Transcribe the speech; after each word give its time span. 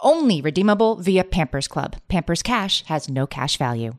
Only 0.00 0.40
redeemable 0.40 0.96
via 0.96 1.24
Pampers 1.24 1.68
Club. 1.68 1.96
Pampers 2.08 2.42
Cash 2.42 2.84
has 2.84 3.08
no 3.08 3.26
cash 3.26 3.56
value. 3.56 3.94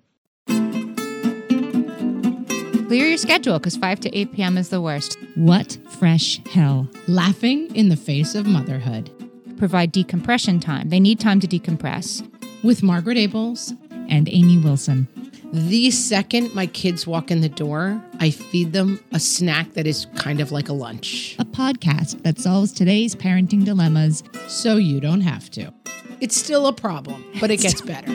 Clear 2.88 3.08
your 3.08 3.18
schedule 3.18 3.60
because 3.60 3.76
5 3.76 4.00
to 4.02 4.18
8 4.18 4.34
p.m. 4.34 4.58
is 4.58 4.70
the 4.70 4.80
worst. 4.80 5.18
What 5.36 5.78
fresh 5.90 6.40
hell? 6.48 6.88
Laughing 7.08 7.76
in 7.76 7.90
the 7.90 7.98
face 7.98 8.34
of 8.34 8.46
motherhood. 8.46 9.12
Provide 9.58 9.92
decompression 9.92 10.60
time. 10.60 10.90
They 10.90 11.00
need 11.00 11.20
time 11.20 11.40
to 11.42 11.48
decompress. 11.48 12.26
With 12.64 12.84
Margaret 12.84 13.18
Ables 13.18 13.76
and 14.10 14.30
Amy 14.30 14.58
Wilson. 14.60 15.08
The 15.54 15.92
second 15.92 16.54
my 16.54 16.68
kids 16.68 17.08
walk 17.08 17.32
in 17.32 17.40
the 17.40 17.48
door, 17.48 18.04
I 18.20 18.32
feed 18.32 18.74
them 18.74 19.00
a 19.14 19.20
snack 19.20 19.76
that 19.76 19.88
is 19.88 20.06
kind 20.18 20.42
of 20.42 20.52
like 20.52 20.68
a 20.68 20.74
lunch. 20.74 21.38
A 21.40 21.46
podcast 21.46 22.22
that 22.24 22.38
solves 22.38 22.74
today's 22.74 23.16
parenting 23.16 23.64
dilemmas 23.64 24.26
so 24.50 24.76
you 24.76 25.00
don't 25.00 25.22
have 25.22 25.50
to. 25.52 25.74
It's 26.20 26.36
still 26.36 26.68
a 26.68 26.74
problem, 26.74 27.24
but 27.40 27.50
it 27.50 27.62
gets 27.62 27.80
better. 27.80 28.12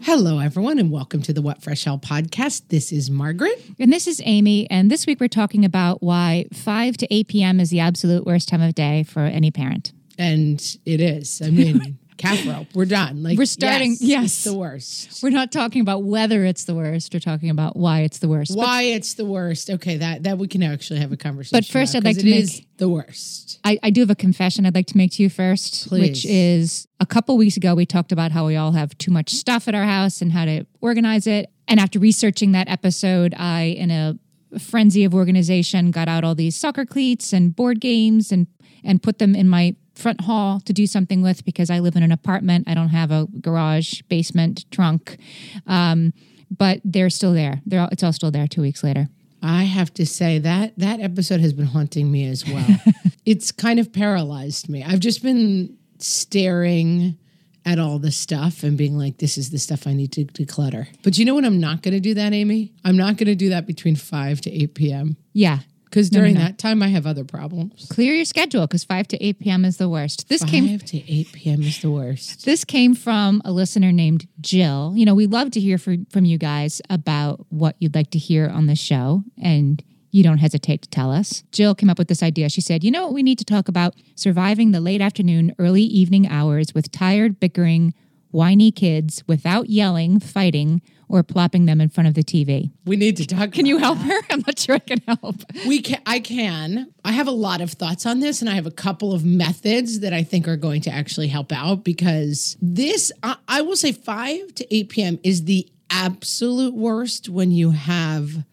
Hello, 0.00 0.38
everyone, 0.38 0.78
and 0.78 0.90
welcome 0.90 1.20
to 1.20 1.34
the 1.34 1.42
What 1.42 1.62
Fresh 1.62 1.84
Hell 1.84 1.98
podcast. 1.98 2.62
This 2.68 2.92
is 2.92 3.10
Margaret. 3.10 3.62
And 3.78 3.92
this 3.92 4.06
is 4.06 4.22
Amy. 4.24 4.68
And 4.70 4.90
this 4.90 5.06
week 5.06 5.20
we're 5.20 5.28
talking 5.28 5.66
about 5.66 6.02
why 6.02 6.46
5 6.54 6.96
to 6.96 7.14
8 7.14 7.28
p.m. 7.28 7.60
is 7.60 7.68
the 7.68 7.80
absolute 7.80 8.24
worst 8.24 8.48
time 8.48 8.62
of 8.62 8.74
day 8.74 9.02
for 9.02 9.20
any 9.20 9.50
parent. 9.50 9.92
And 10.18 10.60
it 10.86 11.02
is. 11.02 11.42
I 11.44 11.50
mean, 11.50 11.98
calf 12.20 12.46
rope. 12.46 12.68
We're 12.74 12.84
done. 12.84 13.22
Like 13.22 13.38
we're 13.38 13.46
starting. 13.46 13.92
Yes, 13.92 14.00
yes, 14.00 14.44
the 14.44 14.54
worst. 14.54 15.22
We're 15.22 15.30
not 15.30 15.50
talking 15.50 15.80
about 15.80 16.04
whether 16.04 16.44
it's 16.44 16.64
the 16.64 16.74
worst. 16.74 17.12
We're 17.12 17.20
talking 17.20 17.50
about 17.50 17.76
why 17.76 18.00
it's 18.00 18.18
the 18.18 18.28
worst. 18.28 18.56
Why 18.56 18.84
but, 18.84 18.96
it's 18.96 19.14
the 19.14 19.24
worst. 19.24 19.70
Okay, 19.70 19.96
that 19.96 20.24
that 20.24 20.38
we 20.38 20.48
can 20.48 20.62
actually 20.62 21.00
have 21.00 21.12
a 21.12 21.16
conversation. 21.16 21.56
But 21.56 21.64
first, 21.64 21.94
about, 21.94 22.08
I'd 22.08 22.16
like 22.16 22.24
to 22.24 22.30
make 22.30 22.66
the 22.76 22.88
worst. 22.88 23.60
I, 23.64 23.78
I 23.82 23.90
do 23.90 24.00
have 24.00 24.10
a 24.10 24.14
confession 24.14 24.66
I'd 24.66 24.74
like 24.74 24.86
to 24.86 24.96
make 24.96 25.12
to 25.12 25.22
you 25.22 25.30
first, 25.30 25.88
Please. 25.88 26.00
which 26.00 26.26
is 26.26 26.86
a 26.98 27.06
couple 27.06 27.36
weeks 27.36 27.56
ago 27.56 27.74
we 27.74 27.86
talked 27.86 28.12
about 28.12 28.32
how 28.32 28.46
we 28.46 28.56
all 28.56 28.72
have 28.72 28.96
too 28.98 29.10
much 29.10 29.30
stuff 29.30 29.68
at 29.68 29.74
our 29.74 29.84
house 29.84 30.20
and 30.22 30.32
how 30.32 30.44
to 30.44 30.66
organize 30.80 31.26
it. 31.26 31.50
And 31.68 31.78
after 31.80 31.98
researching 31.98 32.52
that 32.52 32.68
episode, 32.68 33.34
I 33.36 33.62
in 33.78 33.90
a 33.90 34.18
frenzy 34.58 35.04
of 35.04 35.14
organization 35.14 35.90
got 35.90 36.08
out 36.08 36.24
all 36.24 36.34
these 36.34 36.56
soccer 36.56 36.84
cleats 36.84 37.32
and 37.32 37.54
board 37.54 37.80
games 37.80 38.32
and 38.32 38.46
and 38.82 39.02
put 39.02 39.18
them 39.18 39.34
in 39.34 39.48
my 39.48 39.76
front 40.00 40.22
hall 40.22 40.60
to 40.60 40.72
do 40.72 40.86
something 40.86 41.22
with 41.22 41.44
because 41.44 41.70
I 41.70 41.78
live 41.78 41.96
in 41.96 42.02
an 42.02 42.12
apartment. 42.12 42.68
I 42.68 42.74
don't 42.74 42.88
have 42.88 43.10
a 43.10 43.26
garage, 43.40 44.02
basement, 44.08 44.70
trunk. 44.70 45.18
Um, 45.66 46.12
but 46.50 46.80
they're 46.84 47.10
still 47.10 47.32
there. 47.32 47.60
They're 47.66 47.80
all, 47.80 47.88
it's 47.92 48.02
all 48.02 48.12
still 48.12 48.30
there 48.30 48.48
two 48.48 48.62
weeks 48.62 48.82
later. 48.82 49.08
I 49.42 49.64
have 49.64 49.94
to 49.94 50.04
say 50.06 50.38
that 50.38 50.74
that 50.78 51.00
episode 51.00 51.40
has 51.40 51.52
been 51.52 51.66
haunting 51.66 52.10
me 52.10 52.26
as 52.28 52.46
well. 52.46 52.66
it's 53.24 53.52
kind 53.52 53.78
of 53.78 53.92
paralyzed 53.92 54.68
me. 54.68 54.84
I've 54.84 55.00
just 55.00 55.22
been 55.22 55.76
staring 55.98 57.16
at 57.64 57.78
all 57.78 57.98
the 57.98 58.10
stuff 58.10 58.62
and 58.62 58.76
being 58.76 58.96
like, 58.98 59.18
this 59.18 59.36
is 59.38 59.50
the 59.50 59.58
stuff 59.58 59.86
I 59.86 59.92
need 59.92 60.12
to 60.12 60.24
declutter. 60.24 60.88
But 61.02 61.18
you 61.18 61.24
know 61.24 61.34
what? 61.34 61.44
I'm 61.44 61.60
not 61.60 61.82
going 61.82 61.94
to 61.94 62.00
do 62.00 62.14
that, 62.14 62.32
Amy? 62.32 62.72
I'm 62.84 62.96
not 62.96 63.16
going 63.16 63.26
to 63.26 63.34
do 63.34 63.50
that 63.50 63.66
between 63.66 63.96
5 63.96 64.40
to 64.42 64.50
8 64.50 64.74
p.m. 64.74 65.16
Yeah. 65.32 65.60
Because 65.90 66.08
during 66.08 66.34
no, 66.34 66.40
no, 66.40 66.44
no. 66.44 66.50
that 66.50 66.58
time, 66.58 66.82
I 66.82 66.88
have 66.88 67.04
other 67.04 67.24
problems. 67.24 67.86
Clear 67.90 68.14
your 68.14 68.24
schedule 68.24 68.66
because 68.66 68.84
5 68.84 69.08
to 69.08 69.22
8 69.22 69.40
p.m. 69.40 69.64
is 69.64 69.76
the 69.76 69.88
worst. 69.88 70.28
This 70.28 70.42
5 70.42 70.50
came 70.50 70.78
5 70.78 70.88
to 70.88 71.12
8 71.12 71.32
p.m. 71.32 71.62
is 71.62 71.80
the 71.80 71.90
worst. 71.90 72.44
This 72.44 72.64
came 72.64 72.94
from 72.94 73.42
a 73.44 73.50
listener 73.50 73.90
named 73.90 74.28
Jill. 74.40 74.94
You 74.96 75.04
know, 75.04 75.14
we 75.16 75.26
love 75.26 75.50
to 75.52 75.60
hear 75.60 75.78
from, 75.78 76.06
from 76.06 76.24
you 76.24 76.38
guys 76.38 76.80
about 76.88 77.44
what 77.48 77.74
you'd 77.80 77.94
like 77.94 78.10
to 78.12 78.18
hear 78.18 78.48
on 78.48 78.66
the 78.66 78.76
show. 78.76 79.24
And 79.42 79.82
you 80.12 80.22
don't 80.22 80.38
hesitate 80.38 80.82
to 80.82 80.88
tell 80.88 81.10
us. 81.10 81.42
Jill 81.52 81.74
came 81.74 81.90
up 81.90 81.98
with 81.98 82.08
this 82.08 82.22
idea. 82.22 82.48
She 82.48 82.60
said, 82.60 82.84
You 82.84 82.90
know 82.90 83.04
what 83.04 83.14
we 83.14 83.22
need 83.22 83.38
to 83.38 83.44
talk 83.44 83.68
about? 83.68 83.94
Surviving 84.14 84.70
the 84.70 84.80
late 84.80 85.00
afternoon, 85.00 85.54
early 85.58 85.82
evening 85.82 86.28
hours 86.28 86.74
with 86.74 86.90
tired, 86.90 87.40
bickering, 87.40 87.94
whiny 88.30 88.70
kids 88.70 89.24
without 89.26 89.70
yelling, 89.70 90.20
fighting, 90.20 90.82
or 91.10 91.24
plopping 91.24 91.66
them 91.66 91.80
in 91.80 91.88
front 91.88 92.06
of 92.06 92.14
the 92.14 92.22
TV. 92.22 92.70
We 92.86 92.96
need 92.96 93.16
to 93.16 93.26
talk. 93.26 93.52
Can 93.52 93.66
you 93.66 93.78
help 93.78 93.98
her? 93.98 94.20
I'm 94.30 94.44
not 94.46 94.58
sure 94.58 94.76
I 94.76 94.78
can 94.78 95.02
help. 95.06 95.42
We 95.66 95.82
can. 95.82 96.00
I 96.06 96.20
can. 96.20 96.92
I 97.04 97.12
have 97.12 97.26
a 97.26 97.32
lot 97.32 97.60
of 97.60 97.72
thoughts 97.72 98.06
on 98.06 98.20
this, 98.20 98.40
and 98.40 98.48
I 98.48 98.54
have 98.54 98.66
a 98.66 98.70
couple 98.70 99.12
of 99.12 99.24
methods 99.24 100.00
that 100.00 100.12
I 100.12 100.22
think 100.22 100.46
are 100.46 100.56
going 100.56 100.80
to 100.82 100.90
actually 100.90 101.28
help 101.28 101.52
out 101.52 101.84
because 101.84 102.56
this, 102.62 103.10
I, 103.22 103.36
I 103.48 103.60
will 103.62 103.76
say, 103.76 103.92
five 103.92 104.54
to 104.54 104.74
eight 104.74 104.88
p.m. 104.88 105.18
is 105.24 105.44
the 105.44 105.68
absolute 105.90 106.74
worst 106.74 107.28
when 107.28 107.50
you 107.50 107.72
have 107.72 108.44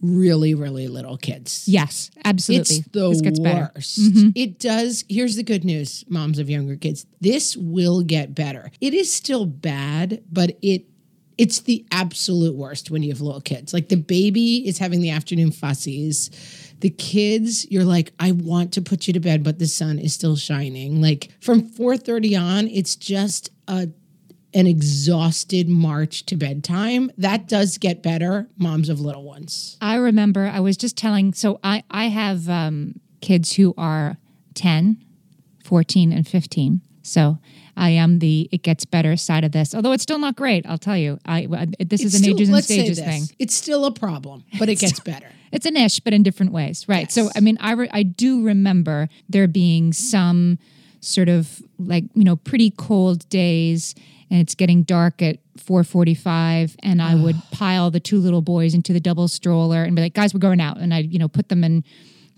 really, 0.00 0.54
really 0.54 0.86
little 0.86 1.16
kids. 1.16 1.66
Yes, 1.66 2.12
absolutely. 2.24 2.76
It's 2.76 2.88
the 2.88 3.08
this 3.08 3.20
gets 3.22 3.40
worst. 3.40 4.00
Mm-hmm. 4.00 4.28
It 4.36 4.60
does. 4.60 5.04
Here's 5.08 5.34
the 5.34 5.42
good 5.42 5.64
news, 5.64 6.04
moms 6.08 6.38
of 6.38 6.48
younger 6.48 6.76
kids. 6.76 7.06
This 7.20 7.56
will 7.56 8.02
get 8.02 8.34
better. 8.36 8.70
It 8.80 8.94
is 8.94 9.12
still 9.12 9.46
bad, 9.46 10.22
but 10.30 10.56
it 10.62 10.84
it's 11.38 11.60
the 11.60 11.84
absolute 11.90 12.54
worst 12.54 12.90
when 12.90 13.02
you 13.02 13.10
have 13.10 13.20
little 13.20 13.40
kids. 13.40 13.72
Like 13.72 13.88
the 13.88 13.96
baby 13.96 14.66
is 14.66 14.78
having 14.78 15.00
the 15.00 15.10
afternoon 15.10 15.50
fussies. 15.50 16.30
The 16.80 16.90
kids, 16.90 17.70
you're 17.70 17.84
like, 17.84 18.12
I 18.20 18.32
want 18.32 18.72
to 18.74 18.82
put 18.82 19.06
you 19.06 19.12
to 19.14 19.20
bed, 19.20 19.42
but 19.42 19.58
the 19.58 19.66
sun 19.66 19.98
is 19.98 20.14
still 20.14 20.36
shining. 20.36 21.00
Like 21.00 21.30
from 21.40 21.62
4:30 21.62 22.40
on, 22.40 22.68
it's 22.68 22.96
just 22.96 23.50
a 23.68 23.88
an 24.54 24.68
exhausted 24.68 25.68
march 25.68 26.24
to 26.26 26.36
bedtime. 26.36 27.10
That 27.18 27.48
does 27.48 27.76
get 27.76 28.02
better, 28.04 28.48
moms 28.56 28.88
of 28.88 29.00
little 29.00 29.24
ones. 29.24 29.76
I 29.80 29.96
remember 29.96 30.46
I 30.46 30.60
was 30.60 30.76
just 30.76 30.96
telling, 30.96 31.34
so 31.34 31.58
I, 31.64 31.82
I 31.90 32.04
have 32.04 32.48
um, 32.48 33.00
kids 33.20 33.54
who 33.54 33.74
are 33.76 34.16
10, 34.54 35.04
14, 35.64 36.12
and 36.12 36.26
15. 36.26 36.80
So 37.02 37.38
I 37.76 37.90
am 37.90 38.18
the 38.18 38.48
it 38.52 38.62
gets 38.62 38.84
better 38.84 39.16
side 39.16 39.44
of 39.44 39.52
this, 39.52 39.74
although 39.74 39.92
it's 39.92 40.02
still 40.02 40.18
not 40.18 40.36
great. 40.36 40.66
I'll 40.66 40.78
tell 40.78 40.96
you. 40.96 41.18
I 41.26 41.46
this 41.78 42.02
it's 42.02 42.02
is 42.02 42.14
an 42.14 42.22
still, 42.22 42.36
ages 42.36 42.48
and 42.48 42.64
stages 42.64 42.98
thing. 43.00 43.22
It's 43.38 43.54
still 43.54 43.84
a 43.84 43.92
problem, 43.92 44.44
but 44.58 44.68
it 44.68 44.78
gets 44.78 45.00
better. 45.00 45.28
It's 45.52 45.66
an 45.66 45.76
ish, 45.76 46.00
but 46.00 46.12
in 46.12 46.22
different 46.22 46.52
ways, 46.52 46.88
right? 46.88 47.04
Yes. 47.04 47.14
So 47.14 47.30
I 47.34 47.40
mean, 47.40 47.58
I 47.60 47.72
re- 47.72 47.90
I 47.92 48.02
do 48.02 48.44
remember 48.44 49.08
there 49.28 49.46
being 49.46 49.92
some 49.92 50.58
sort 51.00 51.28
of 51.28 51.62
like 51.78 52.04
you 52.14 52.24
know 52.24 52.36
pretty 52.36 52.70
cold 52.70 53.28
days 53.28 53.94
and 54.30 54.40
it's 54.40 54.54
getting 54.54 54.82
dark 54.82 55.22
at 55.22 55.38
4:45 55.58 56.76
and 56.82 57.00
I 57.00 57.14
would 57.14 57.36
pile 57.52 57.90
the 57.90 58.00
two 58.00 58.18
little 58.18 58.42
boys 58.42 58.74
into 58.74 58.92
the 58.92 59.00
double 59.00 59.28
stroller 59.28 59.84
and 59.84 59.94
be 59.94 60.02
like 60.02 60.14
guys 60.14 60.34
we're 60.34 60.40
going 60.40 60.60
out 60.60 60.78
and 60.78 60.92
I 60.92 61.00
you 61.00 61.18
know 61.18 61.28
put 61.28 61.48
them 61.48 61.62
in 61.62 61.84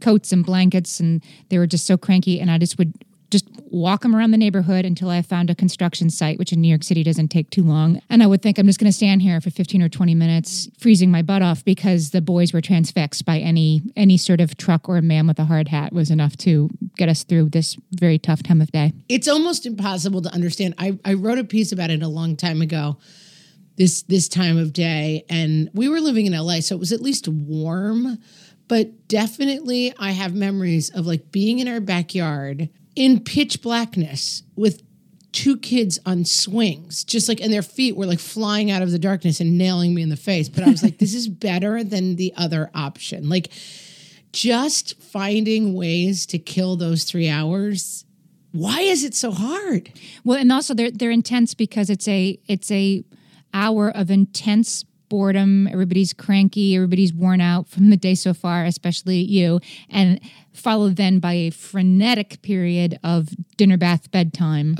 coats 0.00 0.32
and 0.32 0.44
blankets 0.44 1.00
and 1.00 1.22
they 1.48 1.58
were 1.58 1.66
just 1.66 1.86
so 1.86 1.96
cranky 1.96 2.40
and 2.40 2.50
I 2.50 2.58
just 2.58 2.76
would 2.76 2.92
just 3.30 3.48
walk 3.70 4.02
them 4.02 4.14
around 4.14 4.30
the 4.30 4.36
neighborhood 4.36 4.84
until 4.84 5.10
I 5.10 5.22
found 5.22 5.50
a 5.50 5.54
construction 5.54 6.10
site, 6.10 6.38
which 6.38 6.52
in 6.52 6.60
New 6.60 6.68
York 6.68 6.84
City 6.84 7.02
doesn't 7.02 7.28
take 7.28 7.50
too 7.50 7.62
long. 7.62 8.00
And 8.08 8.22
I 8.22 8.26
would 8.26 8.42
think 8.42 8.58
I'm 8.58 8.66
just 8.66 8.78
going 8.78 8.90
to 8.90 8.96
stand 8.96 9.22
here 9.22 9.40
for 9.40 9.50
15 9.50 9.82
or 9.82 9.88
20 9.88 10.14
minutes, 10.14 10.68
freezing 10.78 11.10
my 11.10 11.22
butt 11.22 11.42
off 11.42 11.64
because 11.64 12.10
the 12.10 12.20
boys 12.20 12.52
were 12.52 12.60
transfixed 12.60 13.24
by 13.24 13.38
any 13.38 13.82
any 13.96 14.16
sort 14.16 14.40
of 14.40 14.56
truck 14.56 14.88
or 14.88 14.96
a 14.96 15.02
man 15.02 15.26
with 15.26 15.38
a 15.38 15.44
hard 15.44 15.68
hat 15.68 15.92
was 15.92 16.10
enough 16.10 16.36
to 16.38 16.70
get 16.96 17.08
us 17.08 17.24
through 17.24 17.50
this 17.50 17.76
very 17.92 18.18
tough 18.18 18.42
time 18.42 18.60
of 18.60 18.70
day. 18.70 18.92
It's 19.08 19.28
almost 19.28 19.66
impossible 19.66 20.22
to 20.22 20.32
understand. 20.32 20.74
I, 20.78 20.98
I 21.04 21.14
wrote 21.14 21.38
a 21.38 21.44
piece 21.44 21.72
about 21.72 21.90
it 21.90 22.02
a 22.02 22.08
long 22.08 22.36
time 22.36 22.62
ago. 22.62 22.98
This 23.76 24.02
this 24.02 24.26
time 24.28 24.56
of 24.56 24.72
day, 24.72 25.26
and 25.28 25.68
we 25.74 25.88
were 25.88 26.00
living 26.00 26.24
in 26.24 26.32
LA, 26.32 26.60
so 26.60 26.74
it 26.74 26.78
was 26.78 26.92
at 26.92 27.02
least 27.02 27.28
warm 27.28 28.18
but 28.68 29.08
definitely 29.08 29.94
I 29.98 30.10
have 30.10 30.34
memories 30.34 30.90
of 30.90 31.06
like 31.06 31.30
being 31.30 31.58
in 31.58 31.68
our 31.68 31.80
backyard 31.80 32.68
in 32.96 33.20
pitch 33.20 33.62
blackness 33.62 34.42
with 34.56 34.82
two 35.32 35.58
kids 35.58 35.98
on 36.06 36.24
swings, 36.24 37.04
just 37.04 37.28
like, 37.28 37.40
and 37.42 37.52
their 37.52 37.62
feet 37.62 37.94
were 37.94 38.06
like 38.06 38.18
flying 38.18 38.70
out 38.70 38.82
of 38.82 38.90
the 38.90 38.98
darkness 38.98 39.38
and 39.38 39.58
nailing 39.58 39.94
me 39.94 40.02
in 40.02 40.08
the 40.08 40.16
face. 40.16 40.48
But 40.48 40.64
I 40.64 40.70
was 40.70 40.82
like, 40.82 40.98
this 40.98 41.14
is 41.14 41.28
better 41.28 41.84
than 41.84 42.16
the 42.16 42.32
other 42.36 42.70
option. 42.74 43.28
Like, 43.28 43.50
just 44.32 45.00
finding 45.00 45.74
ways 45.74 46.26
to 46.26 46.38
kill 46.38 46.76
those 46.76 47.04
three 47.04 47.28
hours. 47.28 48.04
Why 48.52 48.80
is 48.80 49.04
it 49.04 49.14
so 49.14 49.30
hard? 49.30 49.92
Well, 50.24 50.38
and 50.38 50.50
also 50.50 50.74
they're 50.74 50.90
they're 50.90 51.10
intense 51.10 51.54
because 51.54 51.90
it's 51.90 52.08
a 52.08 52.38
it's 52.46 52.70
a 52.70 53.04
hour 53.52 53.90
of 53.90 54.10
intense 54.10 54.84
boredom. 55.08 55.66
Everybody's 55.68 56.12
cranky. 56.12 56.74
Everybody's 56.76 57.12
worn 57.12 57.40
out 57.40 57.68
from 57.68 57.90
the 57.90 57.96
day 57.96 58.14
so 58.14 58.34
far, 58.34 58.64
especially 58.64 59.18
you, 59.18 59.60
and 59.90 60.20
followed 60.52 60.96
then 60.96 61.18
by 61.18 61.32
a 61.34 61.50
frenetic 61.50 62.40
period 62.42 62.98
of 63.04 63.28
dinner, 63.56 63.76
bath, 63.76 64.10
bedtime. 64.10 64.76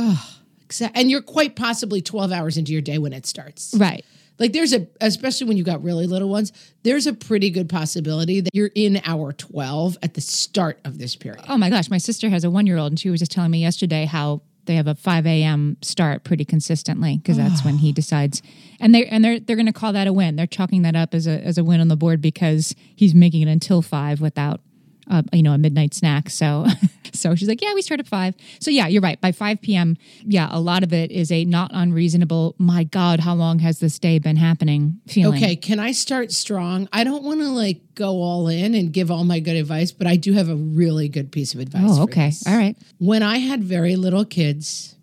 Exa- 0.68 0.90
And 0.94 1.10
you're 1.10 1.22
quite 1.22 1.54
possibly 1.56 2.00
12 2.02 2.32
hours 2.32 2.56
into 2.56 2.72
your 2.72 2.82
day 2.82 2.98
when 2.98 3.12
it 3.12 3.26
starts. 3.26 3.74
Right. 3.76 4.04
Like 4.38 4.52
there's 4.52 4.74
a, 4.74 4.86
especially 5.00 5.46
when 5.46 5.56
you 5.56 5.64
got 5.64 5.82
really 5.82 6.06
little 6.06 6.28
ones, 6.28 6.52
there's 6.82 7.06
a 7.06 7.14
pretty 7.14 7.48
good 7.48 7.70
possibility 7.70 8.40
that 8.42 8.50
you're 8.54 8.70
in 8.74 9.00
hour 9.04 9.32
12 9.32 9.96
at 10.02 10.12
the 10.12 10.20
start 10.20 10.78
of 10.84 10.98
this 10.98 11.16
period. 11.16 11.42
Oh 11.48 11.56
my 11.56 11.70
gosh, 11.70 11.88
my 11.88 11.96
sister 11.98 12.28
has 12.28 12.44
a 12.44 12.50
one 12.50 12.66
year 12.66 12.76
old, 12.76 12.92
and 12.92 13.00
she 13.00 13.08
was 13.08 13.20
just 13.20 13.32
telling 13.32 13.50
me 13.50 13.60
yesterday 13.60 14.04
how 14.04 14.42
they 14.66 14.76
have 14.76 14.86
a 14.86 14.94
five 14.94 15.26
a.m. 15.26 15.76
start 15.82 16.24
pretty 16.24 16.44
consistently 16.44 17.18
because 17.18 17.36
that's 17.36 17.64
when 17.64 17.78
he 17.78 17.90
ah. 17.90 17.94
decides, 17.94 18.42
and 18.80 18.94
they 18.94 19.06
and 19.06 19.24
they're 19.24 19.40
they're 19.40 19.56
going 19.56 19.66
to 19.66 19.72
call 19.72 19.92
that 19.92 20.06
a 20.06 20.12
win. 20.12 20.36
They're 20.36 20.46
chalking 20.46 20.82
that 20.82 20.96
up 20.96 21.14
as 21.14 21.26
a 21.26 21.40
as 21.42 21.58
a 21.58 21.64
win 21.64 21.80
on 21.80 21.88
the 21.88 21.96
board 21.96 22.20
because 22.20 22.74
he's 22.94 23.14
making 23.14 23.42
it 23.42 23.48
until 23.48 23.82
five 23.82 24.20
without. 24.20 24.60
Uh, 25.08 25.22
you 25.32 25.42
know, 25.42 25.52
a 25.52 25.58
midnight 25.58 25.94
snack. 25.94 26.28
So, 26.28 26.66
so 27.12 27.34
she's 27.34 27.48
like, 27.48 27.62
yeah, 27.62 27.74
we 27.74 27.82
start 27.82 28.00
at 28.00 28.08
five. 28.08 28.34
So 28.60 28.70
yeah, 28.70 28.88
you're 28.88 29.02
right. 29.02 29.20
By 29.20 29.32
five 29.32 29.62
p.m., 29.62 29.96
yeah, 30.24 30.48
a 30.50 30.58
lot 30.58 30.82
of 30.82 30.92
it 30.92 31.10
is 31.12 31.30
a 31.30 31.44
not 31.44 31.70
unreasonable. 31.72 32.54
My 32.58 32.84
God, 32.84 33.20
how 33.20 33.34
long 33.34 33.60
has 33.60 33.78
this 33.78 33.98
day 33.98 34.18
been 34.18 34.36
happening? 34.36 35.00
Feeling 35.06 35.42
Okay, 35.42 35.56
can 35.56 35.78
I 35.78 35.92
start 35.92 36.32
strong? 36.32 36.88
I 36.92 37.04
don't 37.04 37.22
want 37.22 37.40
to 37.40 37.48
like 37.48 37.94
go 37.94 38.22
all 38.22 38.48
in 38.48 38.74
and 38.74 38.92
give 38.92 39.10
all 39.10 39.24
my 39.24 39.38
good 39.38 39.56
advice, 39.56 39.92
but 39.92 40.06
I 40.06 40.16
do 40.16 40.32
have 40.32 40.48
a 40.48 40.56
really 40.56 41.08
good 41.08 41.30
piece 41.30 41.54
of 41.54 41.60
advice. 41.60 41.82
Oh, 41.84 42.02
okay, 42.04 42.32
all 42.46 42.56
right. 42.56 42.76
When 42.98 43.22
I 43.22 43.38
had 43.38 43.62
very 43.62 43.96
little 43.96 44.24
kids, 44.24 44.96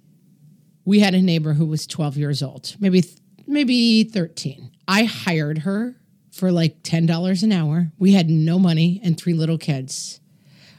we 0.86 1.00
had 1.00 1.14
a 1.14 1.22
neighbor 1.22 1.54
who 1.54 1.66
was 1.66 1.88
12 1.88 2.18
years 2.18 2.44
old, 2.44 2.76
maybe 2.80 3.04
maybe 3.48 4.04
13. 4.04 4.72
I 4.88 5.06
hired 5.06 5.60
her 5.60 5.96
for 6.34 6.52
like 6.52 6.82
$10 6.82 7.44
an 7.44 7.52
hour. 7.52 7.92
We 8.00 8.14
had 8.14 8.30
no 8.30 8.58
money 8.58 9.00
and 9.04 9.16
three 9.16 9.34
little 9.34 9.60
kids. 9.60 10.20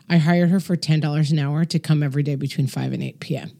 I 0.08 0.16
hired 0.16 0.50
her 0.50 0.58
for 0.58 0.76
$10 0.76 1.30
an 1.30 1.38
hour 1.38 1.64
to 1.64 1.78
come 1.78 2.02
every 2.02 2.24
day 2.24 2.34
between 2.34 2.66
5 2.66 2.92
and 2.92 3.02
8 3.02 3.20
p.m. 3.20 3.52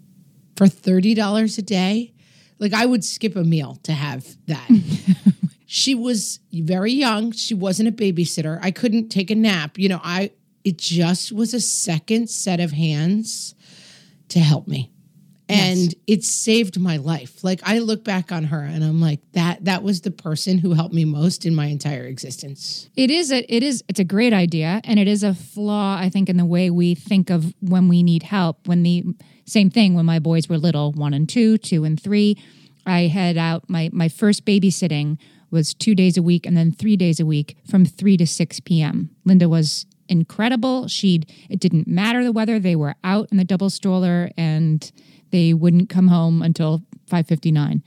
For 0.57 0.67
$30 0.67 1.59
a 1.59 1.63
day, 1.63 2.13
like 2.59 2.75
I 2.75 2.85
would 2.85 3.05
skip 3.05 3.37
a 3.37 3.45
meal 3.45 3.79
to 3.85 3.93
have 3.93 4.27
that. 4.47 4.69
she 5.67 5.95
was 5.95 6.41
very 6.53 6.93
young. 6.93 7.31
She 7.31 7.55
wasn't 7.55 7.89
a 7.89 7.93
babysitter. 7.93 8.59
I 8.61 8.73
couldn't 8.73 9.09
take 9.09 9.31
a 9.31 9.37
nap. 9.37 9.79
You 9.79 9.89
know, 9.89 10.01
I 10.03 10.33
it 10.65 10.79
just 10.79 11.31
was 11.31 11.55
a 11.55 11.61
second 11.61 12.29
set 12.29 12.59
of 12.59 12.73
hands 12.73 13.55
to 14.31 14.41
help 14.41 14.67
me. 14.67 14.91
And 15.49 15.95
it 16.07 16.25
saved 16.25 16.81
my 16.81 16.97
life. 16.97 17.45
Like 17.45 17.61
I 17.65 17.79
look 17.81 18.03
back 18.03 18.33
on 18.33 18.45
her 18.45 18.61
and 18.61 18.83
I'm 18.83 19.01
like 19.01 19.21
that 19.33 19.65
that 19.67 19.83
was 19.83 20.01
the 20.01 20.11
person 20.11 20.59
who 20.59 20.73
helped 20.73 20.95
me 20.95 21.05
most 21.05 21.45
in 21.45 21.55
my 21.55 21.67
entire 21.67 22.05
existence. 22.05 22.89
It 22.97 23.11
is 23.11 23.31
a 23.31 23.45
it 23.55 23.63
is 23.63 23.85
it's 23.89 24.01
a 24.01 24.05
great 24.05 24.33
idea 24.33 24.81
and 24.85 24.99
it 24.99 25.07
is 25.07 25.23
a 25.23 25.35
flaw 25.35 25.99
I 25.99 26.09
think 26.09 26.29
in 26.29 26.39
the 26.39 26.47
way 26.47 26.71
we 26.71 26.95
think 26.95 27.31
of 27.31 27.55
when 27.61 27.89
we 27.89 28.03
need 28.03 28.23
help. 28.23 28.67
When 28.67 28.83
the 28.83 29.05
same 29.45 29.69
thing 29.69 29.95
when 29.95 30.07
my 30.07 30.19
boys 30.19 30.49
were 30.49 30.57
little, 30.57 30.93
1 30.93 31.13
and 31.13 31.29
2, 31.29 31.59
2 31.59 31.85
and 31.85 32.01
3, 32.01 32.39
I 32.87 33.03
had 33.03 33.37
out 33.37 33.69
my 33.69 33.91
my 33.93 34.09
first 34.09 34.47
babysitting 34.47 35.19
was 35.51 35.75
2 35.75 35.95
days 35.95 36.17
a 36.17 36.23
week 36.23 36.47
and 36.47 36.57
then 36.57 36.73
3 36.73 36.97
days 36.97 37.21
a 37.21 37.27
week 37.27 37.57
from 37.71 37.85
3 37.85 38.17
to 38.17 38.27
6 38.27 38.61
p.m. 38.61 39.11
Linda 39.25 39.49
was 39.49 39.87
incredible. 40.09 40.89
She'd 40.89 41.31
it 41.49 41.61
didn't 41.61 41.87
matter 41.87 42.25
the 42.25 42.33
weather. 42.33 42.59
They 42.59 42.77
were 42.77 42.95
out 43.05 43.29
in 43.31 43.37
the 43.37 43.45
double 43.45 43.71
stroller 43.71 44.31
and 44.37 44.91
they 45.31 45.55
wouldn't 45.55 45.89
come 45.89 46.09
home 46.09 46.43
until 46.43 46.83
5:59 47.11 47.83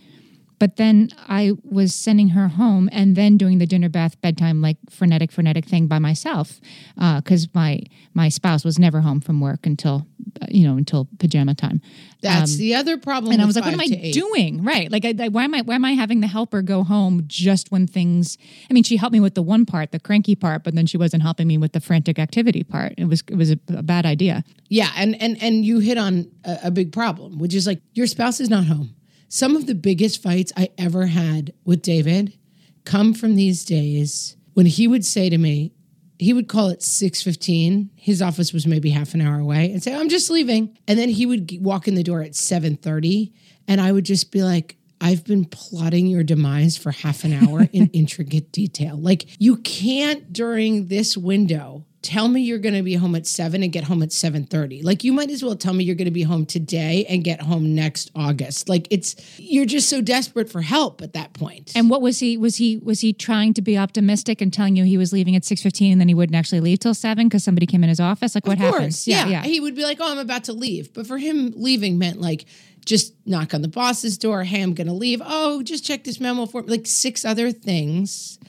but 0.60 0.78
then 0.78 1.10
I 1.28 1.52
was 1.64 1.94
sending 1.94 2.30
her 2.30 2.48
home 2.48 2.90
and 2.92 3.16
then 3.16 3.38
doing 3.38 3.58
the 3.60 3.66
dinner 3.68 3.90
bath 3.90 4.20
bedtime 4.22 4.62
like 4.62 4.78
frenetic 4.90 5.32
frenetic 5.32 5.66
thing 5.66 5.88
by 5.88 6.00
myself 6.00 6.60
because 6.96 7.48
my 7.54 7.82
my 8.14 8.30
spouse 8.30 8.64
was 8.66 8.80
never 8.80 9.02
home 9.02 9.22
from 9.22 9.40
work 9.42 9.66
until 9.66 10.08
uh, 10.42 10.46
you 10.50 10.68
know 10.68 10.78
until 10.78 11.08
pajama 11.20 11.54
time 11.56 11.82
That's 12.22 12.56
the 12.56 12.74
other 12.76 12.98
problem. 12.98 13.28
Um, 13.30 13.34
and 13.34 13.42
I 13.44 13.46
was 13.46 13.56
like, 13.56 13.66
what 13.66 13.74
am 13.74 13.80
I 13.80 13.88
eight. 13.90 14.14
doing? 14.14 14.64
Right. 14.64 14.92
Like, 14.92 15.06
I, 15.06 15.14
I- 15.20 15.28
why 15.30 15.44
am 15.44 15.54
I, 15.54 15.62
why 15.62 15.76
am 15.76 15.86
I 15.86 15.92
having 15.92 16.20
the 16.22 16.28
helper 16.28 16.64
go 16.64 16.84
home 16.84 17.24
just 17.28 17.72
when 17.72 17.86
things, 17.86 18.38
I 18.70 18.74
mean, 18.74 18.84
she 18.84 18.98
helped 18.98 19.14
me 19.14 19.20
with 19.20 19.36
the 19.36 19.44
one 19.44 19.66
part, 19.68 19.92
the 19.92 20.00
cranky 20.00 20.36
part, 20.36 20.64
but 20.64 20.74
then 20.74 20.88
she 20.88 20.98
wasn't 20.98 21.22
helping 21.22 21.48
me 21.48 21.60
with 21.60 21.74
the 21.74 21.80
frantic 21.80 22.18
activity 22.18 22.64
part. 22.64 22.94
It 22.98 23.06
was, 23.06 23.22
it 23.30 23.36
was 23.36 23.52
a, 23.52 23.60
a 23.70 23.84
bad 23.84 24.06
idea. 24.08 24.44
Yeah, 24.68 24.90
and 24.98 25.16
and 25.22 25.42
and 25.42 25.64
you 25.64 25.78
hit 25.80 25.98
on 26.00 26.30
a, 26.44 26.58
a 26.66 26.72
big 26.72 26.92
problem, 26.92 27.38
which 27.38 27.54
is 27.54 27.68
like 27.68 27.82
your 27.94 28.08
spouse 28.08 28.40
is 28.42 28.50
not 28.50 28.66
home. 28.66 28.96
Some 29.30 29.56
of 29.56 29.68
the 29.68 29.76
biggest 29.76 30.22
fights 30.22 30.54
I 30.56 30.70
ever 30.78 31.08
had 31.08 31.54
with 31.66 31.82
David 31.82 32.38
come 32.86 33.14
from 33.14 33.36
these 33.36 33.66
days 33.66 34.38
when 34.54 34.66
he 34.66 34.88
would 34.88 35.06
say 35.06 35.30
to 35.30 35.38
me, 35.38 35.74
he 36.20 36.34
would 36.34 36.48
call 36.48 36.70
it 36.70 36.82
6:15. 36.82 37.90
His 37.96 38.22
office 38.22 38.52
was 38.52 38.66
maybe 38.66 38.90
half 38.90 39.14
an 39.14 39.22
hour 39.22 39.40
away 39.40 39.72
and 39.72 39.84
say, 39.84 39.94
"I'm 39.94 40.10
just 40.10 40.32
leaving." 40.32 40.76
And 40.88 40.98
then 40.98 41.10
he 41.10 41.26
would 41.26 41.60
walk 41.62 41.88
in 41.88 41.96
the 41.96 42.04
door 42.04 42.24
at 42.24 42.36
7:30 42.36 43.32
and 43.68 43.82
I 43.82 43.92
would 43.92 44.06
just 44.06 44.32
be 44.32 44.44
like, 44.44 44.78
I've 45.00 45.24
been 45.26 45.46
plotting 45.46 46.08
your 46.08 46.24
demise 46.24 46.78
for 46.78 46.92
half 46.92 47.24
an 47.24 47.34
hour 47.34 47.68
in 47.72 47.88
intricate 47.94 48.52
detail. 48.52 48.98
Like 48.98 49.28
you 49.40 49.58
can't 49.58 50.34
during 50.34 50.88
this 50.88 51.16
window 51.16 51.86
tell 52.04 52.28
me 52.28 52.42
you're 52.42 52.60
going 52.60 52.76
to 52.76 52.84
be 52.84 52.94
home 52.94 53.16
at 53.16 53.26
7 53.28 53.62
and 53.64 53.72
get 53.72 53.84
home 53.86 54.02
at 54.04 54.10
7:30. 54.10 54.84
Like 54.84 55.04
you 55.04 55.12
might 55.12 55.30
as 55.32 55.44
well 55.44 55.56
tell 55.56 55.74
me 55.74 55.84
you're 55.84 55.96
going 55.96 56.06
to 56.06 56.12
be 56.12 56.24
home 56.24 56.46
today 56.46 57.06
and 57.10 57.24
get 57.24 57.42
home 57.42 57.74
next 57.76 58.12
August. 58.16 58.70
Like 58.70 58.88
it's 58.92 59.16
you're 59.40 59.66
just 59.66 59.90
so 59.90 60.00
desperate 60.02 60.50
for 60.50 60.62
help 60.62 61.02
at 61.02 61.14
that 61.14 61.34
point. 61.34 61.72
And 61.76 61.90
what 61.90 62.02
was 62.02 62.20
he, 62.20 62.38
was 62.38 62.58
he, 62.58 62.78
was 62.78 63.02
he 63.02 63.14
trying 63.14 63.54
to 63.56 63.62
be 63.62 63.78
optimistic 63.78 64.42
and 64.42 64.54
telling 64.54 64.76
you 64.76 64.84
he 64.84 64.98
was 64.98 65.12
leaving 65.12 65.36
at 65.36 65.42
6.15 65.44 65.92
and 65.92 66.00
then 66.00 66.08
he 66.08 66.14
wouldn't 66.14 66.36
actually 66.36 66.62
leave 66.62 66.80
till 66.80 66.94
seven 66.94 67.28
because 67.28 67.44
somebody 67.44 67.66
came 67.66 67.84
in 67.84 67.90
his 67.90 68.00
office? 68.00 68.36
Like 68.36 68.46
what 68.46 68.54
Of 68.54 68.60
happened? 68.60 68.82
course, 68.84 69.08
yeah. 69.08 69.42
He 69.44 69.60
would 69.60 69.76
be 69.76 69.84
like, 69.84 69.98
"Oh, 70.00 70.12
I'm 70.12 70.20
about 70.20 70.46
to 70.46 70.54
leave," 70.54 70.94
but 70.94 71.08
for 71.08 71.18
him, 71.18 71.52
leaving 71.56 71.98
meant 71.98 72.22
like 72.22 72.46
just 72.86 73.14
knock 73.26 73.54
on 73.54 73.62
the 73.62 73.68
boss's 73.68 74.18
door. 74.18 74.44
Hey, 74.44 74.62
I'm 74.62 74.74
going 74.74 74.88
to 74.88 74.94
leave. 74.94 75.22
Oh, 75.26 75.62
just 75.62 75.84
check 75.84 76.06
this 76.06 76.20
memo 76.22 76.46
for 76.46 76.62
like 76.64 76.88
six 76.88 77.26
other 77.26 77.52
things. 77.52 78.40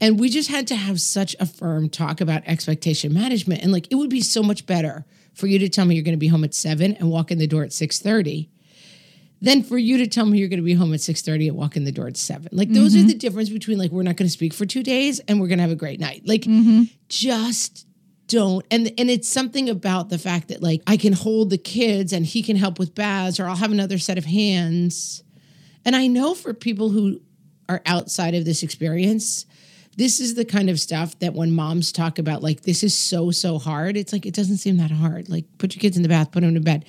And 0.00 0.20
we 0.20 0.28
just 0.28 0.48
had 0.48 0.66
to 0.68 0.76
have 0.76 1.00
such 1.00 1.34
a 1.40 1.46
firm 1.46 1.88
talk 1.88 2.20
about 2.20 2.42
expectation 2.46 3.12
management. 3.12 3.62
And 3.62 3.72
like, 3.72 3.90
it 3.90 3.96
would 3.96 4.10
be 4.10 4.20
so 4.20 4.42
much 4.42 4.64
better 4.64 5.04
for 5.34 5.46
you 5.46 5.58
to 5.58 5.68
tell 5.68 5.84
me 5.84 5.94
you're 5.94 6.04
going 6.04 6.12
to 6.12 6.18
be 6.18 6.28
home 6.28 6.44
at 6.44 6.54
seven 6.54 6.94
and 6.94 7.10
walk 7.10 7.30
in 7.30 7.38
the 7.38 7.46
door 7.46 7.64
at 7.64 7.72
six 7.72 7.98
thirty, 7.98 8.50
than 9.40 9.62
for 9.62 9.78
you 9.78 9.98
to 9.98 10.06
tell 10.06 10.26
me 10.26 10.38
you're 10.38 10.48
going 10.48 10.58
to 10.58 10.64
be 10.64 10.74
home 10.74 10.94
at 10.94 11.00
six 11.00 11.22
thirty 11.22 11.48
and 11.48 11.56
walk 11.56 11.76
in 11.76 11.84
the 11.84 11.92
door 11.92 12.06
at 12.06 12.16
seven. 12.16 12.48
Like, 12.52 12.72
those 12.72 12.94
are 12.94 12.98
the 12.98 13.08
mm-hmm. 13.08 13.18
difference 13.18 13.48
between 13.48 13.78
like 13.78 13.90
we're 13.90 14.02
not 14.02 14.16
going 14.16 14.26
to 14.26 14.32
speak 14.32 14.52
for 14.52 14.66
two 14.66 14.82
days 14.82 15.20
and 15.20 15.40
we're 15.40 15.48
going 15.48 15.58
to 15.58 15.62
have 15.62 15.70
a 15.70 15.76
great 15.76 16.00
night. 16.00 16.22
Like, 16.24 16.42
mm-hmm. 16.42 16.84
just 17.08 17.86
don't 18.28 18.66
and 18.70 18.92
and 18.98 19.08
it's 19.08 19.28
something 19.28 19.70
about 19.70 20.10
the 20.10 20.18
fact 20.18 20.48
that 20.48 20.62
like 20.62 20.82
I 20.86 20.98
can 20.98 21.14
hold 21.14 21.48
the 21.48 21.56
kids 21.56 22.12
and 22.12 22.26
he 22.26 22.42
can 22.42 22.56
help 22.56 22.78
with 22.78 22.94
baths 22.94 23.40
or 23.40 23.46
I'll 23.46 23.56
have 23.56 23.72
another 23.72 23.98
set 23.98 24.18
of 24.18 24.26
hands. 24.26 25.22
And 25.84 25.96
I 25.96 26.08
know 26.08 26.34
for 26.34 26.52
people 26.52 26.90
who 26.90 27.22
are 27.70 27.80
outside 27.86 28.34
of 28.34 28.44
this 28.44 28.62
experience, 28.62 29.46
this 29.98 30.20
is 30.20 30.36
the 30.36 30.44
kind 30.44 30.70
of 30.70 30.78
stuff 30.78 31.18
that 31.18 31.34
when 31.34 31.50
moms 31.50 31.90
talk 31.90 32.20
about 32.20 32.40
like 32.40 32.62
this 32.62 32.84
is 32.84 32.96
so 32.96 33.32
so 33.32 33.58
hard, 33.58 33.96
it's 33.96 34.12
like 34.12 34.24
it 34.24 34.32
doesn't 34.32 34.58
seem 34.58 34.76
that 34.76 34.92
hard. 34.92 35.28
Like 35.28 35.44
put 35.58 35.74
your 35.74 35.80
kids 35.80 35.96
in 35.96 36.04
the 36.04 36.08
bath, 36.08 36.30
put 36.30 36.42
them 36.42 36.54
to 36.54 36.60
bed. 36.60 36.84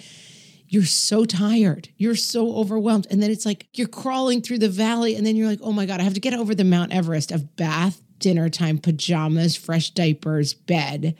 You're 0.68 0.86
so 0.86 1.26
tired. 1.26 1.90
You're 1.98 2.16
so 2.16 2.56
overwhelmed. 2.56 3.08
And 3.10 3.22
then 3.24 3.32
it's 3.32 3.48
like 3.48 3.66
you're 3.74 3.88
crawling 3.88 4.44
through 4.44 4.60
the 4.60 4.70
valley 4.70 5.16
and 5.16 5.26
then 5.26 5.36
you're 5.36 5.48
like, 5.48 5.60
"Oh 5.64 5.72
my 5.72 5.88
god, 5.88 6.00
I 6.00 6.04
have 6.04 6.14
to 6.14 6.20
get 6.20 6.36
over 6.36 6.54
the 6.54 6.64
Mount 6.64 6.94
Everest 6.94 7.32
of 7.32 7.56
bath, 7.56 8.00
dinner 8.20 8.48
time, 8.48 8.78
pajamas, 8.78 9.56
fresh 9.56 9.90
diapers, 9.90 10.54
bed." 10.54 11.18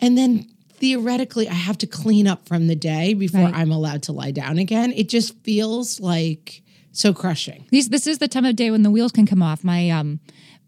And 0.00 0.18
then 0.18 0.48
theoretically, 0.72 1.48
I 1.48 1.54
have 1.54 1.78
to 1.78 1.86
clean 1.86 2.26
up 2.26 2.48
from 2.48 2.66
the 2.66 2.74
day 2.74 3.14
before 3.14 3.42
Right. 3.42 3.54
I'm 3.54 3.70
allowed 3.70 4.02
to 4.04 4.12
lie 4.12 4.32
down 4.32 4.58
again. 4.58 4.92
It 4.96 5.08
just 5.08 5.38
feels 5.44 6.00
like 6.00 6.62
so 6.90 7.14
crushing. 7.14 7.66
These, 7.70 7.90
this 7.90 8.08
is 8.08 8.18
the 8.18 8.26
time 8.26 8.44
of 8.44 8.56
day 8.56 8.72
when 8.72 8.82
the 8.82 8.90
wheels 8.90 9.12
can 9.12 9.26
come 9.26 9.42
off. 9.42 9.62
My 9.62 9.90
um, 9.90 10.18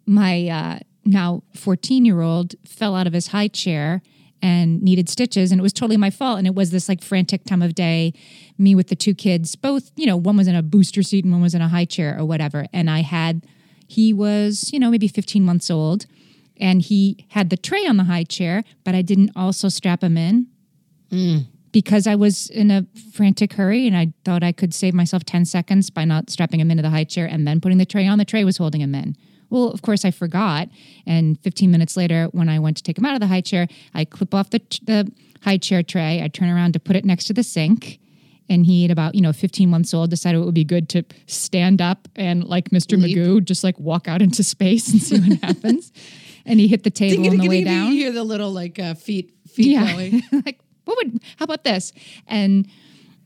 my 0.07 0.49
uh, 0.49 0.79
now 1.05 1.43
fourteen 1.55 2.05
year 2.05 2.21
old 2.21 2.55
fell 2.67 2.95
out 2.95 3.07
of 3.07 3.13
his 3.13 3.29
high 3.29 3.49
chair 3.49 4.03
and 4.41 4.83
needed 4.83 5.09
stitches, 5.09 5.53
and 5.53 5.61
it 5.61 5.63
was 5.63 5.73
totally 5.73 5.97
my 5.97 6.11
fault. 6.11 6.39
And 6.39 6.47
it 6.47 6.55
was 6.55 6.71
this 6.71 6.89
like 6.89 7.03
frantic 7.03 7.45
time 7.45 7.63
of 7.63 7.75
day. 7.75 8.13
Me 8.59 8.75
with 8.75 8.89
the 8.89 8.97
two 8.97 9.15
kids, 9.15 9.55
both 9.57 9.91
you 9.97 10.07
know, 10.07 10.17
one 10.17 10.37
was 10.37 10.49
in 10.49 10.55
a 10.55 10.63
booster 10.63 11.03
seat 11.03 11.25
and 11.25 11.33
one 11.33 11.43
was 11.43 11.55
in 11.55 11.63
a 11.63 11.69
high 11.69 11.85
chair 11.85 12.17
or 12.19 12.25
whatever. 12.25 12.67
And 12.73 12.91
I 12.91 13.01
had 13.03 13.47
he 13.87 14.13
was 14.13 14.71
you 14.73 14.79
know 14.81 14.91
maybe 14.91 15.09
fifteen 15.09 15.45
months 15.45 15.71
old. 15.71 16.07
and 16.59 16.83
he 16.83 17.27
had 17.31 17.51
the 17.51 17.57
tray 17.57 17.87
on 17.87 17.97
the 17.97 18.05
high 18.05 18.25
chair, 18.25 18.63
but 18.85 18.95
I 18.95 19.03
didn't 19.03 19.31
also 19.35 19.69
strap 19.69 20.03
him 20.03 20.17
in 20.17 20.47
because 21.73 22.07
I 22.07 22.15
was 22.15 22.49
in 22.51 22.71
a 22.71 22.87
frantic 23.13 23.55
hurry 23.55 23.87
and 23.87 23.97
I 23.97 24.13
thought 24.25 24.43
I 24.43 24.53
could 24.53 24.73
save 24.75 24.95
myself 24.95 25.25
10 25.25 25.45
seconds 25.47 25.91
by 25.91 26.05
not 26.05 26.31
strapping 26.31 26.61
him 26.61 26.71
into 26.71 26.83
the 26.83 26.91
high 26.91 27.05
chair 27.05 27.27
and 27.27 27.47
then 27.47 27.61
putting 27.61 27.79
the 27.79 27.87
tray 27.87 28.07
on. 28.07 28.19
The 28.19 28.25
tray 28.25 28.45
was 28.45 28.59
holding 28.59 28.81
him 28.81 28.95
in. 28.95 29.17
Well, 29.53 29.69
of 29.69 29.83
course, 29.83 30.05
I 30.05 30.11
forgot. 30.11 30.69
And 31.07 31.39
15 31.41 31.71
minutes 31.71 31.95
later, 31.97 32.25
when 32.33 32.49
I 32.49 32.59
went 32.59 32.79
to 32.79 32.83
take 32.83 32.97
him 32.97 33.05
out 33.05 33.15
of 33.15 33.21
the 33.21 33.27
high 33.27 33.43
chair, 33.43 33.69
I 33.93 34.07
clip 34.07 34.35
off 34.35 34.49
the, 34.49 34.61
the 34.83 35.13
high 35.43 35.59
chair 35.59 35.83
tray. 35.83 36.23
I 36.23 36.29
turn 36.29 36.49
around 36.49 36.73
to 36.73 36.81
put 36.81 36.97
it 36.97 37.05
next 37.05 37.27
to 37.27 37.35
the 37.35 37.43
sink. 37.43 37.99
And 38.49 38.65
he, 38.67 38.87
at 38.87 38.91
about, 38.91 39.15
you 39.15 39.21
know, 39.21 39.33
15 39.33 39.69
months 39.69 39.93
old, 39.93 40.09
decided 40.11 40.41
it 40.41 40.45
would 40.45 40.55
be 40.55 40.65
good 40.65 40.89
to 40.91 41.05
stand 41.27 41.83
up 41.83 42.09
and, 42.17 42.45
like 42.45 42.71
Mr. 42.71 43.01
Leap. 43.01 43.17
Magoo, 43.17 43.45
just 43.45 43.63
like 43.63 43.79
walk 43.79 44.09
out 44.09 44.21
into 44.23 44.43
space 44.43 44.91
and 44.91 45.03
see 45.03 45.21
what 45.21 45.39
happens. 45.43 45.93
And 46.45 46.59
he 46.59 46.67
hit 46.67 46.83
the 46.83 46.91
table 46.91 47.31
on 47.31 47.37
the 47.37 47.47
way 47.49 47.63
down. 47.63 47.93
You 47.93 48.03
hear 48.03 48.11
the 48.11 48.25
little 48.25 48.51
like 48.51 48.77
uh, 48.81 48.95
feet 48.95 49.33
feet 49.49 49.69
Yeah. 49.69 49.93
going. 49.93 50.23
like, 50.45 50.59
what 50.87 50.97
would, 50.97 51.21
how 51.37 51.45
about 51.45 51.63
this? 51.63 51.93
And, 52.27 52.67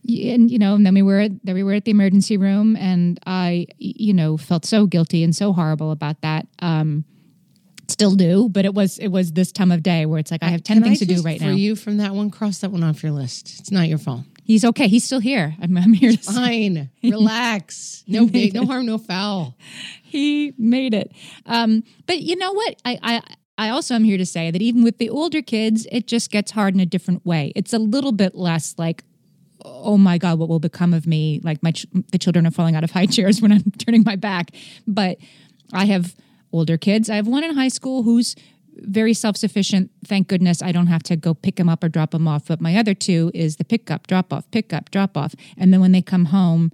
and 0.08 0.50
you 0.50 0.58
know, 0.58 0.74
and 0.74 0.84
then 0.86 0.94
we 0.94 1.02
were 1.02 1.28
there. 1.44 1.54
We 1.54 1.62
were 1.62 1.74
at 1.74 1.84
the 1.84 1.90
emergency 1.90 2.36
room, 2.36 2.76
and 2.76 3.18
I, 3.26 3.66
you 3.78 4.14
know, 4.14 4.36
felt 4.36 4.64
so 4.64 4.86
guilty 4.86 5.22
and 5.22 5.34
so 5.34 5.52
horrible 5.52 5.90
about 5.90 6.20
that. 6.22 6.46
Um, 6.60 7.04
still 7.88 8.14
do, 8.14 8.48
but 8.48 8.64
it 8.64 8.74
was 8.74 8.98
it 8.98 9.08
was 9.08 9.32
this 9.32 9.52
time 9.52 9.70
of 9.72 9.82
day 9.82 10.06
where 10.06 10.18
it's 10.18 10.30
like 10.30 10.42
I 10.42 10.48
have 10.48 10.62
ten 10.62 10.78
Can 10.78 10.84
things 10.84 11.02
I 11.02 11.06
to 11.06 11.14
do 11.14 11.22
right 11.22 11.38
for 11.38 11.46
now. 11.46 11.52
you 11.52 11.76
from 11.76 11.98
that 11.98 12.14
one, 12.14 12.30
cross 12.30 12.58
that 12.58 12.70
one 12.70 12.82
off 12.84 13.02
your 13.02 13.12
list. 13.12 13.60
It's 13.60 13.70
not 13.70 13.88
your 13.88 13.98
fault. 13.98 14.22
He's 14.44 14.64
okay. 14.64 14.86
He's 14.86 15.02
still 15.02 15.18
here. 15.18 15.56
I'm, 15.60 15.76
I'm 15.76 15.92
here 15.92 16.12
Fine. 16.12 16.88
Relax. 17.02 18.04
No 18.06 18.26
big, 18.26 18.54
no 18.54 18.64
harm, 18.64 18.86
no 18.86 18.96
foul. 18.96 19.56
he 20.04 20.54
made 20.56 20.94
it. 20.94 21.10
Um, 21.46 21.82
but 22.06 22.20
you 22.20 22.36
know 22.36 22.52
what? 22.52 22.80
I, 22.84 22.98
I 23.02 23.22
I 23.58 23.70
also 23.70 23.94
am 23.94 24.04
here 24.04 24.18
to 24.18 24.26
say 24.26 24.50
that 24.50 24.62
even 24.62 24.84
with 24.84 24.98
the 24.98 25.10
older 25.10 25.42
kids, 25.42 25.86
it 25.90 26.06
just 26.06 26.30
gets 26.30 26.52
hard 26.52 26.74
in 26.74 26.80
a 26.80 26.86
different 26.86 27.24
way. 27.24 27.52
It's 27.56 27.72
a 27.72 27.78
little 27.78 28.12
bit 28.12 28.34
less 28.34 28.74
like, 28.78 29.02
oh 29.66 29.98
my 29.98 30.18
god, 30.18 30.38
what 30.38 30.48
will 30.48 30.60
become 30.60 30.94
of 30.94 31.06
me? 31.06 31.40
Like 31.42 31.62
my 31.62 31.72
ch- 31.72 31.86
the 32.12 32.18
children 32.18 32.46
are 32.46 32.50
falling 32.50 32.74
out 32.74 32.84
of 32.84 32.92
high 32.92 33.06
chairs 33.06 33.40
when 33.42 33.52
I'm 33.52 33.70
turning 33.78 34.02
my 34.04 34.16
back. 34.16 34.50
But 34.86 35.18
I 35.72 35.86
have 35.86 36.14
older 36.52 36.78
kids. 36.78 37.10
I 37.10 37.16
have 37.16 37.26
one 37.26 37.44
in 37.44 37.54
high 37.54 37.68
school 37.68 38.02
who's 38.02 38.34
very 38.78 39.14
self-sufficient. 39.14 39.90
Thank 40.04 40.28
goodness 40.28 40.62
I 40.62 40.70
don't 40.70 40.86
have 40.86 41.02
to 41.04 41.16
go 41.16 41.34
pick 41.34 41.58
him 41.58 41.68
up 41.68 41.82
or 41.82 41.88
drop 41.88 42.14
him 42.14 42.28
off. 42.28 42.46
But 42.46 42.60
my 42.60 42.76
other 42.76 42.94
two 42.94 43.30
is 43.34 43.56
the 43.56 43.64
pick 43.64 43.90
up, 43.90 44.06
drop 44.06 44.32
off, 44.32 44.50
pick 44.50 44.72
up, 44.72 44.90
drop 44.90 45.16
off, 45.16 45.34
and 45.56 45.72
then 45.72 45.80
when 45.80 45.92
they 45.92 46.02
come 46.02 46.26
home 46.26 46.72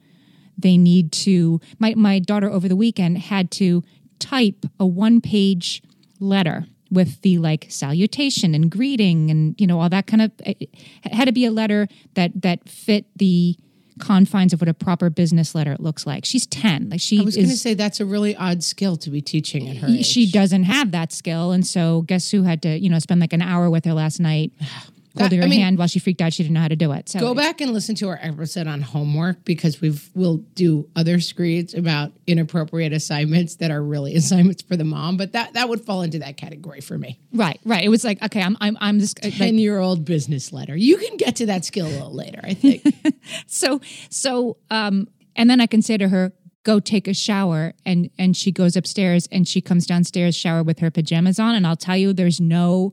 they 0.59 0.77
need 0.77 1.13
to 1.13 1.61
my, 1.79 1.95
my 1.95 2.19
daughter 2.19 2.51
over 2.51 2.69
the 2.69 2.77
weekend 2.77 3.19
had 3.19 3.51
to 3.51 3.83
type 4.19 4.67
a 4.79 4.87
one 4.87 5.21
page 5.21 5.83
letter 6.21 6.67
with 6.93 7.21
the 7.23 7.39
like 7.39 7.67
salutation 7.71 8.55
and 8.55 8.71
greeting 8.71 9.31
and 9.31 9.59
you 9.59 9.67
know 9.67 9.81
all 9.81 9.89
that 9.89 10.07
kind 10.07 10.23
of 10.23 10.31
it 10.45 10.69
had 11.05 11.25
to 11.25 11.33
be 11.33 11.47
a 11.47 11.51
letter 11.51 11.89
that 12.15 12.43
that 12.43 12.69
fit 12.69 13.07
the 13.17 13.57
confines 13.99 14.53
of 14.53 14.61
what 14.61 14.69
a 14.69 14.75
proper 14.75 15.11
business 15.11 15.55
letter 15.55 15.77
looks 15.79 16.07
like. 16.07 16.25
She's 16.25 16.47
10 16.47 16.91
like 16.91 17.01
she 17.01 17.21
I 17.21 17.23
was 17.23 17.37
going 17.37 17.49
to 17.49 17.57
say 17.57 17.75
that's 17.75 18.01
a 18.01 18.07
really 18.07 18.35
odd 18.37 18.63
skill 18.63 18.97
to 18.97 19.11
be 19.11 19.21
teaching 19.21 19.69
at 19.69 19.77
her 19.79 19.89
age. 19.89 20.07
she 20.07 20.31
doesn't 20.31 20.65
have 20.65 20.93
that 20.93 21.13
skill 21.13 21.53
and 21.53 21.67
so 21.67 22.03
guess 22.03 22.31
who 22.31 22.43
had 22.43 22.63
to 22.63 22.79
you 22.79 22.89
know 22.91 22.99
spend 22.99 23.21
like 23.21 23.33
an 23.33 23.43
hour 23.43 23.71
with 23.71 23.85
her 23.85 23.93
last 23.93 24.21
night 24.21 24.53
holding 25.19 25.41
I 25.41 25.43
her 25.45 25.49
mean- 25.49 25.61
hand 25.61 25.79
while 25.79 25.89
she 25.89 25.99
freaked 25.99 26.21
out 26.23 26.33
she 26.33 26.43
didn't 26.43 26.55
know 26.55 26.61
how 26.61 26.69
to 26.69 26.77
do 26.77 26.93
it 26.93 27.09
so 27.09 27.21
Go 27.21 27.35
back 27.35 27.61
and 27.61 27.73
listen 27.73 27.95
to 27.97 28.09
our 28.09 28.19
episode 28.23 28.67
on 28.67 28.81
homework 28.81 29.45
because 29.45 29.81
we've 29.81 30.09
we'll 30.15 30.39
do 30.55 30.89
other 30.97 31.21
screeds 31.21 31.75
about 31.75 32.13
inappropriate 32.27 32.93
assignments 32.93 33.57
that 33.57 33.71
are 33.71 33.83
really 33.83 34.15
assignments 34.23 34.63
for 34.63 34.77
the 34.77 34.85
mom, 34.85 35.17
but 35.17 35.33
that 35.33 35.53
that 35.55 35.69
would 35.69 35.81
fall 35.83 36.03
into 36.03 36.19
that 36.21 36.37
category 36.37 36.81
for 36.81 36.97
me. 36.99 37.19
right 37.33 37.61
right 37.65 37.85
it 37.85 37.89
was 37.89 38.05
like 38.05 38.23
okay 38.23 38.43
i'm 38.43 38.57
i'm, 38.61 38.77
I'm 38.81 38.99
just 39.01 39.23
like, 39.23 39.35
Ten 39.35 39.59
year 39.59 39.79
old 39.79 40.05
business 40.05 40.53
letter. 40.53 40.77
You 40.77 40.97
can 40.97 41.17
get 41.17 41.37
to 41.37 41.47
that 41.47 41.65
skill 41.65 41.87
a 41.87 41.89
little 41.89 42.15
later, 42.15 42.41
I 42.43 42.55
think. 42.55 42.83
so 43.47 43.81
so 44.11 44.57
um 44.71 45.09
and 45.37 45.49
then 45.51 45.61
i 45.61 45.67
can 45.67 45.83
say 45.83 45.97
to 45.97 46.09
her 46.09 46.33
go 46.65 46.79
take 46.81 47.09
a 47.09 47.15
shower 47.15 47.73
and 47.85 48.09
and 48.19 48.37
she 48.37 48.53
goes 48.53 48.77
upstairs 48.77 49.29
and 49.33 49.49
she 49.49 49.61
comes 49.61 49.87
downstairs 49.87 50.35
shower 50.37 50.63
with 50.63 50.79
her 50.79 50.91
pajamas 50.91 51.39
on 51.41 51.55
and 51.55 51.67
i'll 51.67 51.77
tell 51.77 51.97
you 51.97 52.13
there's 52.13 52.41
no 52.41 52.93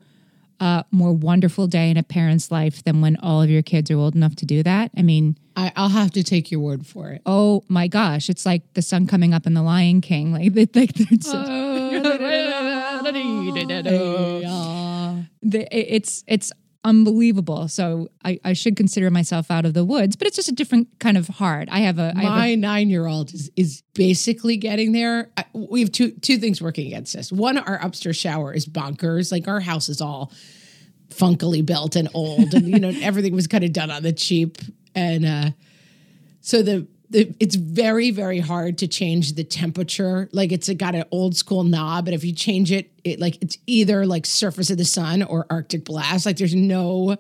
uh, 0.60 0.84
more 0.92 1.14
wonderful 1.14 1.68
day 1.68 1.90
in 1.90 1.98
a 1.98 2.04
parent's 2.04 2.52
life 2.52 2.84
than 2.84 3.02
when 3.02 3.16
all 3.18 3.42
of 3.42 3.50
your 3.50 3.62
kids 3.62 3.90
are 3.92 3.98
old 3.98 4.16
enough 4.16 4.36
to 4.38 4.46
do 4.46 4.64
that? 4.64 4.92
I 4.98 5.02
mean 5.02 5.38
I, 5.56 5.72
I'll 5.76 5.90
have 5.90 6.12
to 6.12 6.24
take 6.24 6.52
your 6.52 6.62
word 6.62 6.86
for 6.86 7.10
it. 7.12 7.22
oh 7.26 7.64
my 7.68 7.88
gosh 7.88 8.30
it's 8.30 8.46
like 8.46 8.74
the 8.74 8.82
sun 8.82 9.08
coming 9.08 9.34
up 9.34 9.46
in 9.46 9.54
the 9.54 9.64
lion 9.64 10.02
king. 10.02 10.30
Like, 10.40 10.54
they, 10.54 10.68
like 10.74 10.92
it's, 11.00 11.28
it's 15.72 16.24
it's 16.28 16.52
unbelievable 16.84 17.68
so 17.68 18.08
I, 18.24 18.40
I 18.46 18.54
should 18.54 18.78
consider 18.78 19.10
myself 19.10 19.52
out 19.52 19.66
of 19.66 19.74
the 19.74 19.84
woods 19.84 20.16
but 20.16 20.28
it's 20.28 20.38
just 20.38 20.48
a 20.48 20.54
different 20.54 20.88
kind 21.00 21.18
of 21.18 21.28
hard 21.28 21.68
i 21.70 21.80
have 21.80 22.00
a 22.00 22.14
My 22.16 22.56
nine 22.56 22.90
year 22.90 23.06
old 23.06 23.34
is, 23.34 23.52
is 23.56 23.84
basically 23.94 24.58
getting 24.58 24.94
there. 24.94 25.30
I, 25.38 25.46
we 25.54 25.82
have 25.82 25.92
two 25.92 26.12
two 26.12 26.38
things 26.38 26.62
working 26.62 26.88
against 26.88 27.14
this. 27.14 27.32
One, 27.32 27.58
our 27.58 27.76
upstairs 27.84 28.16
shower 28.18 28.54
is 28.54 28.66
bonkers. 28.66 29.32
Like 29.32 29.48
our 29.48 29.60
house 29.60 29.90
is 29.90 30.00
all 30.02 30.32
funkily 31.10 31.66
built 31.66 31.96
and 31.96 32.08
old, 32.14 32.54
and 32.54 32.68
you 32.68 32.80
know 32.80 32.94
everything 33.02 33.34
was 33.34 33.48
kind 33.48 33.64
of 33.64 33.74
done 33.74 33.92
on 33.92 34.04
the 34.04 34.14
cheap. 34.14 34.58
And 34.96 35.26
uh, 35.26 35.50
so 36.42 36.62
the 36.64 36.88
it's 37.12 37.56
very 37.56 38.12
very 38.12 38.40
hard 38.40 38.78
to 38.80 38.88
change 38.88 39.34
the 39.34 39.44
temperature. 39.44 40.30
Like 40.32 40.52
it's 40.52 40.70
got 40.74 40.96
an 40.96 41.06
old 41.12 41.36
school 41.36 41.64
knob, 41.64 42.08
and 42.08 42.16
if 42.16 42.24
you 42.24 42.34
change 42.34 42.72
it, 42.72 42.92
it 43.04 43.20
like 43.20 43.38
it's 43.42 43.58
either 43.68 44.06
like 44.06 44.26
surface 44.26 44.70
of 44.70 44.78
the 44.78 44.86
sun 44.86 45.24
or 45.24 45.46
Arctic 45.50 45.86
blast. 45.86 46.26
Like 46.26 46.38
there's 46.38 46.56
no 46.56 47.18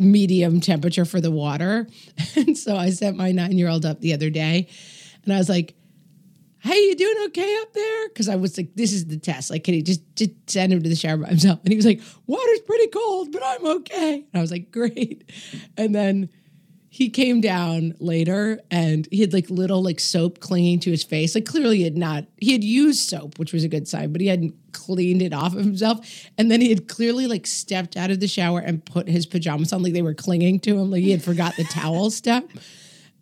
medium 0.00 0.60
temperature 0.60 1.04
for 1.04 1.20
the 1.20 1.30
water. 1.30 1.86
And 2.36 2.56
so 2.56 2.76
I 2.76 2.90
sent 2.90 3.16
my 3.16 3.32
nine 3.32 3.58
year 3.58 3.68
old 3.68 3.84
up 3.84 4.00
the 4.00 4.14
other 4.14 4.30
day 4.30 4.68
and 5.24 5.32
I 5.32 5.38
was 5.38 5.48
like, 5.48 5.74
Hey, 6.60 6.74
you 6.74 6.94
doing 6.94 7.16
okay 7.26 7.56
up 7.62 7.72
there? 7.72 8.08
Because 8.08 8.28
I 8.28 8.36
was 8.36 8.56
like, 8.56 8.74
this 8.74 8.92
is 8.92 9.06
the 9.06 9.16
test. 9.16 9.50
Like, 9.50 9.64
can 9.64 9.72
he 9.72 9.82
just, 9.82 10.02
just 10.14 10.30
send 10.46 10.72
him 10.72 10.82
to 10.82 10.88
the 10.90 10.94
shower 10.94 11.16
by 11.16 11.28
himself? 11.28 11.60
And 11.64 11.72
he 11.72 11.76
was 11.76 11.86
like, 11.86 12.02
water's 12.26 12.60
pretty 12.60 12.88
cold, 12.88 13.32
but 13.32 13.42
I'm 13.42 13.66
okay. 13.78 14.14
And 14.14 14.26
I 14.34 14.40
was 14.42 14.50
like, 14.50 14.70
great. 14.70 15.30
And 15.78 15.94
then 15.94 16.28
he 16.92 17.08
came 17.08 17.40
down 17.40 17.94
later 18.00 18.58
and 18.68 19.06
he 19.12 19.20
had 19.20 19.32
like 19.32 19.48
little 19.48 19.80
like 19.80 20.00
soap 20.00 20.40
clinging 20.40 20.80
to 20.80 20.90
his 20.90 21.04
face. 21.04 21.36
Like 21.36 21.44
clearly 21.44 21.78
he 21.78 21.84
had 21.84 21.96
not, 21.96 22.24
he 22.38 22.50
had 22.50 22.64
used 22.64 23.08
soap, 23.08 23.38
which 23.38 23.52
was 23.52 23.62
a 23.62 23.68
good 23.68 23.86
sign, 23.86 24.10
but 24.10 24.20
he 24.20 24.26
hadn't 24.26 24.56
cleaned 24.72 25.22
it 25.22 25.32
off 25.32 25.54
of 25.54 25.64
himself. 25.64 26.00
And 26.36 26.50
then 26.50 26.60
he 26.60 26.68
had 26.68 26.88
clearly 26.88 27.28
like 27.28 27.46
stepped 27.46 27.96
out 27.96 28.10
of 28.10 28.18
the 28.18 28.26
shower 28.26 28.58
and 28.58 28.84
put 28.84 29.06
his 29.06 29.24
pajamas 29.24 29.72
on, 29.72 29.84
like 29.84 29.92
they 29.92 30.02
were 30.02 30.14
clinging 30.14 30.58
to 30.60 30.78
him, 30.78 30.90
like 30.90 31.02
he 31.02 31.12
had 31.12 31.22
forgot 31.22 31.54
the 31.56 31.62
towel 31.64 32.10
step. 32.10 32.50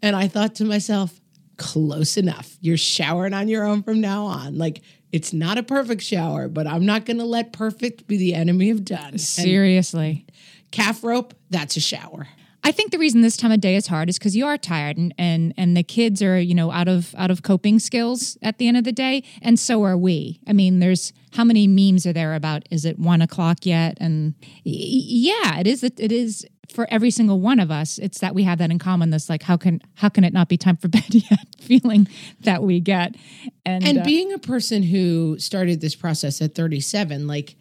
And 0.01 0.17
I 0.17 0.29
thought 0.29 0.55
to 0.57 0.65
myself, 0.65 1.21
close 1.59 2.17
enough. 2.17 2.57
You're 2.63 2.79
showering 2.79 3.35
on 3.35 3.49
your 3.49 3.67
own 3.67 3.83
from 3.83 4.01
now 4.01 4.25
on. 4.25 4.57
Like 4.57 4.81
it's 5.13 5.35
not 5.35 5.59
a 5.59 5.63
perfect 5.63 6.01
shower, 6.01 6.49
but 6.49 6.67
I'm 6.67 6.87
not 6.87 7.05
going 7.05 7.19
to 7.19 7.25
let 7.27 7.53
perfect 7.53 8.07
be 8.07 8.17
the 8.17 8.33
enemy 8.35 8.71
of 8.71 8.83
done. 8.83 9.11
And 9.11 9.21
seriously 9.21 10.25
calf 10.71 11.05
rope, 11.05 11.35
that's 11.51 11.77
a 11.77 11.81
shower. 11.81 12.29
I 12.69 12.73
think 12.73 12.93
the 12.93 12.99
reason 12.99 13.23
this 13.23 13.39
time 13.39 13.51
of 13.51 13.63
day 13.63 13.77
is 13.77 13.87
hard 13.87 14.11
is 14.11 14.19
because 14.19 14.37
you 14.37 14.45
are 14.45 14.59
tired 14.59 14.99
and, 14.99 15.15
and 15.17 15.55
and 15.57 15.75
the 15.75 15.83
kids 15.83 16.21
are 16.21 16.39
you 16.39 16.55
know 16.55 16.71
out 16.71 16.87
of 16.87 17.15
out 17.17 17.31
of 17.31 17.43
coping 17.43 17.79
skills 17.79 18.37
at 18.43 18.59
the 18.59 18.69
end 18.69 18.77
of 18.77 18.85
the 18.85 18.93
day, 18.93 19.25
and 19.41 19.59
so 19.59 19.83
are 19.85 19.97
we. 19.97 20.39
I 20.47 20.53
mean, 20.53 20.79
there's 20.79 21.15
how 21.33 21.45
many 21.45 21.67
memes 21.67 22.05
are 22.05 22.13
there 22.13 22.35
about 22.35 22.69
is 22.71 22.85
it 22.85 22.99
one 22.99 23.23
o'clock 23.23 23.65
yet? 23.65 23.97
And 24.03 24.35
yeah, 24.65 25.59
it 25.59 25.67
is. 25.67 25.83
It 25.83 26.13
is 26.13 26.47
for 26.71 26.87
every 26.91 27.11
single 27.11 27.41
one 27.41 27.59
of 27.59 27.71
us. 27.71 27.97
It's 27.97 28.19
that 28.19 28.35
we 28.35 28.43
have 28.43 28.59
that 28.59 28.71
in 28.71 28.79
common. 28.79 29.09
This 29.09 29.31
like 29.31 29.45
how 29.45 29.57
can 29.57 29.81
how 29.95 30.11
can 30.11 30.23
it 30.23 30.35
not 30.35 30.51
be 30.51 30.59
time 30.59 30.77
for 30.77 30.89
bed 30.99 31.15
yet? 31.15 31.47
Feeling 31.63 32.07
that 32.41 32.63
we 32.63 32.81
get, 32.81 33.17
and 33.65 33.83
And 33.83 33.99
uh, 34.01 34.05
being 34.05 34.31
a 34.35 34.39
person 34.39 34.83
who 34.83 35.39
started 35.39 35.81
this 35.81 35.95
process 35.95 36.43
at 36.43 36.55
37, 36.55 37.27
like 37.27 37.57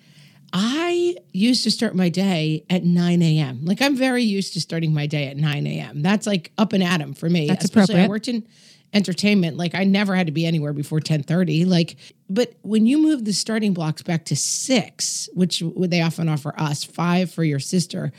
I 0.53 1.15
used 1.33 1.63
to 1.63 1.71
start 1.71 1.95
my 1.95 2.09
day 2.09 2.65
at 2.69 2.83
9 2.83 3.21
a.m. 3.21 3.65
Like 3.65 3.81
I'm 3.81 3.95
very 3.95 4.23
used 4.23 4.53
to 4.53 4.61
starting 4.61 4.93
my 4.93 5.07
day 5.07 5.27
at 5.27 5.37
9 5.37 5.67
a.m. 5.67 6.01
That's 6.01 6.25
like 6.25 6.51
up 6.57 6.73
and 6.73 6.83
at 6.83 7.01
'em 7.01 7.13
for 7.13 7.29
me. 7.29 7.47
That's 7.47 7.65
Especially 7.65 8.01
I 8.01 8.07
worked 8.07 8.27
in 8.27 8.45
entertainment. 8.93 9.57
Like 9.57 9.75
I 9.75 9.83
never 9.83 10.15
had 10.15 10.27
to 10.27 10.31
be 10.31 10.45
anywhere 10.45 10.73
before 10.73 10.97
1030. 10.97 11.65
Like, 11.65 11.97
but 12.29 12.53
when 12.61 12.85
you 12.85 12.97
move 12.97 13.25
the 13.25 13.33
starting 13.33 13.73
blocks 13.73 14.01
back 14.01 14.25
to 14.25 14.35
six, 14.35 15.29
which 15.33 15.61
they 15.77 16.01
often 16.01 16.29
offer 16.29 16.53
us, 16.59 16.83
five 16.83 17.31
for 17.31 17.43
your 17.43 17.59
sister, 17.59 18.11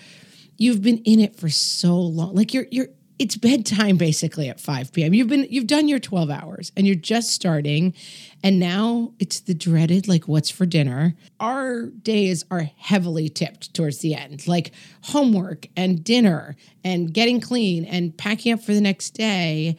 you've 0.59 0.83
been 0.83 0.99
in 0.99 1.21
it 1.21 1.37
for 1.37 1.49
so 1.49 1.99
long. 1.99 2.35
Like 2.35 2.53
you're 2.53 2.67
you're 2.71 2.89
it's 3.19 3.37
bedtime 3.37 3.97
basically 3.97 4.49
at 4.49 4.61
5 4.61 4.93
p.m. 4.93 5.13
You've 5.13 5.29
been 5.29 5.47
you've 5.51 5.67
done 5.67 5.89
your 5.89 5.99
12 5.99 6.31
hours 6.31 6.73
and 6.77 6.87
you're 6.87 6.97
just 6.97 7.31
starting 7.31 7.95
and 8.43 8.61
now 8.61 9.13
it's 9.19 9.41
the 9.41 9.55
dreaded 9.55 10.07
like 10.07 10.29
what's 10.29 10.51
for 10.51 10.67
dinner. 10.67 11.15
Our 11.41 11.87
days 11.87 12.45
are 12.51 12.71
heavily 12.77 13.29
tipped 13.29 13.75
towards 13.75 13.99
the 13.99 14.15
end. 14.15 14.47
Like 14.47 14.73
homework 15.03 15.67
and 15.77 16.05
dinner 16.05 16.57
and 16.85 17.13
getting 17.13 17.41
clean 17.41 17.85
and 17.85 18.17
packing 18.17 18.53
up 18.53 18.63
for 18.63 18.73
the 18.73 18.81
next 18.81 19.11
day. 19.11 19.77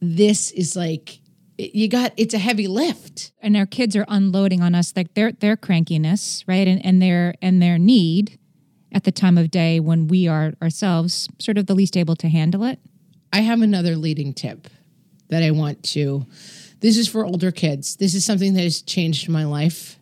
This 0.00 0.50
is 0.50 0.76
like 0.76 1.20
you 1.56 1.88
got 1.88 2.12
it's 2.16 2.34
a 2.34 2.38
heavy 2.38 2.66
lift. 2.66 3.32
and 3.40 3.56
our 3.56 3.66
kids 3.66 3.96
are 3.96 4.04
unloading 4.08 4.62
on 4.62 4.74
us 4.74 4.92
like 4.96 5.14
their 5.14 5.32
their 5.32 5.56
crankiness, 5.56 6.44
right? 6.46 6.68
And 6.68 6.84
and 6.84 7.00
their 7.00 7.34
and 7.40 7.62
their 7.62 7.78
need 7.78 8.38
at 8.92 9.04
the 9.04 9.12
time 9.12 9.38
of 9.38 9.50
day 9.50 9.80
when 9.80 10.08
we 10.08 10.28
are 10.28 10.52
ourselves 10.62 11.28
sort 11.38 11.58
of 11.58 11.66
the 11.66 11.74
least 11.74 11.96
able 11.96 12.16
to 12.16 12.28
handle 12.28 12.64
it. 12.64 12.78
I 13.32 13.40
have 13.40 13.62
another 13.62 13.96
leading 13.96 14.34
tip 14.34 14.68
that 15.28 15.42
I 15.42 15.52
want 15.52 15.82
to. 15.84 16.26
This 16.80 16.96
is 16.96 17.08
for 17.08 17.24
older 17.24 17.50
kids. 17.50 17.96
This 17.96 18.14
is 18.14 18.24
something 18.24 18.54
that 18.54 18.62
has 18.62 18.82
changed 18.82 19.28
my 19.28 19.44
life. 19.44 19.96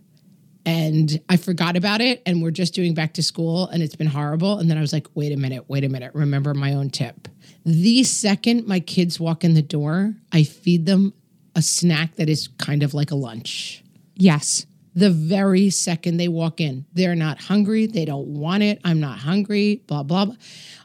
And 0.65 1.21
I 1.29 1.37
forgot 1.37 1.77
about 1.77 2.01
it. 2.01 2.23
And 2.27 2.43
we're 2.43 2.51
just 2.51 2.75
doing 2.75 2.95
back 2.95 3.15
to 3.15 3.23
school 3.23 3.69
and 3.69 3.83
it's 3.83 3.97
been 3.97 4.07
horrible. 4.07 4.59
And 4.59 4.71
then 4.71 4.79
I 4.79 4.81
was 4.81 4.93
like, 4.93 5.07
wait 5.15 5.33
a 5.33 5.37
minute, 5.37 5.65
wait 5.69 5.85
a 5.85 5.89
minute. 5.89 6.15
Remember 6.15 6.55
my 6.55 6.75
own 6.75 6.91
tip. 6.91 7.29
The 7.65 8.05
second 8.05 8.67
my 8.67 8.81
kids 8.81 9.19
walk 9.19 9.45
in 9.45 9.55
the 9.55 9.63
door, 9.63 10.15
I 10.33 10.45
feed 10.45 10.87
them 10.87 11.13
a 11.55 11.63
snack 11.63 12.17
that 12.17 12.29
is 12.29 12.49
kind 12.59 12.83
of 12.83 12.95
like 12.95 13.11
a 13.11 13.15
lunch 13.15 13.83
Yes. 14.19 14.67
The 14.99 15.11
very 15.11 15.71
second 15.71 16.17
they 16.17 16.27
walk 16.27 16.61
in. 16.61 16.85
They're 16.93 17.15
not 17.15 17.41
hungry. 17.41 17.87
They 17.87 18.05
don't 18.05 18.27
want 18.27 18.65
it. 18.65 18.81
I'm 18.85 18.99
not 18.99 19.19
hungry, 19.19 19.85
blah, 19.87 20.03
blah, 20.03 20.25
blah. 20.25 20.35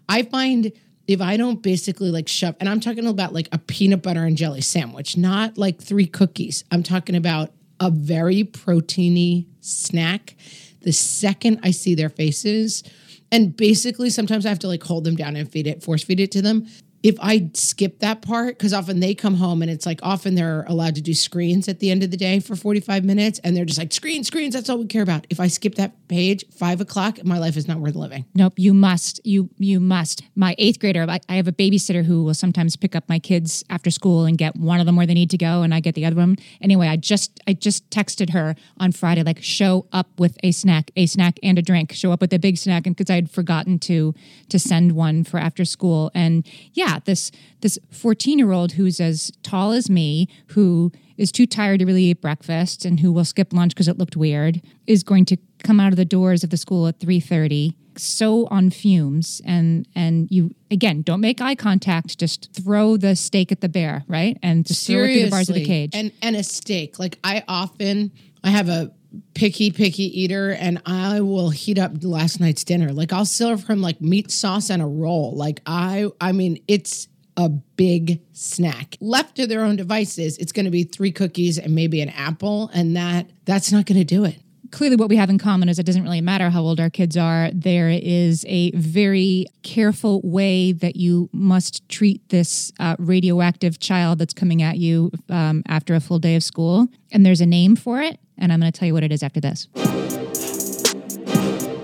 I 0.08 0.22
find 0.22 0.72
if 1.08 1.20
I 1.20 1.36
don't 1.36 1.64
basically 1.64 2.12
like 2.12 2.28
shove, 2.28 2.56
and 2.60 2.70
I'm 2.70 2.80
talking 2.80 3.08
about 3.08 3.34
like 3.34 3.50
a 3.52 3.58
peanut 3.58 4.04
butter 4.04 4.24
and 4.24 4.38
jelly 4.38 4.62
sandwich, 4.62 5.18
not 5.18 5.58
like 5.58 5.82
three 5.82 6.06
cookies. 6.06 6.64
I'm 6.72 6.84
talking 6.84 7.16
about 7.16 7.54
a 7.80 7.90
very 7.90 8.44
proteiny 8.44 9.48
snack. 9.62 10.36
The 10.82 10.94
second 10.94 11.62
I 11.64 11.72
see 11.72 11.96
their 11.96 12.10
faces, 12.10 12.84
and 13.32 13.58
basically 13.58 14.12
sometimes 14.12 14.46
I 14.46 14.50
have 14.50 14.60
to 14.60 14.68
like 14.68 14.84
hold 14.84 15.06
them 15.06 15.16
down 15.16 15.36
and 15.36 15.52
feed 15.52 15.66
it, 15.66 15.82
force 15.82 16.04
feed 16.04 16.20
it 16.20 16.32
to 16.34 16.42
them. 16.44 16.68
If 17.04 17.18
I 17.20 17.50
skip 17.54 18.00
that 18.00 18.22
part, 18.22 18.58
because 18.58 18.74
often 18.74 19.02
they 19.02 19.14
come 19.14 19.36
home 19.36 19.62
and 19.62 19.70
it's 19.70 19.86
like 19.86 20.00
often 20.02 20.36
they're 20.36 20.64
allowed 20.68 20.96
to 20.96 21.02
do 21.02 21.14
screens 21.14 21.68
at 21.68 21.80
the 21.80 21.92
end 21.92 22.02
of 22.02 22.12
the 22.12 22.18
day 22.18 22.40
for 22.40 22.56
45 22.56 23.04
minutes 23.04 23.40
and 23.44 23.56
they're 23.56 23.66
just 23.66 23.78
like, 23.78 23.92
screens, 23.92 24.28
screens, 24.28 24.54
that's 24.54 24.70
all 24.70 24.78
we 24.78 24.86
care 24.86 25.04
about. 25.04 25.28
If 25.30 25.40
I 25.40 25.48
skip 25.48 25.76
that 25.76 26.08
page, 26.08 26.46
five 26.52 26.80
o'clock, 26.80 27.24
my 27.26 27.40
life 27.40 27.58
is 27.58 27.68
not 27.68 27.80
worth 27.80 27.96
living. 27.96 28.26
Nope, 28.34 28.54
you 28.58 28.74
must. 28.74 29.20
You 29.26 29.50
you 29.58 29.80
must. 29.80 30.24
My 30.36 30.56
eighth 30.58 30.80
grader, 30.80 31.06
I, 31.10 31.20
I 31.28 31.36
have 31.36 31.48
a 31.48 31.52
babysitter 31.52 32.04
who 32.06 32.24
will 32.24 32.34
sometimes 32.34 32.76
pick 32.76 32.96
up 32.96 33.08
my 33.10 33.20
kids 33.20 33.64
after 33.70 33.92
school 33.92 34.26
and 34.26 34.38
get 34.38 34.56
one 34.56 34.80
of 34.80 34.86
them 34.86 34.96
where 34.96 35.06
they 35.06 35.14
need 35.14 35.30
to 35.32 35.38
go, 35.38 35.62
and 35.62 35.74
I 35.74 35.80
get 35.80 35.96
the 35.96 36.06
other 36.06 36.16
one. 36.16 36.38
Anyway, 36.62 36.88
I 36.88 36.96
just 36.96 37.40
I 37.48 37.54
just 37.54 37.90
texted 37.90 38.32
her 38.32 38.56
on 38.78 38.92
Friday 38.92 39.24
like 39.24 39.42
show 39.42 39.88
up 39.92 40.08
with 40.20 40.38
a 40.44 40.52
snack, 40.52 40.92
a 40.96 41.06
snack 41.06 41.40
and 41.44 41.58
a 41.58 41.62
drink. 41.62 41.92
Show 41.92 42.12
up 42.12 42.22
with 42.22 42.32
a 42.34 42.40
big 42.40 42.58
snack, 42.58 42.86
and 42.86 42.96
because 42.96 43.10
I 43.10 43.16
had 43.16 43.30
forgotten 43.30 43.80
to 43.80 44.14
to 44.50 44.60
send 44.60 44.94
one 44.94 45.24
for 45.24 45.40
after 45.40 45.66
school, 45.66 46.12
and 46.14 46.48
yeah, 46.74 46.93
this 47.06 47.32
this 47.62 47.78
fourteen 47.92 48.40
year 48.40 48.52
old 48.52 48.74
who's 48.74 49.00
as 49.00 49.32
tall 49.44 49.72
as 49.72 49.90
me 49.90 50.28
who 50.48 50.92
is 51.18 51.32
too 51.32 51.46
tired 51.46 51.80
to 51.80 51.86
really 51.86 52.06
eat 52.06 52.22
breakfast 52.22 52.86
and 52.86 53.00
who 53.00 53.12
will 53.12 53.26
skip 53.26 53.54
lunch 53.54 53.74
because 53.74 53.88
it 53.88 53.98
looked 53.98 54.16
weird 54.16 54.62
is 54.88 55.04
going 55.04 55.26
to 55.26 55.38
come 55.64 55.80
out 55.80 55.94
of 55.94 55.98
the 55.98 56.06
doors 56.06 56.44
of 56.44 56.50
the 56.50 56.58
school 56.58 56.88
at 56.88 57.00
3.30 57.00 57.74
so 57.98 58.48
on 58.48 58.70
fumes. 58.70 59.42
And 59.46 59.88
and 59.96 60.30
you 60.32 60.52
again 60.72 61.02
don't 61.02 61.22
make 61.22 61.42
eye 61.42 61.56
contact. 61.56 62.18
Just 62.18 62.52
throw 62.54 62.98
the 62.98 63.16
steak 63.16 63.52
at 63.52 63.62
the 63.62 63.70
bear 63.70 64.04
right? 64.08 64.38
And 64.42 64.66
just 64.66 64.86
throw 64.88 65.04
it 65.04 65.14
through 65.14 65.24
the 65.24 65.30
bars 65.30 65.50
of 65.50 65.56
the 65.56 65.66
cage. 65.66 65.92
And 65.94 66.12
and 66.22 66.36
a 66.36 66.44
steak. 66.44 67.00
Like 67.00 67.20
I 67.24 67.44
often 67.48 68.12
I 68.44 68.50
have 68.50 68.70
a 68.70 68.92
picky, 69.34 69.72
picky 69.72 70.22
eater 70.22 70.52
and 70.52 70.82
I 70.86 71.22
will 71.22 71.50
heat 71.50 71.78
up 71.78 71.92
last 72.02 72.40
night's 72.40 72.64
dinner. 72.64 72.92
Like 72.92 73.14
I'll 73.14 73.26
serve 73.26 73.68
him 73.68 73.82
like 73.82 74.02
meat 74.02 74.32
sauce 74.32 74.70
and 74.70 74.82
a 74.82 74.86
roll. 74.86 75.36
Like 75.36 75.62
I 75.66 76.08
I 76.20 76.32
mean 76.32 76.64
it's 76.68 77.08
a 77.36 77.50
big 77.50 78.22
snack. 78.34 78.96
Left 79.02 79.36
to 79.38 79.48
their 79.48 79.64
own 79.64 79.76
devices, 79.76 80.38
it's 80.38 80.52
gonna 80.52 80.70
be 80.70 80.84
three 80.84 81.12
cookies 81.12 81.58
and 81.58 81.74
maybe 81.74 82.02
an 82.02 82.10
apple, 82.10 82.70
and 82.74 82.96
that 82.96 83.30
that's 83.46 83.72
not 83.72 83.86
gonna 83.86 84.04
do 84.04 84.24
it. 84.24 84.38
clearly 84.72 84.96
what 84.96 85.08
we 85.10 85.16
have 85.16 85.30
in 85.30 85.38
common 85.38 85.70
is 85.70 85.78
it 85.80 85.86
doesn't 85.86 86.04
really 86.04 86.22
matter 86.22 86.50
how 86.50 86.62
old 86.62 86.80
our 86.80 86.90
kids 86.90 87.16
are. 87.16 87.50
There 87.54 87.90
is 87.90 88.44
a 88.48 88.72
very 88.72 89.46
careful 89.62 90.20
way 90.24 90.72
that 90.74 90.96
you 90.96 91.30
must 91.32 91.88
treat 91.90 92.28
this 92.30 92.72
uh, 92.80 92.96
radioactive 93.00 93.80
child 93.80 94.18
that's 94.20 94.34
coming 94.34 94.62
at 94.64 94.78
you 94.78 95.12
um, 95.30 95.62
after 95.68 95.94
a 95.94 96.00
full 96.00 96.20
day 96.20 96.36
of 96.36 96.44
school. 96.44 96.88
And 97.12 97.26
there's 97.26 97.42
a 97.42 97.46
name 97.46 97.76
for 97.76 98.02
it. 98.02 98.20
And 98.38 98.52
I'm 98.52 98.60
going 98.60 98.72
to 98.72 98.78
tell 98.78 98.88
you 98.88 98.94
what 98.94 99.04
it 99.04 99.12
is 99.12 99.24
after 99.24 99.40
this. 99.40 99.68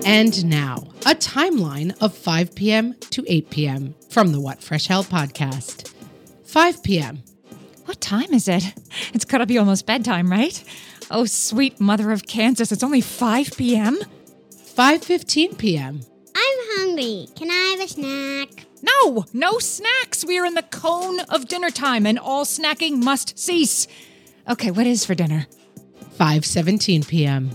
And 0.04 0.44
now, 0.46 0.88
a 1.06 1.14
timeline 1.14 1.96
of 2.02 2.14
5 2.14 2.54
p.m. 2.54 2.94
to 3.10 3.24
8 3.28 3.50
p.m. 3.50 3.94
from 4.10 4.32
the 4.32 4.40
What 4.40 4.62
Fresh 4.62 4.86
Hell 4.86 5.04
podcast. 5.04 5.92
5 6.44 6.82
p.m. 6.82 7.22
What 7.84 8.00
time 8.00 8.32
is 8.32 8.48
it? 8.48 8.64
It's 9.12 9.24
got 9.24 9.38
to 9.38 9.46
be 9.46 9.58
almost 9.58 9.86
bedtime, 9.86 10.30
right? 10.30 10.62
Oh, 11.10 11.24
sweet 11.24 11.80
mother 11.80 12.12
of 12.12 12.26
Kansas, 12.26 12.72
it's 12.72 12.82
only 12.82 13.00
5 13.00 13.52
p.m.? 13.56 13.98
5:15 14.52 15.58
p.m. 15.58 16.00
I'm 16.34 16.58
hungry. 16.78 17.26
Can 17.36 17.50
I 17.50 17.76
have 17.76 17.80
a 17.80 17.88
snack? 17.88 18.66
No, 18.82 19.26
no 19.32 19.58
snacks. 19.58 20.24
We 20.24 20.38
are 20.38 20.46
in 20.46 20.54
the 20.54 20.62
cone 20.62 21.20
of 21.28 21.48
dinner 21.48 21.70
time 21.70 22.06
and 22.06 22.18
all 22.18 22.44
snacking 22.44 23.02
must 23.02 23.38
cease. 23.38 23.86
Okay, 24.48 24.70
what 24.70 24.86
is 24.86 25.04
for 25.04 25.14
dinner? 25.14 25.46
5:17 26.20 27.08
p.m. 27.08 27.50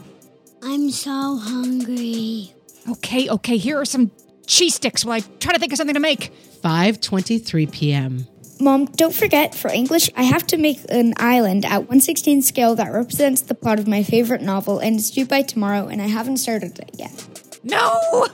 I'm 0.64 0.90
so 0.90 1.38
hungry. 1.38 2.52
Okay, 2.90 3.30
okay, 3.30 3.58
here 3.58 3.80
are 3.80 3.86
some 3.86 4.10
cheese 4.48 4.74
sticks 4.74 5.06
while 5.06 5.18
I 5.18 5.20
try 5.40 5.54
to 5.54 5.60
think 5.60 5.72
of 5.72 5.78
something 5.78 5.94
to 5.94 6.00
make. 6.00 6.34
5:23 6.64 7.72
p.m. 7.72 8.28
Mom, 8.60 8.86
don't 8.86 9.14
forget, 9.14 9.54
for 9.54 9.70
English, 9.70 10.10
I 10.18 10.24
have 10.24 10.48
to 10.48 10.58
make 10.58 10.80
an 10.90 11.14
island 11.18 11.64
at 11.66 11.82
116 11.82 12.42
scale 12.42 12.74
that 12.76 12.92
represents 12.92 13.42
the 13.42 13.54
plot 13.54 13.78
of 13.78 13.88
my 13.88 14.02
favorite 14.02 14.42
novel, 14.42 14.80
and 14.80 14.96
it's 14.96 15.12
due 15.12 15.28
by 15.28 15.44
tomorrow, 15.44 15.88
and 15.88 16.02
I 16.02 16.08
haven't 16.08 16.38
started 16.38 16.80
it 16.80 16.90
yet. 16.98 17.60
No! 17.64 18.28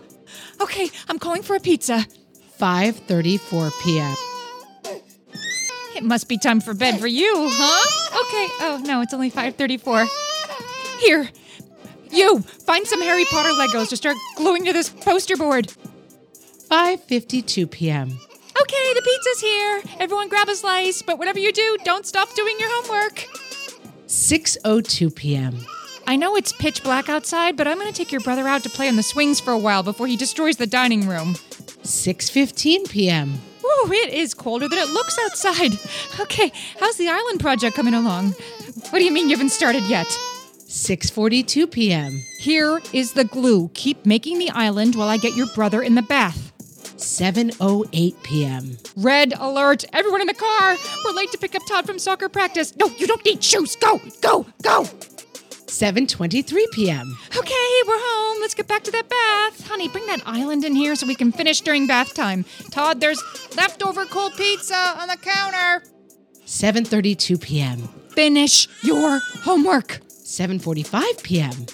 Okay, 0.61 0.89
I'm 1.09 1.19
calling 1.19 1.41
for 1.41 1.57
a 1.57 1.59
pizza. 1.59 2.05
5:34 2.57 3.71
p.m. 3.83 4.15
It 5.95 6.03
must 6.03 6.27
be 6.27 6.37
time 6.37 6.61
for 6.61 6.73
bed 6.73 6.99
for 6.99 7.07
you, 7.07 7.33
huh? 7.35 8.19
Okay. 8.21 8.53
Oh, 8.61 8.81
no, 8.83 9.01
it's 9.01 9.13
only 9.13 9.31
5:34. 9.31 10.07
Here. 10.99 11.29
You, 12.11 12.39
find 12.39 12.85
some 12.85 13.01
Harry 13.01 13.25
Potter 13.25 13.49
Legos 13.49 13.89
to 13.89 13.97
start 13.97 14.17
gluing 14.35 14.65
to 14.65 14.73
this 14.73 14.89
poster 14.89 15.37
board. 15.37 15.71
5:52 16.69 17.69
p.m. 17.71 18.09
Okay, 18.61 18.93
the 18.93 19.01
pizza's 19.01 19.41
here. 19.41 19.81
Everyone 19.99 20.27
grab 20.29 20.49
a 20.49 20.55
slice, 20.55 21.01
but 21.01 21.17
whatever 21.17 21.39
you 21.39 21.51
do, 21.51 21.77
don't 21.83 22.05
stop 22.05 22.33
doing 22.35 22.55
your 22.59 22.69
homework. 22.71 23.27
6:02 24.07 25.15
p.m. 25.15 25.65
I 26.05 26.15
know 26.15 26.35
it's 26.35 26.51
pitch 26.51 26.83
black 26.83 27.07
outside, 27.09 27.55
but 27.55 27.67
I'm 27.67 27.77
going 27.77 27.91
to 27.91 27.97
take 27.97 28.11
your 28.11 28.21
brother 28.21 28.47
out 28.47 28.63
to 28.63 28.69
play 28.69 28.89
on 28.89 28.97
the 28.97 29.03
swings 29.03 29.39
for 29.39 29.51
a 29.51 29.57
while 29.57 29.83
before 29.83 30.07
he 30.07 30.17
destroys 30.17 30.57
the 30.57 30.67
dining 30.67 31.07
room. 31.07 31.35
6:15 31.83 32.89
p.m. 32.89 33.39
Ooh, 33.71 33.91
it 33.91 34.13
is 34.13 34.33
colder 34.33 34.67
than 34.67 34.79
it 34.79 34.89
looks 34.89 35.17
outside. 35.25 35.71
Okay, 36.19 36.51
how's 36.79 36.97
the 36.97 37.09
island 37.09 37.39
project 37.39 37.75
coming 37.75 37.93
along? 37.93 38.31
What 38.89 38.99
do 38.99 39.03
you 39.03 39.11
mean 39.11 39.29
you 39.29 39.35
haven't 39.35 39.51
started 39.51 39.83
yet? 39.83 40.07
6:42 40.67 41.71
p.m. 41.71 42.21
Here 42.39 42.81
is 42.93 43.13
the 43.13 43.23
glue. 43.23 43.69
Keep 43.73 44.05
making 44.05 44.39
the 44.39 44.49
island 44.51 44.95
while 44.95 45.09
I 45.09 45.17
get 45.17 45.35
your 45.35 45.47
brother 45.55 45.81
in 45.81 45.95
the 45.95 46.01
bath. 46.01 46.51
7:08 46.97 48.23
p.m. 48.23 48.77
Red 48.95 49.33
alert! 49.37 49.85
Everyone 49.93 50.21
in 50.21 50.27
the 50.27 50.33
car! 50.33 50.77
We're 51.03 51.13
late 51.13 51.31
to 51.31 51.37
pick 51.37 51.55
up 51.55 51.63
Todd 51.67 51.85
from 51.85 51.97
soccer 51.97 52.29
practice. 52.29 52.75
No, 52.77 52.87
you 52.97 53.07
don't 53.07 53.25
need 53.25 53.43
shoes. 53.43 53.75
Go, 53.75 53.99
go, 54.21 54.45
go! 54.61 54.85
7:23 55.71 56.69
p.m. 56.73 57.17
Okay, 57.35 57.81
we're 57.87 57.95
home. 57.97 58.41
Let's 58.41 58.53
get 58.53 58.67
back 58.67 58.83
to 58.83 58.91
that 58.91 59.07
bath. 59.07 59.65
Honey, 59.67 59.87
bring 59.87 60.05
that 60.07 60.21
island 60.25 60.65
in 60.65 60.75
here 60.75 60.95
so 60.97 61.07
we 61.07 61.15
can 61.15 61.31
finish 61.31 61.61
during 61.61 61.87
bath 61.87 62.13
time. 62.13 62.43
Todd, 62.71 62.99
there's 62.99 63.23
leftover 63.55 64.05
cold 64.05 64.35
pizza 64.35 64.75
on 64.75 65.07
the 65.07 65.15
counter. 65.15 65.83
7:32 66.45 67.39
p.m. 67.39 67.87
Finish 68.09 68.67
your 68.83 69.21
homework. 69.43 70.01
7:45 70.09 71.23
p.m. 71.23 71.65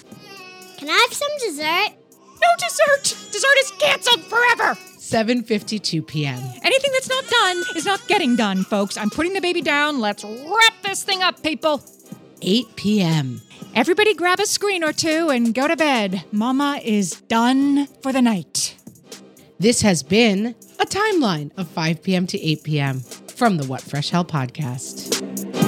Can 0.76 0.88
I 0.88 1.06
have 1.08 1.12
some 1.12 1.32
dessert? 1.40 1.98
No 2.40 2.48
dessert! 2.56 3.32
Dessert 3.32 3.58
is 3.58 3.72
canceled 3.80 4.22
forever! 4.22 4.78
7:52 4.98 6.06
p.m. 6.06 6.38
Anything 6.62 6.92
that's 6.92 7.08
not 7.08 7.26
done 7.26 7.64
is 7.74 7.84
not 7.84 8.06
getting 8.06 8.36
done, 8.36 8.62
folks. 8.62 8.96
I'm 8.96 9.10
putting 9.10 9.32
the 9.32 9.40
baby 9.40 9.60
down. 9.60 9.98
Let's 9.98 10.22
wrap 10.22 10.74
this 10.84 11.02
thing 11.02 11.20
up, 11.20 11.42
people. 11.42 11.82
8 12.42 12.76
p.m. 12.76 13.40
Everybody 13.78 14.12
grab 14.12 14.40
a 14.40 14.44
screen 14.44 14.82
or 14.82 14.92
two 14.92 15.30
and 15.30 15.54
go 15.54 15.68
to 15.68 15.76
bed. 15.76 16.24
Mama 16.32 16.80
is 16.82 17.12
done 17.28 17.86
for 18.02 18.12
the 18.12 18.20
night. 18.20 18.74
This 19.60 19.82
has 19.82 20.02
been 20.02 20.56
a 20.80 20.84
timeline 20.84 21.56
of 21.56 21.68
5 21.68 22.02
p.m. 22.02 22.26
to 22.26 22.40
8 22.40 22.64
p.m. 22.64 22.98
from 22.98 23.56
the 23.56 23.64
What 23.68 23.80
Fresh 23.80 24.10
Hell 24.10 24.24
podcast. 24.24 25.67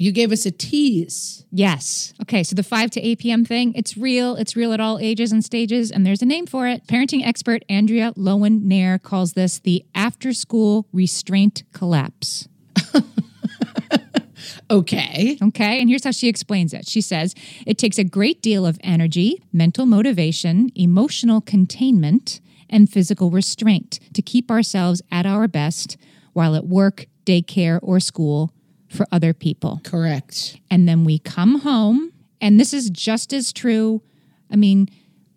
you 0.00 0.12
gave 0.12 0.32
us 0.32 0.46
a 0.46 0.50
tease. 0.50 1.44
Yes. 1.52 2.14
Okay. 2.22 2.42
So 2.42 2.56
the 2.56 2.62
5 2.62 2.90
to 2.92 3.02
8 3.02 3.18
p.m. 3.18 3.44
thing, 3.44 3.74
it's 3.74 3.98
real. 3.98 4.34
It's 4.34 4.56
real 4.56 4.72
at 4.72 4.80
all 4.80 4.98
ages 4.98 5.30
and 5.30 5.44
stages, 5.44 5.90
and 5.90 6.06
there's 6.06 6.22
a 6.22 6.26
name 6.26 6.46
for 6.46 6.66
it. 6.66 6.86
Parenting 6.86 7.24
expert 7.24 7.64
Andrea 7.68 8.12
Loewen 8.16 8.62
Nair 8.62 8.98
calls 8.98 9.34
this 9.34 9.58
the 9.58 9.84
after 9.94 10.32
school 10.32 10.86
restraint 10.92 11.64
collapse. 11.74 12.48
Okay. 14.70 15.36
Okay. 15.42 15.80
And 15.80 15.88
here's 15.88 16.04
how 16.04 16.12
she 16.12 16.28
explains 16.28 16.72
it. 16.72 16.88
She 16.88 17.00
says 17.00 17.34
it 17.66 17.76
takes 17.76 17.98
a 17.98 18.04
great 18.04 18.40
deal 18.40 18.64
of 18.64 18.78
energy, 18.82 19.42
mental 19.52 19.84
motivation, 19.84 20.70
emotional 20.76 21.40
containment, 21.40 22.40
and 22.68 22.88
physical 22.88 23.30
restraint 23.30 23.98
to 24.14 24.22
keep 24.22 24.50
ourselves 24.50 25.02
at 25.10 25.26
our 25.26 25.48
best 25.48 25.96
while 26.32 26.54
at 26.54 26.66
work, 26.66 27.06
daycare, 27.26 27.80
or 27.82 27.98
school 27.98 28.52
for 28.90 29.06
other 29.10 29.32
people. 29.32 29.80
Correct. 29.84 30.58
And 30.70 30.88
then 30.88 31.04
we 31.04 31.18
come 31.18 31.60
home, 31.60 32.12
and 32.40 32.58
this 32.58 32.74
is 32.74 32.90
just 32.90 33.32
as 33.32 33.52
true. 33.52 34.02
I 34.50 34.56
mean, 34.56 34.88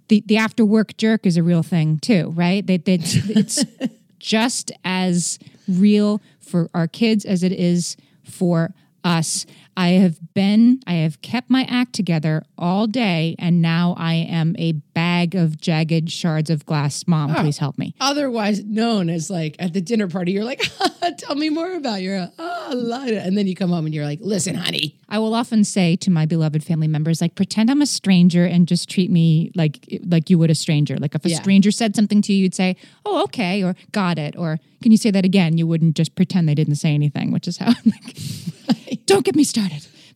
the, 0.09 0.23
the 0.25 0.37
after 0.37 0.65
work 0.65 0.97
jerk 0.97 1.25
is 1.25 1.37
a 1.37 1.43
real 1.43 1.63
thing 1.63 1.99
too, 1.99 2.31
right? 2.35 2.65
That 2.65 2.87
it's, 2.87 3.15
it's 3.29 3.63
just 4.19 4.71
as 4.83 5.39
real 5.67 6.21
for 6.39 6.69
our 6.73 6.87
kids 6.87 7.25
as 7.25 7.43
it 7.43 7.51
is 7.51 7.95
for 8.23 8.73
us. 9.03 9.45
I 9.75 9.89
have 9.89 10.33
been, 10.33 10.79
I 10.85 10.93
have 10.95 11.21
kept 11.21 11.49
my 11.49 11.63
act 11.69 11.93
together 11.93 12.43
all 12.57 12.85
day, 12.87 13.35
and 13.39 13.61
now 13.61 13.95
I 13.97 14.13
am 14.13 14.55
a 14.59 14.73
bag 14.73 15.35
of 15.35 15.59
jagged 15.59 16.11
shards 16.11 16.49
of 16.49 16.65
glass. 16.65 17.05
Mom, 17.07 17.33
please 17.35 17.57
help 17.57 17.77
me. 17.77 17.95
Otherwise 17.99 18.63
known 18.63 19.09
as 19.09 19.29
like 19.29 19.55
at 19.59 19.73
the 19.73 19.81
dinner 19.81 20.07
party, 20.07 20.31
you're 20.31 20.43
like, 20.43 20.61
tell 21.17 21.35
me 21.35 21.49
more 21.49 21.73
about 21.73 22.01
your, 22.01 22.29
oh, 22.37 22.71
Lida. 22.75 23.21
And 23.23 23.37
then 23.37 23.47
you 23.47 23.55
come 23.55 23.69
home 23.71 23.85
and 23.85 23.93
you're 23.95 24.05
like, 24.05 24.19
listen, 24.21 24.55
honey. 24.55 24.99
I 25.09 25.19
will 25.19 25.33
often 25.35 25.63
say 25.63 25.95
to 25.97 26.09
my 26.11 26.25
beloved 26.25 26.63
family 26.63 26.87
members, 26.87 27.21
like, 27.21 27.35
pretend 27.35 27.69
I'm 27.69 27.81
a 27.81 27.85
stranger 27.85 28.45
and 28.45 28.67
just 28.67 28.89
treat 28.89 29.11
me 29.11 29.51
like 29.55 29.99
like 30.07 30.29
you 30.29 30.37
would 30.39 30.49
a 30.49 30.55
stranger. 30.55 30.97
Like 30.97 31.13
if 31.15 31.23
a 31.25 31.29
Yeah. 31.29 31.41
stranger 31.41 31.71
said 31.71 31.95
something 31.95 32.21
to 32.23 32.33
you, 32.33 32.43
you'd 32.43 32.55
say, 32.55 32.75
"Oh, 33.05 33.23
okay," 33.25 33.63
or 33.63 33.75
"Got 33.91 34.17
it," 34.17 34.35
or 34.37 34.59
"Can 34.81 34.91
you 34.91 34.97
say 34.97 35.11
that 35.11 35.23
again?" 35.25 35.57
You 35.57 35.67
wouldn't 35.67 35.95
just 35.95 36.15
pretend 36.15 36.49
they 36.49 36.55
didn't 36.55 36.75
say 36.75 36.93
anything, 36.93 37.31
which 37.31 37.47
is 37.47 37.57
how. 37.57 37.67
I'm 37.67 37.91
like, 37.91 39.05
don't 39.05 39.23
get 39.23 39.35
me 39.35 39.43
started. 39.43 39.62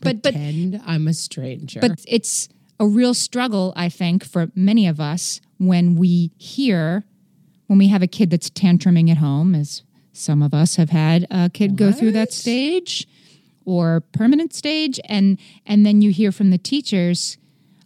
But 0.01 0.21
but 0.23 0.33
Pretend 0.33 0.81
I'm 0.85 1.07
a 1.07 1.13
stranger. 1.13 1.79
but 1.79 2.03
it's 2.07 2.49
a 2.79 2.85
real 2.87 3.13
struggle, 3.13 3.73
I 3.75 3.89
think, 3.89 4.23
for 4.23 4.51
many 4.55 4.87
of 4.87 4.99
us 4.99 5.41
when 5.57 5.95
we 5.95 6.31
hear 6.37 7.05
when 7.67 7.79
we 7.79 7.87
have 7.89 8.01
a 8.01 8.07
kid 8.07 8.29
that's 8.29 8.49
tantruming 8.49 9.09
at 9.09 9.17
home, 9.17 9.53
as 9.55 9.83
some 10.13 10.41
of 10.41 10.53
us 10.53 10.75
have 10.77 10.89
had 10.91 11.25
a 11.29 11.49
kid 11.49 11.75
go 11.75 11.91
through 11.91 12.11
that 12.13 12.31
stage 12.31 13.07
or 13.65 14.01
permanent 14.13 14.53
stage, 14.53 14.99
and 15.05 15.37
and 15.65 15.85
then 15.85 16.01
you 16.01 16.11
hear 16.11 16.31
from 16.31 16.51
the 16.51 16.57
teachers, 16.57 17.37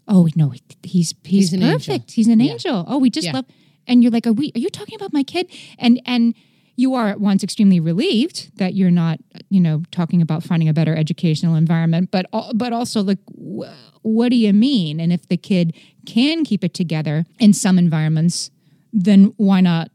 "Oh 0.08 0.28
no, 0.36 0.50
he's 0.50 0.62
he's, 0.84 1.15
He's 1.24 1.52
perfect. 1.52 1.89
angel." 1.89 2.04
He's 2.10 2.28
an 2.28 2.41
angel. 2.41 2.86
Oh, 2.88 2.97
we 3.00 3.10
just 3.10 3.26
Yeah. 3.28 3.34
love." 3.34 3.45
And 3.88 4.04
you're 4.04 4.12
like, 4.12 4.28
"Are 4.28 4.34
we? 4.34 4.52
Are 4.56 4.60
you 4.60 4.69
talking 4.69 4.95
about 4.95 5.13
my 5.13 5.24
kid?" 5.24 5.47
And 5.80 6.00
and 6.06 6.36
you 6.82 6.96
are 6.96 7.08
at 7.08 7.20
once 7.22 7.44
extremely 7.44 7.80
relieved 7.80 8.58
that 8.58 8.74
you're 8.74 8.91
not, 8.91 9.20
you 9.50 9.62
know, 9.62 9.84
talking 9.91 10.22
about 10.22 10.44
finding 10.44 10.67
a 10.67 10.74
better 10.74 10.96
educational 10.96 11.56
environment, 11.56 12.10
but 12.12 12.26
but 12.56 12.74
also 12.74 13.02
like, 13.02 13.20
wh- 13.28 13.70
what 14.02 14.30
do 14.30 14.36
you 14.36 14.52
mean? 14.54 15.00
And 15.00 15.13
if 15.13 15.28
the 15.28 15.38
kid 15.38 15.74
can 16.06 16.44
keep 16.44 16.63
it 16.63 16.74
together 16.74 17.26
in 17.39 17.54
some 17.54 17.78
environments, 17.78 18.50
then 18.91 19.34
why 19.38 19.62
not 19.62 19.91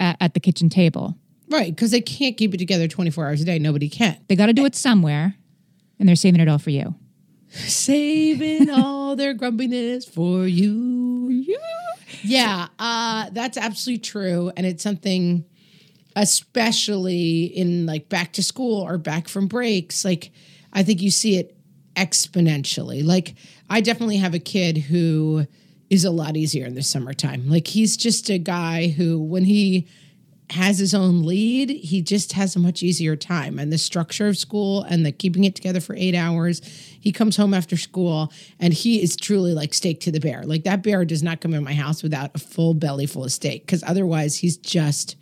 at, 0.00 0.16
at 0.20 0.34
the 0.34 0.40
kitchen 0.40 0.68
table? 0.68 1.16
right. 1.50 1.74
Because 1.74 1.90
they 1.90 2.00
can't 2.02 2.36
keep 2.36 2.52
it 2.54 2.58
together 2.58 2.86
24 2.86 3.26
hours 3.26 3.40
a 3.40 3.44
day. 3.44 3.58
Nobody 3.58 3.88
can. 3.88 4.18
They 4.28 4.36
got 4.36 4.46
to 4.46 4.52
do 4.52 4.64
it 4.66 4.74
somewhere, 4.76 5.34
and 5.98 6.08
they're 6.08 6.16
saving 6.16 6.40
it 6.40 6.48
all 6.48 6.58
for 6.58 6.70
you. 6.70 6.94
Saving 7.50 8.68
all 8.68 9.16
their 9.16 9.32
grumpiness 9.32 10.04
for 10.04 10.46
you. 10.46 11.46
Yeah, 12.22 12.68
uh, 12.78 13.30
that's 13.32 13.56
absolutely 13.56 14.02
true. 14.02 14.52
And 14.56 14.66
it's 14.66 14.82
something, 14.82 15.46
especially 16.16 17.44
in 17.44 17.86
like 17.86 18.08
back 18.08 18.32
to 18.34 18.42
school 18.42 18.82
or 18.82 18.98
back 18.98 19.28
from 19.28 19.46
breaks, 19.46 20.04
like 20.04 20.30
I 20.72 20.82
think 20.82 21.00
you 21.02 21.10
see 21.10 21.36
it 21.36 21.56
exponentially. 21.96 23.04
Like 23.04 23.34
I 23.68 23.80
definitely 23.80 24.18
have 24.18 24.34
a 24.34 24.38
kid 24.38 24.78
who 24.78 25.46
is 25.90 26.04
a 26.04 26.10
lot 26.10 26.36
easier 26.36 26.66
in 26.66 26.74
the 26.74 26.82
summertime. 26.82 27.48
Like 27.48 27.66
he's 27.66 27.96
just 27.96 28.28
a 28.30 28.38
guy 28.38 28.88
who, 28.88 29.18
when 29.18 29.44
he 29.44 29.88
has 30.50 30.78
his 30.78 30.94
own 30.94 31.24
lead, 31.24 31.68
he 31.68 32.00
just 32.00 32.32
has 32.32 32.56
a 32.56 32.58
much 32.58 32.82
easier 32.82 33.16
time. 33.16 33.58
And 33.58 33.72
the 33.72 33.78
structure 33.78 34.28
of 34.28 34.38
school 34.38 34.82
and 34.84 35.04
the 35.04 35.12
keeping 35.12 35.44
it 35.44 35.54
together 35.54 35.80
for 35.80 35.94
eight 35.94 36.14
hours, 36.14 36.60
he 37.00 37.12
comes 37.12 37.36
home 37.36 37.52
after 37.52 37.76
school 37.76 38.32
and 38.58 38.72
he 38.72 39.02
is 39.02 39.14
truly 39.14 39.52
like 39.52 39.74
steak 39.74 40.00
to 40.00 40.12
the 40.12 40.20
bear. 40.20 40.42
Like 40.44 40.64
that 40.64 40.82
bear 40.82 41.04
does 41.04 41.22
not 41.22 41.40
come 41.40 41.52
in 41.52 41.64
my 41.64 41.74
house 41.74 42.02
without 42.02 42.30
a 42.34 42.38
full 42.38 42.74
belly 42.74 43.06
full 43.06 43.24
of 43.24 43.32
steak 43.32 43.66
because 43.66 43.82
otherwise 43.82 44.36
he's 44.36 44.56
just 44.56 45.16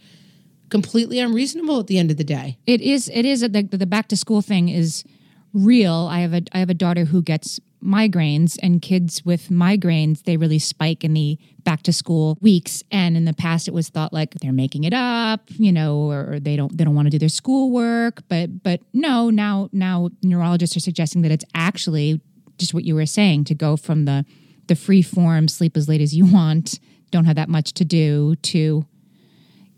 completely 0.71 1.19
unreasonable 1.19 1.81
at 1.81 1.87
the 1.87 1.99
end 1.99 2.11
of 2.11 2.17
the 2.17 2.25
day. 2.25 2.59
It 2.67 2.81
is. 2.81 3.11
It 3.13 3.25
is. 3.25 3.41
The, 3.41 3.69
the 3.71 3.87
back 3.87 4.09
to 4.09 4.17
school 4.17 4.43
thing 4.43 4.69
is 4.69 5.05
real. 5.53 6.09
I 6.11 6.21
have 6.21 6.35
a 6.35 6.43
I 6.53 6.59
have 6.59 6.71
a 6.71 6.75
daughter 6.75 7.05
who 7.05 7.23
gets 7.23 7.61
migraines, 7.83 8.59
and 8.63 8.83
kids 8.83 9.25
with 9.25 9.49
migraines 9.49 10.25
they 10.25 10.37
really 10.37 10.59
spike 10.59 11.05
in 11.05 11.15
the 11.15 11.39
back 11.63 11.83
to 11.83 11.93
school 11.93 12.37
weeks. 12.41 12.83
And 12.91 13.17
in 13.17 13.25
the 13.25 13.35
past, 13.35 13.69
it 13.69 13.75
was 13.75 13.89
thought 13.89 14.13
like 14.13 14.35
they're 14.35 14.53
making 14.53 14.85
it 14.85 14.93
up, 14.93 15.43
you 15.49 15.73
know, 15.73 16.11
or, 16.11 16.35
or 16.35 16.41
they 16.41 16.57
don't 16.57 16.77
they 16.77 16.85
don't 16.85 16.95
want 16.95 17.07
to 17.07 17.11
do 17.11 17.19
their 17.19 17.29
schoolwork. 17.29 18.23
But 18.29 18.63
but 18.63 18.81
no, 18.93 19.31
now 19.31 19.69
now 19.73 20.11
neurologists 20.23 20.77
are 20.77 20.81
suggesting 20.81 21.23
that 21.23 21.31
it's 21.31 21.45
actually 21.55 22.21
just 22.59 22.75
what 22.75 22.85
you 22.85 22.95
were 22.95 23.07
saying 23.07 23.45
to 23.45 23.55
go 23.55 23.77
from 23.77 24.05
the 24.05 24.25
the 24.67 24.77
free 24.77 25.03
form 25.03 25.49
sleep 25.49 25.77
as 25.77 25.89
late 25.89 26.01
as 26.01 26.15
you 26.17 26.27
want, 26.27 26.81
don't 27.11 27.25
have 27.25 27.37
that 27.37 27.49
much 27.49 27.73
to 27.75 27.85
do 27.85 28.35
to 28.37 28.85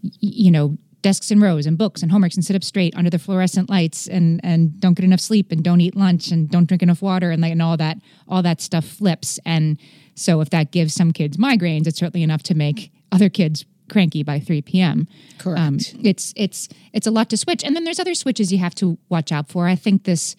you 0.03 0.51
know 0.51 0.77
desks 1.03 1.31
and 1.31 1.41
rows 1.41 1.67
and 1.67 1.79
books 1.79 2.03
and 2.03 2.11
homeworks 2.11 2.35
and 2.35 2.45
sit 2.45 2.57
up 2.57 2.65
straight 2.65 2.95
under 2.97 3.11
the 3.11 3.19
fluorescent 3.19 3.71
lights 3.71 4.07
and 4.09 4.41
and 4.43 4.81
don't 4.81 4.95
get 4.95 5.05
enough 5.05 5.21
sleep 5.21 5.53
and 5.53 5.63
don't 5.63 5.81
eat 5.81 5.97
lunch 5.97 6.31
and 6.31 6.51
don't 6.51 6.67
drink 6.67 6.83
enough 6.83 7.03
water 7.03 7.31
and 7.31 7.41
like 7.43 7.53
and 7.53 7.63
all 7.63 7.77
that 7.77 7.99
all 8.27 8.43
that 8.43 8.61
stuff 8.61 8.85
flips. 8.85 9.39
And 9.45 9.79
so 10.15 10.41
if 10.41 10.51
that 10.51 10.73
gives 10.73 10.95
some 10.95 11.13
kids 11.13 11.37
migraines 11.37 11.87
it's 11.87 11.99
certainly 11.99 12.23
enough 12.23 12.43
to 12.45 12.55
make 12.55 12.91
other 13.13 13.29
kids 13.29 13.65
cranky 13.89 14.23
by 14.23 14.39
3 14.39 14.61
p.m 14.63 15.09
Correct. 15.39 15.61
um, 15.61 15.79
it's 16.05 16.35
it's 16.37 16.69
it's 16.93 17.07
a 17.07 17.11
lot 17.11 17.31
to 17.31 17.37
switch. 17.37 17.65
And 17.65 17.77
then 17.77 17.85
there's 17.85 18.01
other 18.01 18.15
switches 18.15 18.53
you 18.53 18.59
have 18.59 18.75
to 18.77 18.99
watch 19.09 19.33
out 19.33 19.49
for. 19.49 19.69
I 19.69 19.77
think 19.77 20.05
this 20.05 20.37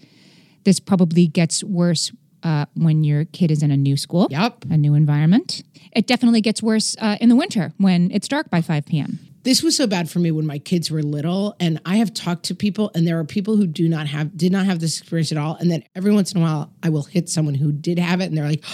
this 0.66 0.80
probably 0.80 1.26
gets 1.26 1.64
worse 1.64 2.12
uh, 2.44 2.66
when 2.76 3.04
your 3.04 3.26
kid 3.26 3.50
is 3.50 3.64
in 3.64 3.72
a 3.72 3.78
new 3.78 3.98
school. 3.98 4.28
Yep. 4.30 4.66
a 4.70 4.78
new 4.78 4.94
environment. 4.94 5.64
It 5.94 6.06
definitely 6.06 6.42
gets 6.42 6.62
worse 6.62 6.96
uh, 7.00 7.18
in 7.20 7.30
the 7.30 7.36
winter 7.36 7.74
when 7.78 8.12
it's 8.12 8.28
dark 8.28 8.50
by 8.50 8.62
5 8.62 8.86
p.m 8.86 9.29
this 9.50 9.64
was 9.64 9.76
so 9.76 9.88
bad 9.88 10.08
for 10.08 10.20
me 10.20 10.30
when 10.30 10.46
my 10.46 10.60
kids 10.60 10.92
were 10.92 11.02
little 11.02 11.56
and 11.60 11.82
i 11.84 11.96
have 11.96 12.14
talked 12.14 12.44
to 12.44 12.54
people 12.54 12.92
and 12.94 13.08
there 13.08 13.18
are 13.18 13.24
people 13.24 13.58
who 13.58 13.66
do 13.66 13.90
not 13.90 14.06
have 14.06 14.38
did 14.38 14.52
not 14.52 14.68
have 14.68 14.80
this 14.80 15.00
experience 15.00 15.32
at 15.32 15.40
all 15.40 15.56
and 15.56 15.72
then 15.72 15.84
every 15.96 16.12
once 16.12 16.32
in 16.32 16.40
a 16.40 16.42
while 16.42 16.72
i 16.84 16.90
will 16.90 17.02
hit 17.02 17.28
someone 17.28 17.56
who 17.56 17.72
did 17.72 17.98
have 17.98 18.22
it 18.22 18.26
and 18.26 18.38
they're 18.38 18.48
like 18.48 18.64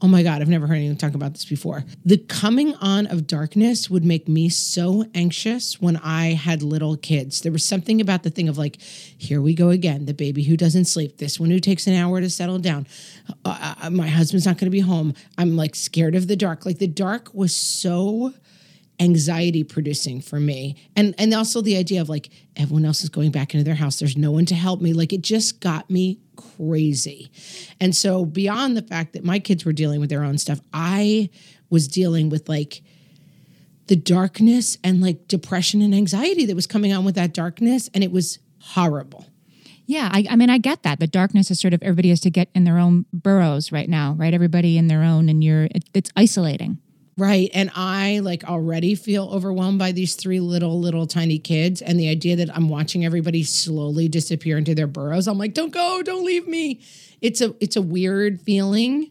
oh 0.00 0.08
my 0.08 0.22
god 0.22 0.40
i've 0.40 0.48
never 0.48 0.66
heard 0.66 0.76
anyone 0.76 0.96
talk 0.96 1.14
about 1.14 1.34
this 1.34 1.44
before. 1.44 1.84
The 2.04 2.16
coming 2.16 2.74
on 2.76 3.06
of 3.06 3.26
darkness 3.26 3.88
would 3.88 4.04
make 4.04 4.28
me 4.28 4.48
so 4.48 5.04
anxious 5.14 5.80
when 5.80 5.98
i 5.98 6.32
had 6.32 6.62
little 6.62 6.96
kids. 6.96 7.42
There 7.42 7.52
was 7.52 7.64
something 7.64 8.00
about 8.00 8.22
the 8.22 8.30
thing 8.30 8.48
of 8.48 8.56
like 8.56 8.80
here 8.80 9.42
we 9.42 9.54
go 9.54 9.68
again 9.68 10.06
the 10.06 10.14
baby 10.14 10.42
who 10.42 10.56
doesn't 10.56 10.86
sleep 10.86 11.18
this 11.18 11.38
one 11.38 11.50
who 11.50 11.60
takes 11.60 11.86
an 11.86 11.94
hour 11.94 12.20
to 12.20 12.30
settle 12.30 12.58
down 12.58 12.86
uh, 13.44 13.74
uh, 13.82 13.90
my 13.90 14.08
husband's 14.08 14.46
not 14.46 14.56
going 14.56 14.66
to 14.66 14.70
be 14.70 14.80
home. 14.80 15.12
I'm 15.36 15.54
like 15.54 15.74
scared 15.74 16.14
of 16.14 16.28
the 16.28 16.36
dark. 16.36 16.64
Like 16.64 16.78
the 16.78 16.86
dark 16.86 17.32
was 17.34 17.54
so 17.54 18.32
anxiety 19.02 19.64
producing 19.64 20.20
for 20.20 20.38
me 20.38 20.76
and 20.94 21.12
and 21.18 21.34
also 21.34 21.60
the 21.60 21.76
idea 21.76 22.00
of 22.00 22.08
like 22.08 22.30
everyone 22.56 22.84
else 22.84 23.02
is 23.02 23.08
going 23.08 23.32
back 23.32 23.52
into 23.52 23.64
their 23.64 23.74
house 23.74 23.98
there's 23.98 24.16
no 24.16 24.30
one 24.30 24.46
to 24.46 24.54
help 24.54 24.80
me 24.80 24.92
like 24.92 25.12
it 25.12 25.22
just 25.22 25.60
got 25.60 25.90
me 25.90 26.20
crazy 26.36 27.30
and 27.80 27.96
so 27.96 28.24
beyond 28.24 28.76
the 28.76 28.82
fact 28.82 29.12
that 29.12 29.24
my 29.24 29.40
kids 29.40 29.64
were 29.64 29.72
dealing 29.72 29.98
with 29.98 30.08
their 30.08 30.22
own 30.22 30.38
stuff 30.38 30.60
i 30.72 31.28
was 31.68 31.88
dealing 31.88 32.28
with 32.28 32.48
like 32.48 32.82
the 33.88 33.96
darkness 33.96 34.78
and 34.84 35.00
like 35.02 35.26
depression 35.26 35.82
and 35.82 35.94
anxiety 35.94 36.46
that 36.46 36.54
was 36.54 36.68
coming 36.68 36.92
on 36.92 37.04
with 37.04 37.16
that 37.16 37.34
darkness 37.34 37.90
and 37.94 38.04
it 38.04 38.12
was 38.12 38.38
horrible 38.60 39.26
Yeah, 39.86 40.08
I, 40.12 40.24
I 40.30 40.36
mean, 40.36 40.48
I 40.48 40.58
get 40.58 40.84
that. 40.84 41.00
The 41.00 41.08
darkness 41.08 41.50
is 41.50 41.60
sort 41.60 41.74
of 41.74 41.82
everybody 41.82 42.10
has 42.10 42.20
to 42.20 42.30
get 42.30 42.48
in 42.54 42.62
their 42.64 42.78
own 42.78 43.04
burrows 43.12 43.72
right 43.72 43.88
now, 43.88 44.14
right? 44.16 44.32
Everybody 44.32 44.78
in 44.78 44.86
their 44.86 45.02
own, 45.02 45.28
and 45.28 45.42
you're 45.42 45.64
it, 45.64 45.84
it's 45.92 46.10
isolating. 46.16 46.78
Right. 47.18 47.50
And 47.52 47.70
I 47.74 48.20
like 48.20 48.44
already 48.44 48.94
feel 48.94 49.28
overwhelmed 49.30 49.78
by 49.78 49.92
these 49.92 50.14
three 50.14 50.40
little, 50.40 50.80
little 50.80 51.06
tiny 51.06 51.38
kids. 51.38 51.82
And 51.82 52.00
the 52.00 52.08
idea 52.08 52.36
that 52.36 52.54
I'm 52.56 52.70
watching 52.70 53.04
everybody 53.04 53.42
slowly 53.42 54.08
disappear 54.08 54.56
into 54.56 54.74
their 54.74 54.86
burrows. 54.86 55.28
I'm 55.28 55.36
like, 55.36 55.52
don't 55.52 55.72
go, 55.72 56.02
don't 56.02 56.24
leave 56.24 56.48
me. 56.48 56.80
It's 57.20 57.40
a 57.42 57.54
it's 57.60 57.76
a 57.76 57.82
weird 57.82 58.40
feeling. 58.40 59.10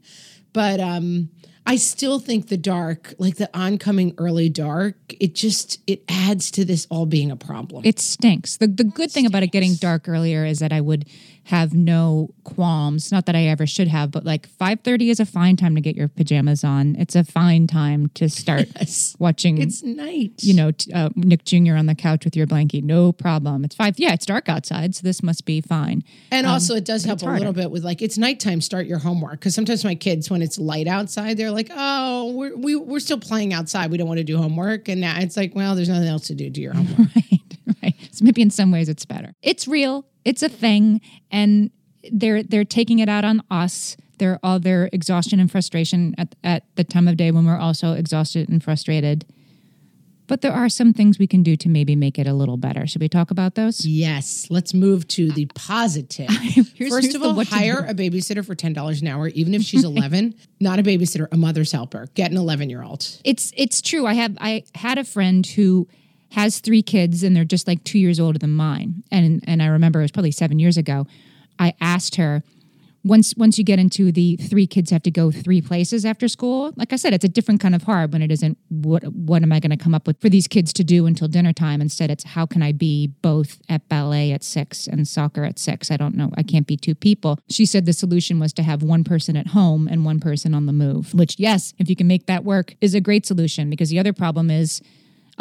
But 0.52 0.80
um 0.80 1.30
I 1.66 1.76
still 1.76 2.20
think 2.20 2.48
the 2.48 2.58
dark, 2.58 3.14
like 3.20 3.36
the 3.38 3.50
oncoming 3.58 4.14
early 4.18 4.50
dark, 4.50 4.96
it 5.20 5.36
just 5.36 5.80
it 5.88 6.04
adds 6.10 6.50
to 6.52 6.66
this 6.66 6.88
all 6.90 7.06
being 7.06 7.32
a 7.32 7.36
problem. 7.36 7.84
It 7.86 8.00
stinks. 8.00 8.58
The 8.58 8.68
the 8.68 8.84
good 8.84 9.12
thing 9.12 9.26
about 9.26 9.44
it 9.44 9.52
getting 9.52 9.76
dark 9.76 10.10
earlier 10.10 10.44
is 10.46 10.60
that 10.60 10.74
I 10.74 10.82
would 10.82 11.06
have 11.46 11.74
no 11.74 12.30
qualms. 12.44 13.12
Not 13.12 13.26
that 13.26 13.36
I 13.36 13.46
ever 13.46 13.66
should 13.66 13.88
have, 13.88 14.12
but 14.12 14.26
like 14.26 14.48
five 14.48 14.82
thirty 14.82 15.10
is 15.10 15.20
a 15.20 15.26
fine 15.26 15.56
time 15.56 15.76
to 15.76 15.82
get 15.82 15.96
your 15.96 16.08
pajamas 16.08 16.64
on. 16.64 16.96
It's 16.98 17.16
a 17.16 17.24
fine 17.24 17.68
time 17.68 18.10
to 18.16 18.30
start 18.30 18.68
Yes. 18.80 19.16
watching. 19.20 19.60
it's 19.62 19.84
night. 19.84 20.34
you 20.40 20.54
know, 20.54 20.72
t- 20.72 20.92
uh, 20.94 21.10
Nick 21.16 21.46
Jr. 21.46 21.76
on 21.76 21.86
the 21.86 21.96
couch 21.96 22.26
with 22.26 22.36
your 22.36 22.48
blanket, 22.48 22.84
no 22.84 23.12
problem. 23.12 23.64
It's 23.64 23.76
five. 23.76 23.98
Yeah, 24.00 24.14
it's 24.14 24.26
dark 24.26 24.50
outside, 24.50 24.96
so 24.96 25.02
this 25.04 25.22
must 25.24 25.46
be 25.46 25.62
fine. 25.62 26.04
And 26.32 26.46
also, 26.48 26.76
it 26.76 26.86
does 26.86 27.06
help 27.06 27.22
a 27.22 27.26
little 27.26 27.54
bit 27.54 27.70
with 27.72 27.84
like 27.84 28.02
it's 28.02 28.18
nighttime. 28.18 28.62
Start 28.62 28.86
your 28.88 29.00
homework 29.00 29.34
because 29.40 29.54
sometimes 29.56 29.84
my 29.84 29.96
kids, 29.96 30.30
when 30.30 30.42
it's 30.42 30.58
light 30.58 30.88
outside, 30.88 31.38
they're 31.38 31.51
like, 31.54 31.70
"Oh, 31.72 32.32
we're 32.34 32.56
we, 32.56 32.76
we're 32.76 33.00
still 33.00 33.20
playing 33.20 33.54
outside. 33.54 33.92
We 33.92 33.98
don't 33.98 34.08
want 34.08 34.20
to 34.20 34.24
do 34.24 34.38
homework." 34.38 34.88
And 34.90 35.02
now 35.02 35.20
it's 35.20 35.38
like, 35.38 35.56
"Well, 35.56 35.76
there's 35.76 35.90
nothing 35.90 36.08
else 36.08 36.28
to 36.28 36.36
do. 36.36 36.50
Do 36.50 36.62
your 36.62 36.74
homework." 36.74 37.10
right 37.16 37.42
right 37.84 37.96
so 38.12 38.24
maybe 38.26 38.42
in 38.42 38.50
some 38.50 38.72
ways 38.72 38.90
it's 38.90 39.06
better 39.06 39.34
it's 39.42 39.68
real 39.68 40.06
it's 40.26 40.44
a 40.44 40.50
thing 40.50 41.02
and 41.32 41.72
they're 42.12 42.44
they're 42.44 42.66
taking 42.66 43.00
it 43.00 43.10
out 43.10 43.26
on 43.26 43.42
us 43.50 43.98
they're 44.18 44.40
all 44.44 44.60
their 44.60 44.90
exhaustion 44.94 45.40
and 45.40 45.52
frustration 45.52 46.14
at, 46.18 46.36
at 46.44 46.64
the 46.76 46.84
time 46.84 47.08
of 47.08 47.18
day 47.18 47.32
when 47.32 47.46
we're 47.46 47.58
also 47.58 47.94
exhausted 47.94 48.50
and 48.50 48.64
frustrated 48.64 49.26
but 50.32 50.42
there 50.42 50.54
are 50.54 50.70
some 50.70 50.94
things 50.94 51.20
we 51.20 51.28
can 51.28 51.44
do 51.44 51.56
to 51.58 51.70
maybe 51.70 51.96
make 51.96 52.18
it 52.18 52.26
a 52.26 52.34
little 52.34 52.58
better 52.58 52.88
should 52.88 53.02
we 53.02 53.10
talk 53.10 53.30
about 53.32 53.56
those 53.56 53.86
yes. 53.86 54.48
Let's 54.50 54.74
move 54.74 55.08
to 55.10 55.32
the 55.32 55.46
positive. 55.54 56.30
Here's- 56.42 56.72
First 56.90 57.04
here's 57.12 57.16
of 57.16 57.22
all, 57.24 57.44
hire 57.44 57.86
a 57.88 57.94
babysitter 57.94 58.44
for 58.46 58.56
ten 58.56 58.74
dollars 58.74 59.02
an 59.02 59.08
hour, 59.08 59.28
even 59.30 59.54
if 59.54 59.62
she's 59.62 59.84
eleven. 59.94 60.34
Not 60.60 60.80
a 60.80 60.84
babysitter, 60.84 61.28
a 61.32 61.38
mother's 61.38 61.72
helper. 61.72 62.08
Get 62.16 62.32
an 62.32 62.38
eleven 62.38 62.70
year 62.70 62.82
old. 62.84 63.06
it's 63.24 63.52
it's 63.58 63.82
true 63.82 64.06
i 64.08 64.14
have 64.14 64.38
i 64.40 64.64
had 64.76 64.98
a 64.98 65.04
friend 65.04 65.46
who 65.46 65.88
has 66.32 66.60
three 66.60 66.82
kids 66.82 67.24
and 67.24 67.36
they're 67.36 67.44
just 67.46 67.68
like 67.68 67.84
two 67.84 68.00
years 68.00 68.20
older 68.20 68.40
than 68.40 68.52
mine 68.52 69.04
and 69.12 69.44
and 69.48 69.62
i 69.62 69.68
remember 69.68 70.00
it 70.00 70.04
was 70.04 70.12
probably 70.12 70.32
seven 70.32 70.58
years 70.60 70.78
ago 70.78 71.06
i 71.60 71.74
asked 71.82 72.16
her 72.16 72.42
once 73.04 73.34
once 73.36 73.58
you 73.58 73.64
get 73.64 73.80
into 73.80 74.12
the 74.12 74.38
three 74.38 74.68
kids 74.68 74.92
have 74.92 75.04
to 75.04 75.12
go 75.12 75.32
three 75.32 75.62
places 75.62 76.06
after 76.06 76.28
school 76.28 76.72
like 76.76 76.94
i 76.94 76.96
said 76.96 77.14
it's 77.14 77.26
a 77.26 77.30
different 77.30 77.60
kind 77.60 77.76
of 77.76 77.84
hard 77.84 78.14
when 78.14 78.22
it 78.22 78.32
isn't 78.32 78.58
what 78.70 79.04
what 79.14 79.42
am 79.44 79.52
i 79.52 79.60
going 79.60 79.72
to 79.72 79.78
come 79.78 79.94
up 79.94 80.08
with 80.08 80.20
for 80.22 80.30
these 80.30 80.48
kids 80.48 80.72
to 80.74 80.84
do 80.84 81.06
until 81.06 81.28
dinner 81.28 81.54
time. 81.54 81.82
Instead 81.82 82.12
it's 82.12 82.24
how 82.24 82.46
can 82.46 82.62
i 82.62 82.72
be 82.72 83.08
both 83.22 83.60
at 83.68 83.88
ballet 83.90 84.32
at 84.32 84.44
six 84.44 84.88
and 84.88 85.08
soccer 85.08 85.44
at 85.44 85.58
six? 85.58 85.90
I 85.90 85.98
don't 85.98 86.16
know. 86.16 86.30
I 86.38 86.44
can't 86.44 86.68
be 86.68 86.78
two 86.78 86.96
people. 86.96 87.40
She 87.50 87.66
said 87.66 87.86
the 87.86 87.94
solution 87.94 88.40
was 88.40 88.54
to 88.54 88.64
have 88.64 88.84
one 88.84 89.04
person 89.04 89.36
at 89.36 89.48
home 89.48 89.88
and 89.88 90.06
one 90.06 90.20
person 90.20 90.54
on 90.54 90.66
the 90.66 90.74
move 90.74 91.14
which 91.14 91.40
yes 91.40 91.74
if 91.80 91.90
you 91.90 91.96
can 91.96 92.08
make 92.08 92.28
that 92.28 92.44
work 92.44 92.76
is 92.82 92.94
a 92.94 93.02
great 93.02 93.26
solution 93.26 93.70
because 93.70 93.90
the 93.90 94.00
other 94.00 94.14
problem 94.14 94.50
is 94.50 94.82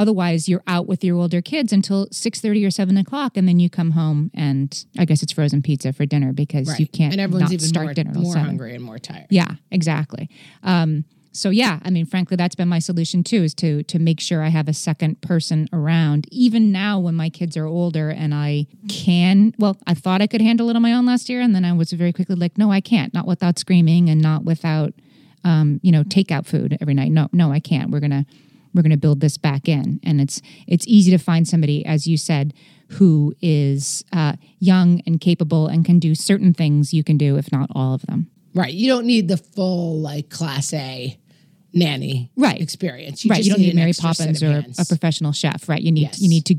Otherwise, 0.01 0.49
you're 0.49 0.63
out 0.67 0.87
with 0.87 1.05
your 1.05 1.19
older 1.19 1.43
kids 1.43 1.75
until 1.75 2.09
six 2.11 2.41
thirty 2.41 2.65
or 2.65 2.71
seven 2.71 2.97
o'clock, 2.97 3.37
and 3.37 3.47
then 3.47 3.61
you 3.61 3.69
come 3.69 3.91
home 3.91 4.31
and 4.33 4.87
I 4.99 5.05
guess 5.05 5.23
it's 5.23 5.31
frozen 5.31 5.61
pizza 5.61 5.93
for 5.93 6.07
dinner 6.07 6.33
because 6.33 6.81
you 6.81 6.87
can't 6.87 7.13
and 7.13 7.21
everyone's 7.21 7.51
not 7.51 7.53
even 7.53 7.67
start 7.67 7.85
more, 7.85 7.95
dinner 7.95 8.13
more 8.15 8.33
7. 8.33 8.47
hungry 8.47 8.75
and 8.75 8.83
more 8.83 8.99
tired. 8.99 9.27
Yeah, 9.29 9.57
exactly. 9.71 10.31
Um, 10.63 11.05
so 11.33 11.51
yeah, 11.51 11.81
I 11.85 11.91
mean, 11.91 12.07
frankly, 12.07 12.39
that's 12.39 12.55
been 12.55 12.67
my 12.67 12.79
solution 12.79 13.23
too, 13.23 13.43
is 13.43 13.53
to 13.57 13.83
to 13.83 13.99
make 13.99 14.21
sure 14.21 14.43
I 14.43 14.49
have 14.49 14.69
a 14.69 14.73
second 14.73 15.21
person 15.21 15.69
around. 15.71 16.27
Even 16.31 16.73
now, 16.73 16.99
when 16.99 17.15
my 17.15 17.29
kids 17.29 17.55
are 17.59 17.67
older 17.67 18.09
and 18.09 18.35
I 18.35 18.69
can, 18.89 19.53
well, 19.59 19.77
I 19.87 19.93
thought 19.93 20.23
I 20.23 20.27
could 20.27 20.41
handle 20.41 20.71
it 20.71 20.77
on 20.77 20.81
my 20.83 20.95
own 20.95 21.05
last 21.05 21.29
year, 21.29 21.43
and 21.43 21.55
then 21.55 21.67
I 21.67 21.75
was 21.75 21.93
very 21.93 22.15
quickly 22.15 22.37
like, 22.37 22.57
no, 22.57 22.73
I 22.73 22.81
can't. 22.81 23.13
Not 23.13 23.27
without 23.27 23.59
screaming 23.59 24.09
and 24.09 24.23
not 24.23 24.45
without, 24.45 24.95
um, 25.45 25.79
you 25.83 25.93
know, 25.93 26.05
takeout 26.05 26.47
food 26.47 26.79
every 26.81 26.95
night. 26.95 27.13
No, 27.13 27.29
no, 27.35 27.53
I 27.53 27.61
can't. 27.61 27.91
We're 27.91 28.01
gonna 28.01 28.25
we're 28.75 28.83
gonna 28.83 28.97
build 28.97 29.21
this 29.21 29.37
back 29.39 29.69
in, 29.69 30.01
and 30.03 30.21
it's 30.21 30.41
it's 30.67 30.87
easy 30.87 31.11
to 31.11 31.19
find 31.19 31.47
somebody, 31.47 31.85
as 31.85 32.07
you 32.07 32.17
said, 32.17 32.55
who 32.93 33.35
is 33.41 34.05
uh, 34.13 34.35
young 34.59 35.01
and 35.07 35.21
capable 35.21 35.67
and 35.67 35.85
can 35.85 35.99
do 35.99 36.15
certain 36.15 36.53
things 36.53 36.93
you 36.93 37.05
can 37.05 37.17
do, 37.17 37.37
if 37.37 37.53
not 37.53 37.69
all 37.75 37.95
of 37.95 38.03
them. 38.03 38.31
Right. 38.55 38.75
You 38.75 38.89
don't 38.89 39.07
need 39.07 39.29
the 39.29 39.37
full 39.37 40.01
like 40.01 40.29
class 40.29 40.73
A 40.73 41.20
nanny 41.73 42.31
Right. 42.37 42.61
experience. 42.61 43.25
You 43.25 43.31
right, 43.31 43.37
just 43.39 43.49
you 43.49 43.55
don't 43.55 43.61
need 43.63 43.71
an 43.71 43.77
Mary 43.77 43.93
Poppins 43.93 44.43
or 44.43 44.63
hands. 44.63 44.79
a 44.79 44.85
professional 44.85 45.33
chef, 45.33 45.69
right? 45.69 45.81
You 45.81 45.93
need 45.93 46.03
Yes. 46.03 46.21
you 46.21 46.29
need 46.29 46.45
to, 46.47 46.57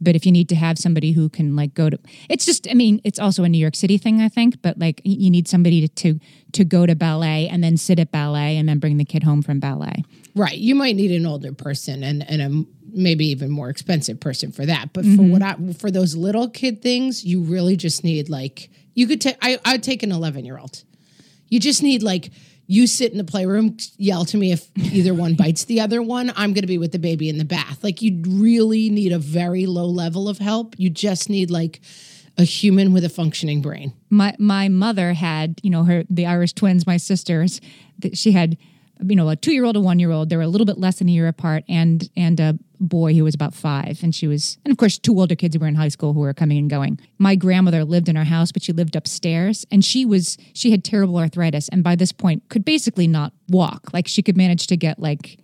but 0.00 0.16
if 0.16 0.24
you 0.26 0.32
need 0.32 0.48
to 0.48 0.54
have 0.54 0.78
somebody 0.78 1.12
who 1.12 1.28
can 1.28 1.54
like 1.56 1.74
go 1.74 1.90
to, 1.90 1.98
it's 2.28 2.46
just, 2.46 2.68
I 2.70 2.74
mean, 2.74 3.00
it's 3.04 3.18
also 3.18 3.44
a 3.44 3.48
New 3.48 3.58
York 3.58 3.76
City 3.76 3.98
thing, 3.98 4.20
I 4.20 4.28
think, 4.28 4.62
but 4.62 4.78
like 4.78 5.00
you 5.04 5.30
need 5.30 5.48
somebody 5.48 5.86
to 5.86 5.88
to, 5.88 6.20
to 6.52 6.64
go 6.64 6.86
to 6.86 6.94
ballet 6.94 7.48
and 7.48 7.62
then 7.62 7.76
sit 7.76 7.98
at 7.98 8.10
ballet 8.10 8.56
and 8.56 8.68
then 8.68 8.78
bring 8.78 8.96
the 8.96 9.04
kid 9.04 9.22
home 9.22 9.42
from 9.42 9.60
ballet. 9.60 10.04
Right. 10.34 10.56
You 10.58 10.74
might 10.74 10.96
need 10.96 11.12
an 11.12 11.26
older 11.26 11.52
person 11.52 12.02
and 12.02 12.28
and 12.28 12.40
a 12.42 12.64
maybe 12.96 13.26
even 13.26 13.50
more 13.50 13.68
expensive 13.70 14.20
person 14.20 14.52
for 14.52 14.64
that. 14.66 14.92
But 14.92 15.04
Mm-hmm. 15.04 15.16
for 15.16 15.22
what 15.24 15.42
I 15.42 15.56
for 15.78 15.90
those 15.90 16.14
little 16.16 16.48
kid 16.48 16.80
things, 16.80 17.24
you 17.24 17.42
really 17.42 17.76
just 17.76 18.02
need 18.04 18.28
like 18.30 18.70
you 18.94 19.06
could 19.06 19.20
take. 19.20 19.36
I 19.42 19.58
I'd 19.64 19.82
take 19.82 20.02
an 20.02 20.12
eleven 20.12 20.44
year 20.44 20.58
old. 20.58 20.84
You 21.50 21.60
just 21.60 21.82
need 21.82 22.02
like 22.02 22.30
you 22.66 22.86
sit 22.86 23.12
in 23.12 23.18
the 23.18 23.24
playroom, 23.24 23.76
yell 23.96 24.24
to 24.26 24.36
me 24.36 24.52
if 24.52 24.70
either 24.76 25.14
one 25.14 25.34
bites 25.38 25.64
the 25.64 25.80
other 25.80 26.02
one. 26.02 26.32
I'm 26.36 26.52
going 26.52 26.62
to 26.62 26.68
be 26.68 26.78
with 26.78 26.92
the 26.92 26.98
baby 26.98 27.28
in 27.28 27.38
the 27.38 27.44
bath. 27.44 27.82
Like 27.82 28.02
you 28.02 28.22
really 28.26 28.90
need 28.90 29.12
a 29.12 29.18
very 29.18 29.66
low 29.66 29.86
level 29.86 30.28
of 30.28 30.38
help. 30.38 30.74
You 30.78 30.90
just 30.90 31.28
need 31.28 31.50
like 31.50 31.80
a 32.36 32.44
human 32.44 32.92
with 32.92 33.04
a 33.04 33.08
functioning 33.08 33.62
brain. 33.62 33.92
my 34.10 34.34
my 34.38 34.68
mother 34.68 35.12
had 35.12 35.60
you 35.62 35.70
know 35.70 35.84
her 35.84 36.04
the 36.10 36.26
Irish 36.26 36.52
twins, 36.52 36.86
my 36.86 36.96
sisters. 36.96 37.60
That 38.00 38.18
she 38.18 38.32
had 38.32 38.56
you 39.02 39.16
know 39.16 39.28
a 39.28 39.36
two 39.36 39.52
year 39.52 39.64
old, 39.64 39.76
a 39.76 39.80
one 39.80 39.98
year 39.98 40.10
old. 40.10 40.28
They 40.30 40.36
were 40.36 40.42
a 40.42 40.48
little 40.48 40.64
bit 40.66 40.78
less 40.78 40.98
than 40.98 41.08
a 41.08 41.12
year 41.12 41.28
apart, 41.28 41.64
and 41.68 42.08
and 42.16 42.38
a 42.40 42.58
boy 42.80 43.14
who 43.14 43.24
was 43.24 43.34
about 43.34 43.54
five, 43.54 44.02
and 44.02 44.14
she 44.14 44.26
was 44.26 44.58
and 44.64 44.72
of 44.72 44.78
course 44.78 44.98
two 44.98 45.18
older 45.18 45.34
kids 45.34 45.54
who 45.54 45.60
were 45.60 45.66
in 45.66 45.74
high 45.74 45.88
school 45.88 46.12
who 46.12 46.20
were 46.20 46.34
coming 46.34 46.58
and 46.58 46.70
going. 46.70 46.98
My 47.18 47.34
grandmother 47.34 47.84
lived 47.84 48.08
in 48.08 48.16
our 48.16 48.24
house, 48.24 48.52
but 48.52 48.62
she 48.62 48.72
lived 48.72 48.94
upstairs, 48.96 49.64
and 49.70 49.84
she 49.84 50.04
was 50.04 50.36
she 50.52 50.70
had 50.70 50.84
terrible 50.84 51.16
arthritis, 51.18 51.68
and 51.68 51.82
by 51.82 51.96
this 51.96 52.12
point 52.12 52.48
could 52.48 52.64
basically 52.64 53.06
not 53.08 53.32
walk. 53.48 53.92
Like 53.92 54.06
she 54.08 54.22
could 54.22 54.36
manage 54.36 54.66
to 54.68 54.76
get 54.76 54.98
like 54.98 55.38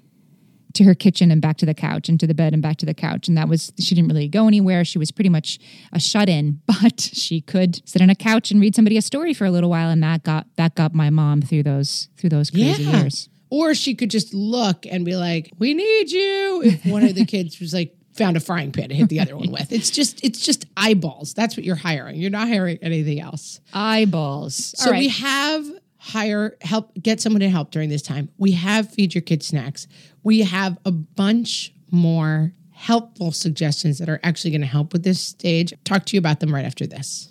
to 0.72 0.84
her 0.84 0.94
kitchen 0.94 1.32
and 1.32 1.42
back 1.42 1.56
to 1.56 1.66
the 1.66 1.74
couch 1.74 2.08
and 2.08 2.20
to 2.20 2.28
the 2.28 2.34
bed 2.34 2.52
and 2.52 2.62
back 2.62 2.76
to 2.76 2.86
the 2.86 2.94
couch 2.94 3.26
and 3.26 3.36
that 3.36 3.48
was 3.48 3.72
she 3.80 3.92
didn't 3.92 4.06
really 4.06 4.28
go 4.28 4.46
anywhere 4.46 4.84
she 4.84 4.98
was 4.98 5.10
pretty 5.10 5.28
much 5.28 5.58
a 5.92 5.98
shut 5.98 6.28
in 6.28 6.60
but 6.66 7.00
she 7.00 7.40
could 7.40 7.82
sit 7.88 8.00
on 8.00 8.08
a 8.08 8.14
couch 8.14 8.52
and 8.52 8.60
read 8.60 8.72
somebody 8.76 8.96
a 8.96 9.02
story 9.02 9.34
for 9.34 9.44
a 9.46 9.50
little 9.50 9.68
while 9.68 9.90
and 9.90 10.00
that 10.00 10.22
got 10.22 10.46
that 10.54 10.76
got 10.76 10.94
my 10.94 11.10
mom 11.10 11.42
through 11.42 11.64
those 11.64 12.08
through 12.16 12.30
those 12.30 12.50
crazy 12.50 12.84
Yeah. 12.84 13.00
years 13.00 13.28
Or 13.50 13.74
she 13.74 13.94
could 13.94 14.10
just 14.10 14.32
look 14.32 14.86
and 14.86 15.04
be 15.04 15.16
like, 15.16 15.50
"We 15.58 15.74
need 15.74 16.10
you." 16.10 16.62
If 16.64 16.86
one 16.86 17.04
of 17.04 17.14
the 17.14 17.24
kids 17.26 17.60
was 17.60 17.74
like 17.74 17.94
found 18.14 18.36
a 18.36 18.40
frying 18.40 18.72
pan 18.72 18.88
to 18.88 18.94
hit 18.94 19.08
the 19.08 19.20
other 19.20 19.36
one 19.36 19.50
with, 19.50 19.72
it's 19.72 19.90
just 19.90 20.24
it's 20.24 20.40
just 20.40 20.66
eyeballs. 20.76 21.34
That's 21.34 21.56
what 21.56 21.64
you're 21.64 21.76
hiring. 21.76 22.16
You're 22.20 22.30
not 22.30 22.48
hiring 22.48 22.78
anything 22.82 23.20
else. 23.20 23.60
eyeballs 23.72 24.74
So 24.76 24.92
we 24.92 25.08
have 25.08 25.66
hire 26.00 26.56
help 26.62 26.92
get 26.94 27.20
someone 27.20 27.40
to 27.40 27.50
help 27.50 27.70
during 27.70 27.90
this 27.90 28.02
time. 28.02 28.30
We 28.38 28.52
have 28.52 28.90
feed 28.90 29.14
your 29.14 29.22
kids 29.22 29.46
snacks. 29.46 29.86
We 30.22 30.40
have 30.40 30.78
a 30.86 30.90
bunch 30.90 31.74
more 31.90 32.52
helpful 32.70 33.30
suggestions 33.30 33.98
that 33.98 34.08
are 34.08 34.18
actually 34.22 34.50
going 34.50 34.62
to 34.62 34.66
help 34.66 34.94
with 34.94 35.02
this 35.02 35.20
stage. 35.20 35.74
Talk 35.84 36.06
to 36.06 36.16
you 36.16 36.18
about 36.18 36.40
them 36.40 36.54
right 36.54 36.64
after 36.64 36.86
this. 36.86 37.30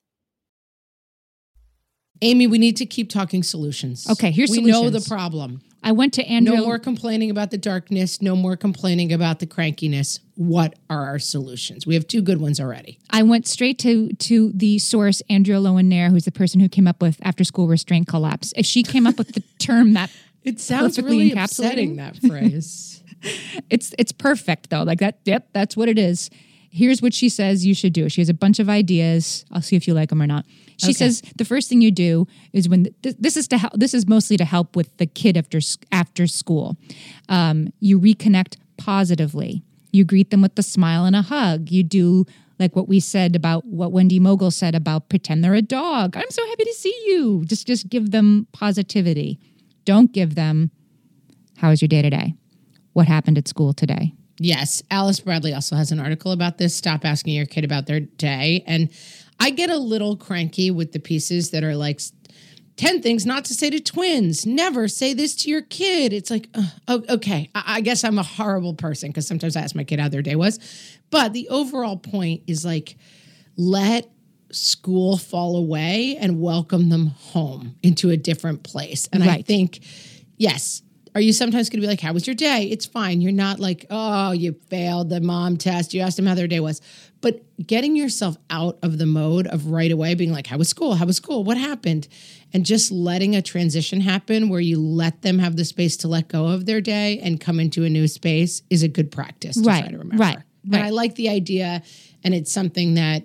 Amy, 2.21 2.47
we 2.47 2.57
need 2.57 2.77
to 2.77 2.85
keep 2.85 3.09
talking 3.09 3.43
solutions. 3.43 4.07
Okay, 4.09 4.31
here's 4.31 4.51
we 4.51 4.61
know 4.61 4.89
the 4.89 5.01
problem. 5.07 5.61
I 5.83 5.91
went 5.93 6.13
to 6.13 6.23
Andrew. 6.25 6.55
No 6.57 6.65
more 6.65 6.77
complaining 6.77 7.31
about 7.31 7.49
the 7.49 7.57
darkness. 7.57 8.21
No 8.21 8.35
more 8.35 8.55
complaining 8.55 9.11
about 9.11 9.39
the 9.39 9.47
crankiness. 9.47 10.19
What 10.35 10.75
are 10.89 11.07
our 11.07 11.17
solutions? 11.17 11.87
We 11.87 11.95
have 11.95 12.07
two 12.07 12.21
good 12.21 12.39
ones 12.39 12.59
already. 12.59 12.99
I 13.09 13.23
went 13.23 13.47
straight 13.47 13.79
to 13.79 14.13
to 14.13 14.51
the 14.53 14.77
source, 14.77 15.21
Andrea 15.29 15.57
Loewen 15.57 15.85
Nair, 15.85 16.09
who's 16.09 16.25
the 16.25 16.31
person 16.31 16.59
who 16.59 16.69
came 16.69 16.87
up 16.87 17.01
with 17.01 17.17
after 17.23 17.43
school 17.43 17.67
restraint 17.67 18.07
collapse. 18.07 18.53
If 18.55 18.65
she 18.65 18.83
came 18.83 19.07
up 19.07 19.17
with 19.17 19.33
the 19.33 19.41
term 19.59 19.93
that 19.93 20.11
It 20.43 20.59
sounds 20.59 21.01
really 21.01 21.31
encapsulating. 21.31 21.43
upsetting 21.43 21.95
that 21.95 22.17
phrase. 22.17 23.01
it's 23.69 23.93
it's 23.97 24.11
perfect 24.11 24.69
though. 24.69 24.83
Like 24.83 24.99
that, 24.99 25.19
yep, 25.25 25.49
that's 25.53 25.75
what 25.75 25.89
it 25.89 25.97
is. 25.97 26.29
Here's 26.73 27.01
what 27.01 27.13
she 27.13 27.27
says 27.27 27.65
you 27.65 27.75
should 27.75 27.91
do. 27.91 28.07
She 28.07 28.21
has 28.21 28.29
a 28.29 28.33
bunch 28.33 28.57
of 28.57 28.69
ideas. 28.69 29.45
I'll 29.51 29.61
see 29.61 29.75
if 29.75 29.87
you 29.87 29.93
like 29.93 30.09
them 30.09 30.21
or 30.21 30.27
not. 30.27 30.45
She 30.77 30.93
says 30.93 31.21
the 31.35 31.45
first 31.45 31.69
thing 31.69 31.81
you 31.81 31.91
do 31.91 32.27
is 32.53 32.69
when 32.69 32.85
th- 33.03 33.17
this 33.19 33.35
is 33.35 33.47
to 33.49 33.57
help. 33.57 33.73
This 33.75 33.93
is 33.93 34.07
mostly 34.07 34.37
to 34.37 34.45
help 34.45 34.75
with 34.75 34.95
the 34.97 35.05
kid 35.05 35.37
after 35.37 35.59
after 35.91 36.25
school. 36.27 36.77
Um, 37.29 37.73
you 37.81 37.99
reconnect 37.99 38.55
positively. 38.77 39.63
You 39.91 40.05
greet 40.05 40.31
them 40.31 40.41
with 40.41 40.57
a 40.57 40.63
smile 40.63 41.03
and 41.03 41.15
a 41.15 41.21
hug. 41.21 41.69
You 41.69 41.83
do 41.83 42.25
like 42.57 42.75
what 42.75 42.87
we 42.87 42.99
said 43.01 43.35
about 43.35 43.65
what 43.65 43.91
Wendy 43.91 44.19
Mogel 44.19 44.49
said 44.49 44.73
about 44.73 45.09
pretend 45.09 45.43
they're 45.43 45.53
a 45.53 45.61
dog. 45.61 46.15
I'm 46.15 46.31
so 46.31 46.45
happy 46.47 46.63
to 46.63 46.73
see 46.73 46.95
you. 47.07 47.43
Just 47.45 47.67
just 47.67 47.89
give 47.89 48.11
them 48.11 48.47
positivity. 48.53 49.39
Don't 49.83 50.13
give 50.13 50.35
them 50.35 50.71
how 51.57 51.69
was 51.69 51.81
your 51.81 51.89
day 51.89 52.01
today? 52.01 52.33
What 52.93 53.07
happened 53.07 53.37
at 53.37 53.47
school 53.47 53.73
today? 53.73 54.13
Yes, 54.43 54.81
Alice 54.89 55.19
Bradley 55.19 55.53
also 55.53 55.75
has 55.75 55.91
an 55.91 55.99
article 55.99 56.31
about 56.31 56.57
this. 56.57 56.75
Stop 56.75 57.05
asking 57.05 57.35
your 57.35 57.45
kid 57.45 57.63
about 57.63 57.85
their 57.85 57.99
day. 57.99 58.63
And 58.65 58.89
I 59.39 59.51
get 59.51 59.69
a 59.69 59.77
little 59.77 60.17
cranky 60.17 60.71
with 60.71 60.93
the 60.93 60.99
pieces 60.99 61.51
that 61.51 61.63
are 61.63 61.75
like 61.75 62.01
10 62.77 63.03
things 63.03 63.23
not 63.23 63.45
to 63.45 63.53
say 63.53 63.69
to 63.69 63.79
twins. 63.79 64.43
Never 64.43 64.87
say 64.87 65.13
this 65.13 65.35
to 65.35 65.49
your 65.51 65.61
kid. 65.61 66.11
It's 66.11 66.31
like, 66.31 66.49
uh, 66.55 66.63
oh, 66.87 67.03
okay, 67.07 67.51
I, 67.53 67.63
I 67.67 67.81
guess 67.81 68.03
I'm 68.03 68.17
a 68.17 68.23
horrible 68.23 68.73
person 68.73 69.11
because 69.11 69.27
sometimes 69.27 69.55
I 69.55 69.61
ask 69.61 69.75
my 69.75 69.83
kid 69.83 69.99
how 69.99 70.09
their 70.09 70.23
day 70.23 70.35
was. 70.35 70.57
But 71.11 71.33
the 71.33 71.47
overall 71.49 71.97
point 71.97 72.41
is 72.47 72.65
like, 72.65 72.97
let 73.57 74.09
school 74.51 75.17
fall 75.17 75.55
away 75.55 76.17
and 76.19 76.41
welcome 76.41 76.89
them 76.89 77.07
home 77.07 77.75
into 77.83 78.09
a 78.09 78.17
different 78.17 78.63
place. 78.63 79.07
And 79.13 79.23
I 79.23 79.43
think, 79.43 79.81
yes, 80.37 80.81
Are 81.13 81.21
you 81.21 81.33
sometimes 81.33 81.69
going 81.69 81.81
to 81.81 81.85
be 81.85 81.87
like, 81.89 81.99
How 82.01 82.13
was 82.13 82.25
your 82.25 82.35
day? 82.35 82.69
It's 82.71 82.85
fine. 82.85 83.21
You're 83.21 83.31
not 83.33 83.59
like, 83.59 83.85
Oh, 83.89 84.31
you 84.31 84.53
failed 84.69 85.09
the 85.09 85.19
mom 85.21 85.57
test. 85.57 85.93
You 85.93 86.01
asked 86.01 86.17
them 86.17 86.25
how 86.25 86.35
their 86.35 86.47
day 86.47 86.59
was. 86.59 86.81
But 87.19 87.43
getting 87.65 87.95
yourself 87.95 88.37
out 88.49 88.79
of 88.81 88.97
the 88.97 89.05
mode 89.05 89.45
of 89.47 89.67
right 89.67 89.91
away 89.91 90.15
being 90.15 90.31
like, 90.31 90.47
How 90.47 90.57
was 90.57 90.69
school? 90.69 90.95
How 90.95 91.05
was 91.05 91.17
school? 91.17 91.43
What 91.43 91.57
happened? 91.57 92.07
And 92.53 92.65
just 92.65 92.91
letting 92.91 93.35
a 93.35 93.41
transition 93.41 94.01
happen 94.01 94.49
where 94.49 94.59
you 94.61 94.79
let 94.79 95.21
them 95.21 95.39
have 95.39 95.55
the 95.55 95.65
space 95.65 95.97
to 95.97 96.07
let 96.07 96.27
go 96.27 96.47
of 96.47 96.65
their 96.65 96.81
day 96.81 97.19
and 97.19 97.39
come 97.39 97.59
into 97.59 97.83
a 97.83 97.89
new 97.89 98.07
space 98.07 98.61
is 98.69 98.83
a 98.83 98.87
good 98.87 99.11
practice 99.11 99.55
to 99.55 99.63
Right, 99.67 99.81
try 99.83 99.91
to 99.91 99.97
remember. 99.97 100.21
right, 100.23 100.37
And 100.65 100.73
right. 100.73 100.85
I 100.85 100.89
like 100.89 101.15
the 101.15 101.29
idea, 101.29 101.81
and 102.23 102.33
it's 102.33 102.51
something 102.51 102.95
that 102.95 103.23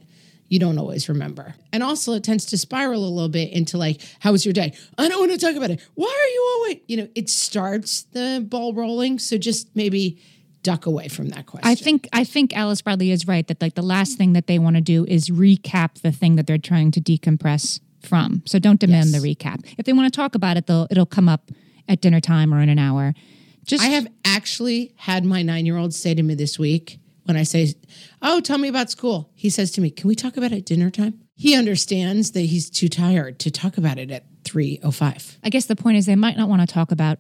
you 0.48 0.58
don't 0.58 0.78
always 0.78 1.08
remember. 1.08 1.54
And 1.72 1.82
also, 1.82 2.12
it 2.12 2.22
tends 2.24 2.44
to 2.46 2.58
spiral 2.58 3.04
a 3.04 3.08
little 3.08 3.28
bit 3.28 3.52
into 3.52 3.78
like, 3.78 4.00
how 4.20 4.32
was 4.32 4.44
your 4.46 4.52
day? 4.52 4.72
I 4.96 5.08
don't 5.08 5.18
want 5.20 5.32
to 5.32 5.38
talk 5.38 5.56
about 5.56 5.70
it. 5.70 5.80
Why 5.94 6.06
are 6.06 6.32
you 6.32 6.52
always, 6.56 6.76
you 6.86 6.96
know, 6.98 7.08
it 7.14 7.28
starts 7.28 8.02
the 8.12 8.44
ball 8.48 8.72
rolling. 8.72 9.18
So 9.18 9.38
just 9.38 9.74
maybe 9.74 10.20
duck 10.62 10.86
away 10.86 11.08
from 11.08 11.28
that 11.28 11.46
question. 11.46 11.68
I 11.68 11.74
think 11.74 12.08
I 12.12 12.24
think 12.24 12.56
Alice 12.56 12.82
Bradley 12.82 13.10
is 13.10 13.26
right 13.28 13.46
that 13.46 13.60
like 13.60 13.74
the 13.74 13.82
last 13.82 14.18
thing 14.18 14.32
that 14.32 14.46
they 14.46 14.58
want 14.58 14.76
to 14.76 14.82
do 14.82 15.04
is 15.06 15.30
recap 15.30 16.00
the 16.02 16.10
thing 16.12 16.36
that 16.36 16.46
they're 16.46 16.58
trying 16.58 16.90
to 16.92 17.00
decompress 17.00 17.80
from. 18.02 18.42
So 18.46 18.58
don't 18.58 18.80
demand 18.80 19.10
Yes. 19.10 19.20
the 19.22 19.34
recap. 19.34 19.64
If 19.78 19.86
they 19.86 19.92
want 19.92 20.12
to 20.12 20.16
talk 20.16 20.34
about 20.34 20.56
it, 20.56 20.66
they'll 20.66 20.86
it'll 20.90 21.06
come 21.06 21.28
up 21.28 21.50
at 21.88 22.00
dinner 22.00 22.20
time 22.20 22.52
or 22.52 22.60
in 22.60 22.68
an 22.68 22.78
hour. 22.78 23.14
Just 23.64 23.82
I 23.84 23.88
have 23.88 24.06
actually 24.24 24.92
had 24.96 25.24
my 25.24 25.42
nine 25.42 25.66
year 25.66 25.76
old 25.76 25.92
say 25.94 26.14
to 26.14 26.22
me 26.22 26.34
this 26.34 26.58
week 26.58 26.98
when 27.26 27.36
I 27.36 27.42
say, 27.42 27.74
Oh, 28.22 28.40
tell 28.40 28.58
me 28.58 28.68
about 28.68 28.90
school. 28.90 29.30
He 29.34 29.50
says 29.50 29.70
to 29.72 29.80
me, 29.80 29.90
Can 29.90 30.08
we 30.08 30.14
talk 30.14 30.36
about 30.36 30.52
it 30.52 30.58
at 30.58 30.64
dinner 30.64 30.90
time? 30.90 31.20
He 31.34 31.54
understands 31.54 32.32
that 32.32 32.40
he's 32.40 32.70
too 32.70 32.88
tired 32.88 33.38
to 33.40 33.50
talk 33.50 33.76
about 33.76 33.98
it 33.98 34.10
at 34.10 34.24
3.05. 34.44 35.36
I 35.44 35.50
guess 35.50 35.66
the 35.66 35.76
point 35.76 35.98
is 35.98 36.06
they 36.06 36.16
might 36.16 36.36
not 36.36 36.48
want 36.48 36.62
to 36.62 36.72
talk 36.72 36.90
about 36.90 37.18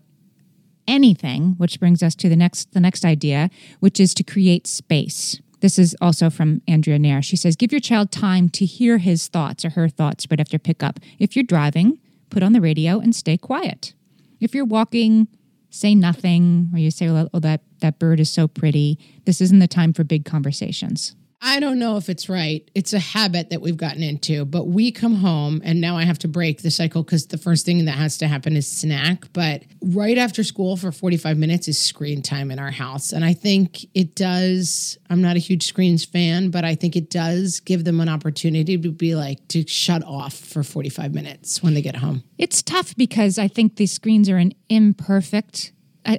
anything, 0.88 1.54
which 1.58 1.78
brings 1.80 2.02
us 2.02 2.14
to 2.14 2.28
the 2.28 2.36
next 2.36 2.72
the 2.72 2.80
next 2.80 3.04
idea, 3.04 3.50
which 3.80 4.00
is 4.00 4.14
to 4.14 4.22
create 4.22 4.66
space. 4.66 5.40
This 5.60 5.78
is 5.78 5.96
also 6.00 6.30
from 6.30 6.62
Andrea 6.68 6.98
Nair. 6.98 7.22
She 7.22 7.36
says, 7.36 7.56
give 7.56 7.72
your 7.72 7.80
child 7.80 8.12
time 8.12 8.48
to 8.50 8.64
hear 8.64 8.98
his 8.98 9.26
thoughts 9.26 9.64
or 9.64 9.70
her 9.70 9.88
thoughts 9.88 10.26
right 10.30 10.38
after 10.38 10.58
pickup. 10.58 11.00
If 11.18 11.34
you're 11.34 11.44
driving, 11.44 11.98
put 12.30 12.42
on 12.42 12.52
the 12.52 12.60
radio 12.60 13.00
and 13.00 13.14
stay 13.14 13.36
quiet. 13.38 13.94
If 14.38 14.54
you're 14.54 14.66
walking, 14.66 15.28
say 15.76 15.94
nothing, 15.94 16.70
or 16.72 16.78
you 16.78 16.90
say, 16.90 17.08
oh, 17.08 17.28
that, 17.40 17.60
that 17.80 17.98
bird 17.98 18.20
is 18.20 18.30
so 18.30 18.48
pretty. 18.48 18.98
This 19.24 19.40
isn't 19.40 19.58
the 19.58 19.68
time 19.68 19.92
for 19.92 20.04
big 20.04 20.24
conversations. 20.24 21.14
I 21.48 21.60
don't 21.60 21.78
know 21.78 21.96
if 21.96 22.08
it's 22.08 22.28
right. 22.28 22.68
It's 22.74 22.92
a 22.92 22.98
habit 22.98 23.50
that 23.50 23.60
we've 23.60 23.76
gotten 23.76 24.02
into, 24.02 24.44
but 24.44 24.66
we 24.66 24.90
come 24.90 25.14
home 25.14 25.62
and 25.62 25.80
now 25.80 25.96
I 25.96 26.02
have 26.02 26.18
to 26.18 26.28
break 26.28 26.62
the 26.62 26.72
cycle 26.72 27.04
because 27.04 27.28
the 27.28 27.38
first 27.38 27.64
thing 27.64 27.84
that 27.84 27.92
has 27.92 28.18
to 28.18 28.26
happen 28.26 28.56
is 28.56 28.68
snack. 28.68 29.32
But 29.32 29.62
right 29.80 30.18
after 30.18 30.42
school 30.42 30.76
for 30.76 30.90
45 30.90 31.38
minutes 31.38 31.68
is 31.68 31.78
screen 31.78 32.20
time 32.20 32.50
in 32.50 32.58
our 32.58 32.72
house. 32.72 33.12
And 33.12 33.24
I 33.24 33.32
think 33.32 33.86
it 33.94 34.16
does, 34.16 34.98
I'm 35.08 35.22
not 35.22 35.36
a 35.36 35.38
huge 35.38 35.68
screens 35.68 36.04
fan, 36.04 36.50
but 36.50 36.64
I 36.64 36.74
think 36.74 36.96
it 36.96 37.10
does 37.10 37.60
give 37.60 37.84
them 37.84 38.00
an 38.00 38.08
opportunity 38.08 38.76
to 38.76 38.90
be 38.90 39.14
like, 39.14 39.46
to 39.46 39.64
shut 39.68 40.02
off 40.02 40.34
for 40.34 40.64
45 40.64 41.14
minutes 41.14 41.62
when 41.62 41.74
they 41.74 41.82
get 41.82 41.94
home. 41.94 42.24
It's 42.38 42.60
tough 42.60 42.96
because 42.96 43.38
I 43.38 43.46
think 43.46 43.76
these 43.76 43.92
screens 43.92 44.28
are 44.28 44.38
an 44.38 44.52
imperfect. 44.68 45.70
Uh, 46.04 46.18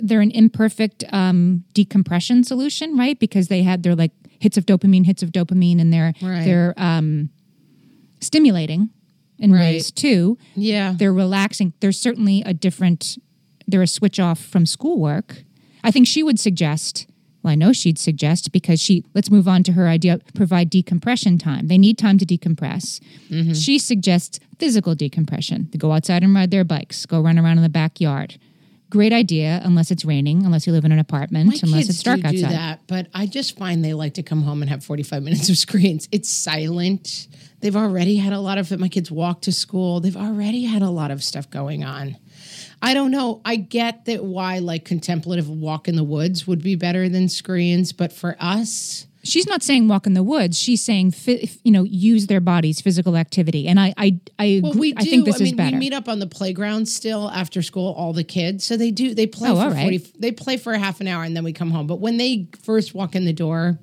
they're 0.00 0.22
an 0.22 0.30
imperfect 0.30 1.04
um, 1.12 1.64
decompression 1.74 2.44
solution, 2.44 2.96
right? 2.96 3.18
Because 3.18 3.48
they 3.48 3.62
had 3.62 3.82
their 3.82 3.94
like 3.94 4.12
hits 4.38 4.56
of 4.56 4.66
dopamine, 4.66 5.04
hits 5.06 5.22
of 5.22 5.30
dopamine, 5.32 5.80
and 5.80 5.92
they're 5.92 6.12
Right. 6.22 6.44
they're 6.44 6.74
um, 6.76 7.30
stimulating 8.20 8.90
in 9.38 9.52
Right. 9.52 9.60
ways 9.60 9.90
too. 9.90 10.38
Yeah. 10.54 10.94
They're 10.96 11.12
relaxing. 11.12 11.72
There's 11.80 11.98
certainly 11.98 12.42
a 12.46 12.54
different. 12.54 13.18
They're 13.66 13.82
a 13.82 13.86
switch 13.86 14.20
off 14.20 14.38
from 14.44 14.66
schoolwork. 14.66 15.44
I 15.82 15.90
think 15.90 16.06
she 16.06 16.22
would 16.22 16.38
suggest. 16.38 17.06
Well, 17.42 17.50
I 17.52 17.54
know 17.56 17.72
she'd 17.72 17.98
suggest 17.98 18.52
because 18.52 18.80
she. 18.80 19.04
Let's 19.14 19.30
move 19.30 19.46
on 19.48 19.62
to 19.64 19.72
her 19.72 19.88
idea. 19.88 20.18
Provide 20.34 20.70
decompression 20.70 21.36
time. 21.38 21.68
They 21.68 21.76
need 21.78 21.98
time 21.98 22.16
to 22.18 22.24
decompress. 22.26 23.00
She 23.54 23.78
suggests 23.78 24.38
physical 24.58 24.94
decompression. 24.94 25.68
They 25.70 25.78
go 25.78 25.92
outside 25.92 26.22
and 26.22 26.34
ride 26.34 26.50
their 26.50 26.64
bikes. 26.64 27.04
Go 27.06 27.20
run 27.20 27.38
around 27.38 27.58
in 27.58 27.62
the 27.62 27.68
backyard. 27.68 28.36
Great 28.94 29.12
idea, 29.12 29.60
unless 29.64 29.90
it's 29.90 30.04
raining, 30.04 30.46
unless 30.46 30.68
you 30.68 30.72
live 30.72 30.84
in 30.84 30.92
an 30.92 31.00
apartment, 31.00 31.48
My 31.48 31.58
unless 31.64 31.88
it's 31.88 32.00
dark 32.00 32.20
do 32.20 32.28
outside. 32.28 32.36
do 32.36 32.46
that, 32.46 32.80
but 32.86 33.08
I 33.12 33.26
just 33.26 33.58
find 33.58 33.84
they 33.84 33.92
like 33.92 34.14
to 34.14 34.22
come 34.22 34.42
home 34.42 34.62
and 34.62 34.70
have 34.70 34.84
45 34.84 35.20
minutes 35.20 35.48
of 35.48 35.58
screens. 35.58 36.08
It's 36.12 36.28
silent. 36.28 37.26
They've 37.58 37.74
already 37.74 38.14
had 38.14 38.32
a 38.32 38.38
lot 38.38 38.56
of 38.56 38.70
it. 38.70 38.78
My 38.78 38.88
kids 38.88 39.10
walk 39.10 39.40
to 39.42 39.52
school. 39.52 39.98
They've 39.98 40.16
already 40.16 40.62
had 40.62 40.80
a 40.80 40.90
lot 40.90 41.10
of 41.10 41.24
stuff 41.24 41.50
going 41.50 41.82
on. 41.82 42.18
I 42.80 42.94
don't 42.94 43.10
know. 43.10 43.40
I 43.44 43.56
get 43.56 44.04
that 44.04 44.24
why 44.24 44.60
like 44.60 44.84
contemplative 44.84 45.50
walk 45.50 45.88
in 45.88 45.96
the 45.96 46.04
woods 46.04 46.46
would 46.46 46.62
be 46.62 46.76
better 46.76 47.08
than 47.08 47.28
screens, 47.28 47.92
but 47.92 48.12
for 48.12 48.36
us, 48.38 49.08
She's 49.24 49.46
not 49.46 49.62
saying 49.62 49.88
walk 49.88 50.06
in 50.06 50.12
the 50.12 50.22
woods. 50.22 50.58
She's 50.58 50.82
saying, 50.82 51.14
you 51.64 51.72
know, 51.72 51.82
use 51.82 52.26
their 52.26 52.40
bodies, 52.40 52.80
physical 52.80 53.16
activity. 53.16 53.66
And 53.66 53.80
I, 53.80 53.94
I, 53.96 54.20
I, 54.38 54.60
well, 54.62 54.72
agree. 54.72 54.80
we 54.80 54.92
do. 54.92 55.00
I 55.00 55.04
think 55.04 55.24
this 55.24 55.38
mean, 55.40 55.46
is 55.46 55.52
better. 55.54 55.76
we 55.76 55.80
meet 55.80 55.92
up 55.94 56.08
on 56.08 56.18
the 56.18 56.26
playground 56.26 56.86
still 56.86 57.30
after 57.30 57.62
school, 57.62 57.94
all 57.94 58.12
the 58.12 58.22
kids. 58.24 58.64
So 58.64 58.76
they 58.76 58.90
do. 58.90 59.14
They 59.14 59.26
play 59.26 59.48
Oh, 59.50 59.54
for 59.56 59.70
right. 59.74 59.82
forty. 59.82 59.98
They 60.18 60.30
play 60.30 60.56
for 60.58 60.72
a 60.74 60.78
half 60.78 61.00
an 61.00 61.08
hour 61.08 61.24
and 61.24 61.34
then 61.36 61.42
we 61.44 61.52
come 61.52 61.70
home. 61.70 61.86
But 61.86 62.00
when 62.00 62.18
they 62.18 62.48
first 62.62 62.94
walk 62.94 63.14
in 63.14 63.24
the 63.24 63.32
door, 63.32 63.78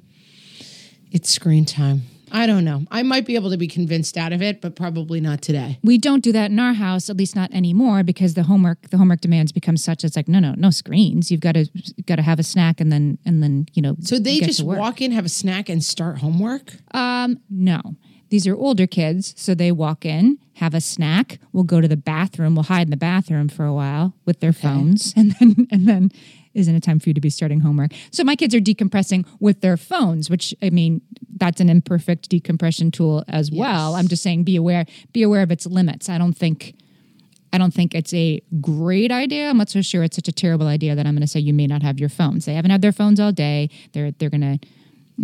it's 1.11 1.29
screen 1.29 1.65
time. 1.65 2.03
I 2.31 2.47
don't 2.47 2.63
know. 2.63 2.85
I 2.89 3.03
might 3.03 3.25
be 3.25 3.35
able 3.35 3.51
to 3.51 3.57
be 3.57 3.67
convinced 3.67 4.17
out 4.17 4.33
of 4.33 4.41
it, 4.41 4.61
but 4.61 4.75
probably 4.75 5.19
not 5.19 5.41
today. 5.41 5.79
we 5.83 5.97
don't 5.97 6.23
do 6.23 6.31
that 6.31 6.51
in 6.51 6.59
our 6.59 6.73
house, 6.73 7.09
at 7.09 7.17
least 7.17 7.35
not 7.35 7.51
anymore, 7.53 8.03
because 8.03 8.33
the 8.33 8.43
homework 8.43 8.89
the 8.89 8.97
homework 8.97 9.21
demands 9.21 9.51
become 9.51 9.77
such. 9.77 10.03
It's 10.03 10.15
like 10.15 10.27
no, 10.27 10.39
no, 10.39 10.53
no 10.57 10.69
screens. 10.69 11.31
You've 11.31 11.41
got 11.41 11.53
to 11.53 11.67
got 12.05 12.15
to 12.15 12.21
have 12.21 12.39
a 12.39 12.43
snack 12.43 12.79
and 12.79 12.91
then 12.91 13.17
and 13.25 13.43
then 13.43 13.67
you 13.73 13.81
know. 13.81 13.95
So 14.01 14.17
they 14.19 14.39
just 14.39 14.63
walk 14.63 15.01
in, 15.01 15.11
have 15.11 15.25
a 15.25 15.29
snack, 15.29 15.69
and 15.69 15.83
start 15.83 16.19
homework. 16.19 16.73
Um, 16.93 17.39
no. 17.49 17.81
These 18.29 18.47
are 18.47 18.55
older 18.55 18.87
kids, 18.87 19.33
so 19.35 19.53
they 19.53 19.73
walk 19.73 20.05
in, 20.05 20.39
have 20.53 20.73
a 20.73 20.79
snack. 20.79 21.39
We'll 21.51 21.65
go 21.65 21.81
to 21.81 21.87
the 21.87 21.97
bathroom. 21.97 22.55
We'll 22.55 22.63
hide 22.63 22.87
in 22.87 22.89
the 22.89 22.95
bathroom 22.95 23.49
for 23.49 23.65
a 23.65 23.73
while 23.73 24.13
with 24.23 24.39
their 24.39 24.53
phones, 24.53 25.13
and 25.17 25.33
then 25.33 25.67
and 25.69 25.85
then 25.85 26.11
isn't 26.53 26.75
a 26.75 26.79
time 26.79 26.99
for 26.99 27.09
you 27.09 27.13
to 27.13 27.21
be 27.21 27.29
starting 27.29 27.61
homework? 27.61 27.91
So 28.11 28.23
my 28.23 28.35
kids 28.35 28.53
are 28.55 28.59
decompressing 28.59 29.25
with 29.39 29.61
their 29.61 29.77
phones, 29.77 30.29
which 30.29 30.53
I 30.61 30.69
mean 30.69 31.01
that's 31.37 31.59
an 31.61 31.69
imperfect 31.69 32.29
decompression 32.29 32.91
tool 32.91 33.23
as 33.27 33.51
well. 33.51 33.95
I'm 33.95 34.07
just 34.07 34.23
saying, 34.23 34.43
be 34.43 34.55
aware, 34.55 34.85
be 35.13 35.23
aware 35.23 35.41
of 35.41 35.51
its 35.51 35.65
limits. 35.65 36.09
I 36.09 36.17
don't 36.17 36.33
think. 36.33 36.75
I 37.53 37.57
don't 37.57 37.73
think 37.73 37.93
it's 37.93 38.13
a 38.13 38.41
great 38.61 39.11
idea. 39.11 39.49
I'm 39.49 39.57
not 39.57 39.69
so 39.69 39.81
sure 39.81 40.03
it's 40.03 40.15
such 40.15 40.29
a 40.29 40.31
terrible 40.31 40.67
idea 40.67 40.95
that 40.95 41.05
I'm 41.05 41.13
going 41.13 41.19
to 41.21 41.27
say 41.27 41.41
you 41.41 41.53
may 41.53 41.67
not 41.67 41.83
have 41.83 41.99
your 41.99 42.07
phones. 42.07 42.45
They 42.45 42.53
haven't 42.53 42.71
had 42.71 42.81
their 42.81 42.93
phones 42.93 43.19
all 43.19 43.33
day. 43.33 43.69
They're 43.91 44.11
they're 44.11 44.29
going 44.29 44.59
to 44.59 44.67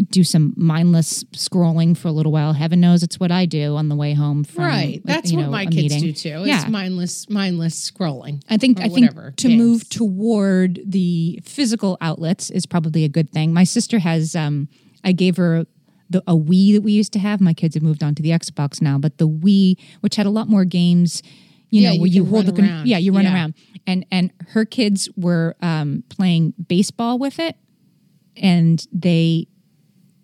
do 0.09 0.23
some 0.23 0.53
mindless 0.55 1.23
scrolling 1.35 1.97
for 1.97 2.07
a 2.07 2.11
little 2.11 2.31
while. 2.31 2.53
Heaven 2.53 2.79
knows 2.79 3.03
it's 3.03 3.19
what 3.19 3.31
I 3.31 3.45
do 3.45 3.75
on 3.75 3.89
the 3.89 3.95
way 3.95 4.13
home 4.13 4.43
from 4.43 4.63
right. 4.65 5.01
That's 5.03 5.31
you 5.31 5.39
what 5.39 5.49
my 5.49 5.65
kids 5.65 5.95
meeting. 5.95 6.01
do 6.01 6.11
too. 6.13 6.37
It's 6.39 6.47
Yeah. 6.47 6.67
mindless, 6.69 7.29
mindless 7.29 7.91
scrolling. 7.91 8.41
I 8.49 8.57
think 8.57 8.79
I 8.79 8.89
think 8.89 9.11
to 9.37 9.47
games. 9.47 9.57
move 9.61 9.89
toward 9.89 10.79
the 10.85 11.39
physical 11.43 11.97
outlets 12.01 12.49
is 12.49 12.65
probably 12.65 13.03
a 13.03 13.09
good 13.09 13.31
thing. 13.31 13.53
My 13.53 13.63
sister 13.63 13.99
has 13.99 14.35
um 14.35 14.67
I 15.03 15.11
gave 15.13 15.37
her 15.37 15.65
the 16.09 16.23
a 16.27 16.35
Wii 16.35 16.73
that 16.73 16.81
we 16.83 16.91
used 16.93 17.11
to 17.13 17.19
have. 17.19 17.41
My 17.41 17.53
kids 17.53 17.75
have 17.75 17.83
moved 17.83 18.03
on 18.03 18.15
to 18.15 18.21
the 18.23 18.29
Xbox 18.29 18.81
now, 18.81 18.97
but 18.97 19.17
the 19.17 19.27
Wii, 19.27 19.77
which 20.01 20.15
had 20.15 20.25
a 20.25 20.29
lot 20.29 20.47
more 20.47 20.63
games, 20.63 21.21
you 21.69 21.81
Yeah, 21.81 21.89
know, 21.89 21.93
you 21.95 22.01
where 22.01 22.09
you 22.09 22.25
hold 22.25 22.45
the 22.45 22.53
con- 22.53 22.83
yeah, 22.85 22.97
you 22.97 23.11
run 23.13 23.25
Yeah. 23.25 23.33
around. 23.33 23.53
And 23.85 24.05
and 24.11 24.31
her 24.49 24.63
kids 24.65 25.09
were 25.17 25.55
um 25.61 26.03
playing 26.09 26.53
baseball 26.67 27.17
with 27.19 27.39
it 27.39 27.55
and 28.35 28.85
they 28.93 29.47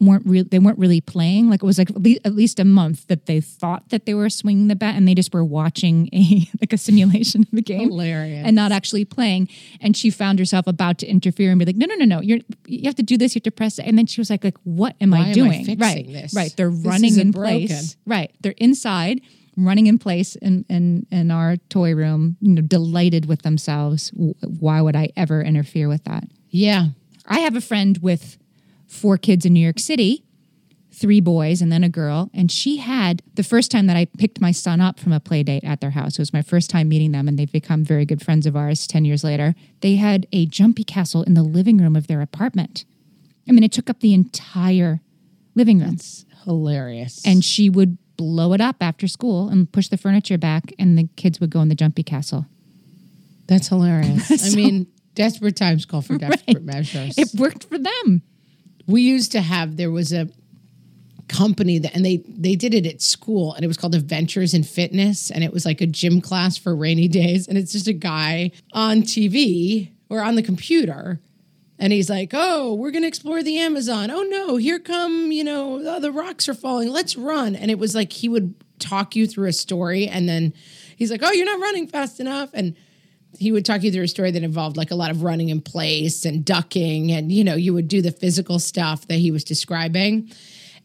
weren't 0.05 0.25
real 0.25 0.43
they 0.43 0.59
weren't 0.59 0.77
really 0.79 1.01
playing. 1.01 1.49
Like 1.49 1.63
it 1.63 1.65
was 1.65 1.77
like 1.77 1.89
at 1.89 2.33
least, 2.35 2.59
a 2.59 2.65
month 2.65 3.07
that 3.07 3.25
they 3.25 3.41
thought 3.41 3.89
that 3.89 4.05
they 4.05 4.13
were 4.13 4.29
swinging 4.29 4.67
the 4.67 4.75
bat 4.75 4.95
and 4.95 5.07
they 5.07 5.15
just 5.15 5.33
were 5.33 5.43
watching 5.43 6.07
a 6.13 6.47
like 6.61 6.71
a 6.73 6.77
simulation 6.77 7.41
of 7.41 7.49
the 7.51 7.61
game 7.61 7.89
Hilarious. 7.89 8.45
and 8.45 8.55
not 8.55 8.71
actually 8.71 9.05
playing. 9.05 9.49
And 9.81 9.95
she 9.97 10.09
found 10.09 10.39
herself 10.39 10.67
about 10.67 10.97
to 10.99 11.07
interfere 11.07 11.49
and 11.51 11.59
be 11.59 11.65
like 11.65 11.75
no 11.75 11.85
no 11.87 11.95
no 11.95 12.05
no 12.05 12.21
you're 12.21 12.39
you 12.67 12.83
have 12.85 12.95
to 12.95 13.03
do 13.03 13.17
this 13.17 13.33
you 13.35 13.39
have 13.39 13.43
to 13.43 13.51
press 13.51 13.79
it. 13.79 13.85
And 13.85 13.97
then 13.97 14.05
she 14.05 14.21
was 14.21 14.29
like 14.29 14.43
like 14.43 14.57
what 14.63 14.95
am 15.01 15.11
Why 15.11 15.17
i 15.17 15.21
am 15.23 15.29
I 15.29 15.33
doing? 15.33 15.65
fixing 15.65 15.79
right 15.79 16.07
this? 16.07 16.33
right. 16.33 16.53
They're 16.55 16.69
This 16.69 16.85
running 16.85 17.17
in 17.19 17.31
broken. 17.31 17.67
place. 17.67 17.97
Right. 18.05 18.31
They're 18.41 18.55
inside 18.57 19.21
running 19.55 19.85
in 19.87 19.99
place 19.99 20.35
in 20.37 20.65
in 20.69 21.05
in 21.11 21.29
our 21.29 21.57
toy 21.69 21.93
room 21.93 22.37
you 22.41 22.53
know 22.53 22.61
delighted 22.61 23.25
with 23.27 23.41
themselves. 23.43 24.11
Why 24.15 24.81
would 24.81 24.95
i 24.95 25.09
ever 25.15 25.41
interfere 25.41 25.87
with 25.87 26.03
that? 26.05 26.23
Yeah. 26.49 26.87
I 27.27 27.39
have 27.39 27.55
a 27.55 27.61
friend 27.61 27.97
with 28.01 28.37
four 28.93 29.17
kids 29.17 29.45
in 29.45 29.53
New 29.53 29.59
York 29.59 29.79
City, 29.79 30.23
three 30.91 31.19
boys 31.19 31.61
and 31.61 31.71
then 31.71 31.83
a 31.83 31.89
girl. 31.89 32.29
And 32.33 32.51
she 32.51 32.77
had 32.77 33.21
the 33.33 33.43
first 33.43 33.71
time 33.71 33.87
that 33.87 33.97
I 33.97 34.05
picked 34.05 34.39
my 34.39 34.51
son 34.51 34.79
up 34.79 34.99
from 34.99 35.11
a 35.11 35.19
play 35.19 35.43
date 35.43 35.63
at 35.63 35.81
their 35.81 35.91
house. 35.91 36.13
It 36.13 36.19
was 36.19 36.33
my 36.33 36.41
first 36.41 36.69
time 36.69 36.87
meeting 36.87 37.11
them, 37.11 37.27
and 37.27 37.37
they've 37.37 37.51
become 37.51 37.83
very 37.83 38.05
good 38.05 38.21
friends 38.21 38.45
of 38.45 38.55
ours 38.55 38.87
10 38.87 39.05
years 39.05 39.23
later. 39.23 39.55
They 39.81 39.95
had 39.95 40.27
a 40.31 40.45
jumpy 40.45 40.83
castle 40.83 41.23
in 41.23 41.33
the 41.33 41.43
living 41.43 41.77
room 41.77 41.95
of 41.95 42.07
their 42.07 42.21
apartment. 42.21 42.85
I 43.49 43.51
mean, 43.51 43.63
it 43.63 43.71
took 43.71 43.89
up 43.89 43.99
the 43.99 44.13
entire 44.13 45.01
living 45.55 45.79
room. 45.79 45.91
That's 45.91 46.25
Hilarious. 46.45 47.25
And 47.25 47.43
she 47.43 47.69
would 47.69 47.97
blow 48.17 48.53
it 48.53 48.61
up 48.61 48.77
after 48.81 49.07
school 49.07 49.49
and 49.49 49.71
push 49.71 49.87
the 49.87 49.97
furniture 49.97 50.37
back, 50.37 50.73
and 50.77 50.97
the 50.97 51.07
kids 51.15 51.39
would 51.39 51.49
go 51.49 51.61
in 51.61 51.69
the 51.69 51.75
jumpy 51.75 52.03
castle. 52.03 52.45
That's 53.47 53.67
hilarious. 53.67 54.31
I 54.53 54.55
mean, 54.55 54.87
desperate 55.15 55.55
times 55.55 55.85
call 55.85 56.01
for 56.01 56.17
desperate 56.17 56.63
measures. 56.63 57.17
It 57.17 57.29
worked 57.39 57.65
for 57.65 57.77
them. 57.77 58.21
We 58.87 59.01
used 59.01 59.31
to 59.31 59.41
have 59.41 59.77
there 59.77 59.91
was 59.91 60.11
a 60.13 60.27
company 61.27 61.77
that 61.79 61.95
and 61.95 62.05
they 62.05 62.17
they 62.27 62.55
did 62.55 62.73
it 62.73 62.85
at 62.85 63.01
school 63.01 63.53
and 63.53 63.63
it 63.63 63.67
was 63.67 63.77
called 63.77 63.95
adventures 63.95 64.53
in 64.53 64.61
fitness 64.63 65.31
and 65.31 65.43
it 65.43 65.53
was 65.53 65.65
like 65.65 65.81
a 65.81 65.87
gym 65.87 66.21
class 66.21 66.57
for 66.57 66.75
rainy 66.75 67.07
days 67.21 67.47
and 67.47 67.57
it's 67.57 67.71
just 67.71 67.87
a 67.87 67.93
guy 67.93 68.51
on 68.73 69.01
tv 69.01 69.89
or 70.09 70.21
on 70.21 70.35
the 70.35 70.43
computer 70.43 71.19
and 71.79 71.91
he's 71.91 72.09
like 72.09 72.31
oh 72.33 72.73
we're 72.73 72.91
going 72.91 73.01
to 73.01 73.07
explore 73.07 73.41
the 73.41 73.57
amazon. 73.57 74.11
Oh 74.11 74.21
no 74.23 74.57
here 74.57 74.79
come 74.79 75.31
you 75.31 75.43
know 75.43 75.81
oh, 75.83 75.99
the 75.99 76.11
rocks 76.11 76.47
are 76.47 76.53
falling. 76.53 76.89
Let's 76.89 77.15
run. 77.15 77.55
And 77.55 77.71
it 77.71 77.79
was 77.79 77.95
like 77.95 78.11
he 78.13 78.29
would 78.29 78.55
talk 78.79 79.15
you 79.15 79.27
through 79.27 79.47
a 79.47 79.53
story 79.53 80.07
and 80.07 80.27
then 80.27 80.53
he's 80.95 81.11
like 81.11 81.21
oh 81.23 81.31
you're 81.31 81.45
not 81.45 81.59
running 81.59 81.87
fast 81.87 82.19
enough. 82.19 82.49
And 82.53 82.75
he 83.43 83.51
would 83.51 83.65
talk 83.65 83.83
you 83.83 83.91
through 83.91 84.03
a 84.03 84.07
story 84.07 84.31
that 84.31 84.41
involved 84.41 84.77
like 84.77 84.89
a 84.89 84.95
lot 84.95 85.11
of 85.11 85.21
running 85.21 85.49
in 85.49 85.61
place 85.61 86.23
and 86.23 86.45
ducking 86.45 87.11
and 87.11 87.29
you 87.29 87.43
know 87.43 87.55
you 87.55 87.73
would 87.73 87.89
do 87.89 88.01
the 88.01 88.11
physical 88.11 88.57
stuff 88.57 89.05
that 89.07 89.19
he 89.19 89.29
was 89.31 89.43
describing. 89.43 90.31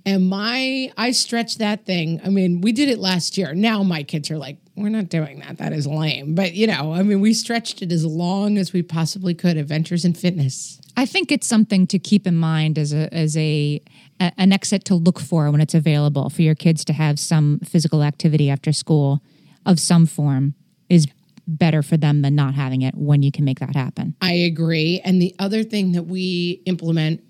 And 0.05 0.29
my 0.29 0.93
i 0.97 1.13
stretched 1.13 1.59
that 1.59 1.87
thing. 1.87 2.21
I 2.25 2.31
mean 2.31 2.61
we 2.61 2.73
did 2.73 2.89
it 2.89 2.99
last 2.99 3.39
year. 3.39 3.55
Now 3.55 3.83
my 3.85 4.03
kids 4.03 4.31
are 4.31 4.39
like 4.39 4.59
we're 4.77 4.89
not 4.89 5.09
doing 5.09 5.39
that. 5.41 5.59
That 5.59 5.73
is 5.73 5.87
lame. 5.87 6.35
But 6.35 6.55
you 6.55 6.67
know 6.67 6.93
i 6.93 7.03
mean 7.03 7.21
we 7.21 7.33
stretched 7.33 7.81
it 7.81 7.93
as 7.93 8.05
long 8.05 8.59
as 8.59 8.73
we 8.73 8.83
possibly 8.83 9.35
could. 9.35 9.57
Adventures 9.57 10.05
in 10.05 10.15
fitness. 10.15 10.81
I 10.97 11.07
think 11.07 11.31
it's 11.31 11.47
something 11.47 11.87
to 11.87 11.99
keep 12.01 12.27
in 12.27 12.37
mind 12.37 12.77
as 12.77 12.93
a 12.93 13.09
as 13.15 13.37
a, 13.37 13.81
an 14.19 14.53
exit 14.53 14.85
to 14.87 14.97
look 14.97 15.21
for 15.21 15.49
when 15.53 15.61
it's 15.61 15.75
available 15.75 16.29
for 16.29 16.43
your 16.43 16.57
kids 16.57 16.85
to 16.87 16.93
have 16.93 17.21
some 17.21 17.61
physical 17.61 18.03
activity 18.03 18.51
after 18.51 18.73
school 18.73 19.23
of 19.65 19.79
some 19.79 20.07
form 20.07 20.55
is 20.89 21.07
better 21.49 21.83
for 21.83 21.97
them 21.97 22.23
than 22.23 22.35
not 22.35 22.55
having 22.55 22.83
it 22.83 22.95
when 22.95 23.23
you 23.23 23.33
can 23.33 23.45
make 23.45 23.59
that 23.61 23.75
happen. 23.75 24.15
I 24.21 24.33
agree. 24.33 25.01
And 25.03 25.21
the 25.21 25.35
other 25.39 25.65
thing 25.65 25.93
that 25.93 26.05
we 26.05 26.63
implement, 26.67 27.25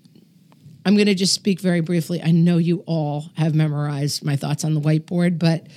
I'm 0.85 0.95
going 0.95 1.07
to 1.07 1.15
just 1.15 1.33
speak 1.33 1.61
very 1.61 1.79
briefly. 1.79 2.21
I 2.21 2.31
know 2.31 2.57
you 2.57 2.83
all 2.85 3.29
have 3.37 3.55
memorized 3.55 4.23
my 4.23 4.35
thoughts 4.35 4.65
on 4.65 4.73
the 4.73 4.81
whiteboard, 4.81 5.39
but 5.39 5.67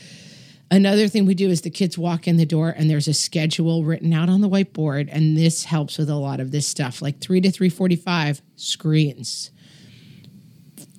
another 0.73 1.07
thing 1.07 1.25
we 1.25 1.35
do 1.35 1.49
is 1.49 1.61
the 1.61 1.71
kids 1.71 1.97
walk 1.97 2.27
in 2.27 2.37
the 2.37 2.45
door 2.45 2.75
and 2.77 2.91
there's 2.91 3.07
a 3.07 3.15
schedule 3.15 3.85
written 3.85 4.13
out 4.13 4.29
on 4.29 4.41
the 4.41 4.49
whiteboard 4.49 5.09
and 5.13 5.37
this 5.37 5.65
helps 5.65 5.97
with 5.97 6.11
a 6.11 6.17
lot 6.17 6.41
of 6.41 6.51
this 6.51 6.67
stuff 6.67 7.01
like 7.01 7.21
3 7.21 7.41
to 7.43 7.49
3:45 7.49 8.43
screens. 8.57 9.51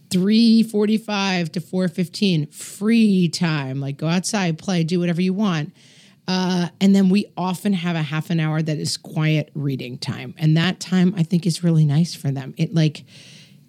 3:45 0.10 1.52
to 1.54 1.60
4:15 1.60 2.54
free 2.54 3.28
time 3.28 3.80
like 3.80 3.98
go 3.98 4.08
outside 4.08 4.60
play 4.60 4.84
do 4.84 5.00
whatever 5.00 5.22
you 5.22 5.34
want 5.34 5.74
uh, 6.28 6.70
and 6.80 6.96
then 6.96 7.10
we 7.10 7.26
often 7.36 7.74
have 7.74 7.96
a 7.96 8.02
half 8.02 8.30
an 8.30 8.40
hour 8.40 8.62
that 8.62 8.78
is 8.78 8.98
quiet 8.98 9.50
reading 9.54 9.98
time. 9.98 10.34
And 10.38 10.56
that 10.58 10.80
time 10.80 11.14
I 11.18 11.24
think 11.24 11.46
is 11.46 11.64
really 11.64 11.86
nice 11.86 12.16
for 12.16 12.32
them. 12.32 12.54
It 12.58 12.74
like, 12.74 13.04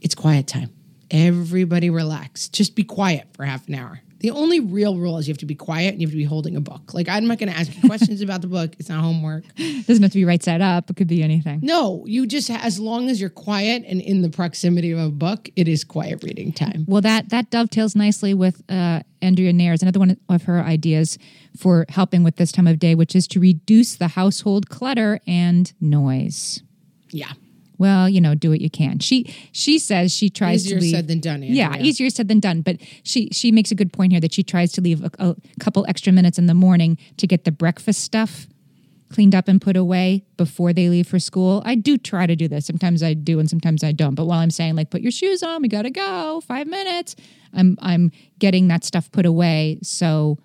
it's 0.01 0.15
quiet 0.15 0.47
time. 0.47 0.71
Everybody 1.11 1.91
relax. 1.91 2.49
Just 2.49 2.75
be 2.75 2.85
quiet 2.85 3.27
for 3.35 3.45
half 3.45 3.69
an 3.69 3.75
hour. 3.75 4.01
The 4.25 4.31
only 4.31 4.59
real 4.59 4.97
rule 4.97 5.19
is 5.19 5.29
you 5.29 5.33
have 5.33 5.39
to 5.41 5.45
be 5.45 5.55
quiet 5.55 5.93
and 5.93 6.01
you 6.01 6.07
have 6.07 6.13
to 6.13 6.17
be 6.17 6.25
holding 6.25 6.57
a 6.57 6.61
book. 6.63 6.95
Like, 6.95 7.11
I'm 7.11 7.27
not 7.27 7.39
going 7.39 7.53
to 7.53 7.59
ask 7.59 7.71
you 7.77 7.87
questions 7.87 8.23
about 8.23 8.41
the 8.41 8.47
book. 8.47 8.73
It's 8.79 8.89
not 8.89 9.03
homework. 9.03 9.45
It 9.59 9.87
doesn't 9.87 10.03
have 10.03 10.13
to 10.13 10.19
be 10.19 10.25
right 10.25 10.43
side 10.43 10.63
up. 10.63 10.89
It 10.89 10.97
could 10.97 11.09
be 11.09 11.23
anything. 11.23 11.61
No, 11.63 12.07
you 12.07 12.27
just, 12.27 12.49
as 12.49 12.81
long 12.81 13.11
as 13.11 13.21
you're 13.21 13.29
quiet 13.29 13.85
and 13.87 14.01
in 14.01 14.23
the 14.23 14.31
proximity 14.31 14.93
of 14.93 14.99
a 14.99 15.11
book, 15.11 15.51
it 15.57 15.69
is 15.69 15.85
quiet 15.85 16.25
reading 16.25 16.55
time. 16.55 16.87
Well, 16.89 17.03
that 17.03 17.29
that 17.29 17.51
dovetails 17.51 17.95
nicely 17.95 18.33
with 18.33 18.63
uh, 18.71 19.03
Andrea 19.21 19.53
Nair's 19.53 19.83
another 19.83 19.99
one 19.99 20.17
of 20.31 20.45
her 20.45 20.63
ideas 20.63 21.19
for 21.55 21.85
helping 21.91 22.25
with 22.25 22.37
this 22.37 22.51
time 22.51 22.67
of 22.67 22.79
day, 22.79 22.95
which 22.95 23.15
is 23.15 23.29
to 23.29 23.41
reduce 23.41 23.97
the 23.97 24.09
household 24.09 24.71
clutter 24.71 25.21
and 25.27 25.71
noise. 25.83 26.63
Yeah. 27.11 27.33
Well, 27.79 28.09
you 28.09 28.21
know, 28.21 28.35
do 28.35 28.51
what 28.51 28.61
you 28.61 28.71
can. 28.71 28.99
She 29.01 29.35
she 29.53 29.79
says 29.79 30.15
she 30.15 30.31
tries 30.31 30.65
Easier 30.65 30.77
to 30.77 30.81
leave, 30.81 30.89
easier 30.89 30.99
said 30.99 31.09
than 31.09 31.21
done, 31.21 31.43
Yeah, 31.43 31.77
easier 31.77 32.11
said 32.11 32.29
than 32.29 32.41
done. 32.41 32.61
But 32.61 32.77
she 33.03 33.29
she 33.33 33.51
makes 33.51 33.71
a 33.71 33.75
good 33.75 33.93
point 33.93 34.13
here 34.13 34.21
that 34.21 34.33
she 34.33 34.43
tries 34.43 34.73
to 34.73 34.81
leave 34.81 35.03
a, 35.03 35.11
a 35.19 35.37
couple 35.59 35.85
extra 35.89 36.13
minutes 36.13 36.39
in 36.39 36.47
the 36.47 36.55
morning 36.55 36.99
to 37.17 37.27
get 37.27 37.45
the 37.45 37.53
breakfast 37.53 38.03
stuff 38.03 38.47
cleaned 39.11 39.35
up 39.35 39.47
and 39.49 39.61
put 39.61 39.77
away 39.77 40.25
before 40.37 40.73
they 40.73 40.89
leave 40.89 41.07
for 41.07 41.19
school. 41.19 41.63
I 41.65 41.77
do 41.77 41.97
try 41.97 42.27
to 42.27 42.35
do 42.35 42.49
this. 42.49 42.67
Sometimes 42.67 43.03
I 43.03 43.15
do 43.15 43.39
and 43.39 43.49
sometimes 43.49 43.85
I 43.85 43.93
don't. 43.93 44.15
But 44.15 44.27
while 44.27 44.41
I'm 44.41 44.51
saying 44.51 44.75
like 44.75 44.91
put 44.91 45.03
your 45.03 45.13
shoes 45.13 45.43
on, 45.43 45.63
we 45.63 45.69
got 45.69 45.83
to 45.83 45.91
go, 45.91 46.41
5 46.47 46.67
minutes, 46.67 47.15
I'm 47.53 47.79
I'm 47.81 48.11
getting 48.39 48.69
that 48.69 48.85
stuff 48.85 49.11
put 49.13 49.27
away 49.27 49.79
so 49.83 50.39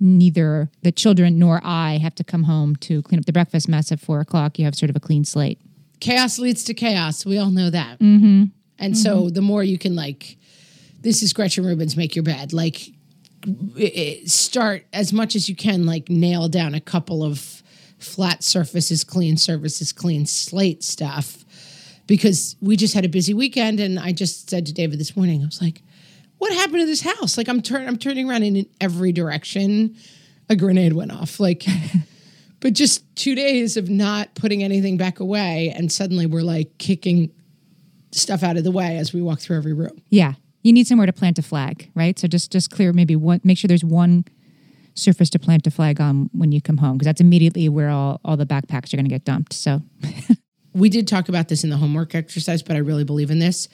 neither 0.00 0.70
the 0.82 0.92
children 0.92 1.38
nor 1.38 1.60
I 1.64 1.98
have 1.98 2.14
to 2.16 2.24
come 2.24 2.44
home 2.44 2.76
to 2.76 3.02
clean 3.02 3.18
up 3.18 3.26
the 3.26 3.32
breakfast 3.32 3.68
mess 3.68 3.90
at 3.90 4.00
four 4.00 4.20
o'clock. 4.20 4.58
You 4.58 4.64
have 4.64 4.74
sort 4.74 4.90
of 4.90 4.96
a 4.96 5.00
clean 5.00 5.24
slate. 5.24 5.60
Chaos 6.04 6.38
leads 6.38 6.64
to 6.64 6.74
chaos. 6.74 7.24
We 7.24 7.38
all 7.38 7.50
know 7.50 7.70
that. 7.70 7.98
Mm-hmm. 7.98 8.44
And 8.78 8.98
so 8.98 9.30
the 9.30 9.40
more 9.40 9.64
you 9.64 9.78
can 9.78 9.96
like, 9.96 10.36
this 11.00 11.22
is 11.22 11.32
Gretchen 11.32 11.64
Rubin's 11.64 11.96
"Make 11.96 12.14
Your 12.14 12.22
Bed." 12.22 12.52
Like, 12.52 12.90
start 14.26 14.84
as 14.92 15.12
much 15.12 15.34
as 15.34 15.48
you 15.48 15.56
can. 15.56 15.86
Like, 15.86 16.10
nail 16.10 16.48
down 16.48 16.74
a 16.74 16.80
couple 16.80 17.22
of 17.22 17.62
flat 17.98 18.42
surfaces, 18.42 19.02
clean 19.04 19.36
surfaces, 19.38 19.92
clean 19.92 20.26
slate 20.26 20.84
stuff. 20.84 21.44
Because 22.06 22.56
we 22.60 22.76
just 22.76 22.92
had 22.92 23.06
a 23.06 23.08
busy 23.08 23.32
weekend, 23.32 23.80
and 23.80 23.98
I 23.98 24.12
just 24.12 24.50
said 24.50 24.66
to 24.66 24.74
David 24.74 25.00
this 25.00 25.16
morning, 25.16 25.42
I 25.42 25.46
was 25.46 25.62
like, 25.62 25.80
"What 26.36 26.52
happened 26.52 26.80
to 26.80 26.86
this 26.86 27.00
house? 27.00 27.38
Like, 27.38 27.48
I'm 27.48 27.62
turning, 27.62 27.88
I'm 27.88 27.96
turning 27.96 28.28
around 28.28 28.42
and 28.42 28.58
in 28.58 28.66
every 28.78 29.12
direction, 29.12 29.96
a 30.50 30.56
grenade 30.56 30.92
went 30.92 31.12
off. 31.12 31.40
Like." 31.40 31.64
but 32.64 32.72
just 32.72 33.04
two 33.14 33.36
days 33.36 33.76
of 33.76 33.88
not 33.88 34.34
putting 34.34 34.64
anything 34.64 34.96
back 34.96 35.20
away 35.20 35.72
and 35.76 35.92
suddenly 35.92 36.26
we're 36.26 36.42
like 36.42 36.76
kicking 36.78 37.30
stuff 38.10 38.42
out 38.42 38.56
of 38.56 38.64
the 38.64 38.72
way 38.72 38.96
as 38.96 39.12
we 39.12 39.22
walk 39.22 39.38
through 39.38 39.56
every 39.56 39.72
room 39.72 40.02
Yeah. 40.10 40.34
You 40.62 40.72
need 40.72 40.86
somewhere 40.86 41.06
to 41.06 41.12
plant 41.12 41.38
a 41.38 41.42
flag, 41.42 41.90
right? 41.94 42.18
So 42.18 42.26
just 42.26 42.50
just 42.50 42.70
clear 42.70 42.94
maybe 42.94 43.14
one 43.14 43.40
make 43.44 43.58
sure 43.58 43.68
there's 43.68 43.84
one 43.84 44.24
surface 44.94 45.28
to 45.30 45.38
plant 45.38 45.66
a 45.66 45.70
flag 45.70 46.00
on 46.00 46.30
when 46.32 46.52
you 46.52 46.62
come 46.62 46.78
home 46.78 46.96
because 46.96 47.04
that's 47.04 47.20
immediately 47.20 47.68
where 47.68 47.90
all, 47.90 48.18
all 48.24 48.38
the 48.38 48.46
backpacks 48.46 48.94
are 48.94 48.96
going 48.96 49.04
to 49.04 49.10
get 49.10 49.24
dumped. 49.26 49.52
So 49.52 49.82
we 50.74 50.88
did 50.88 51.06
talk 51.06 51.28
about 51.28 51.48
this 51.48 51.64
in 51.64 51.70
the 51.70 51.76
homework 51.76 52.14
exercise 52.14 52.62
but 52.62 52.76
i 52.76 52.78
really 52.78 53.04
believe 53.04 53.30
in 53.30 53.38
this 53.38 53.68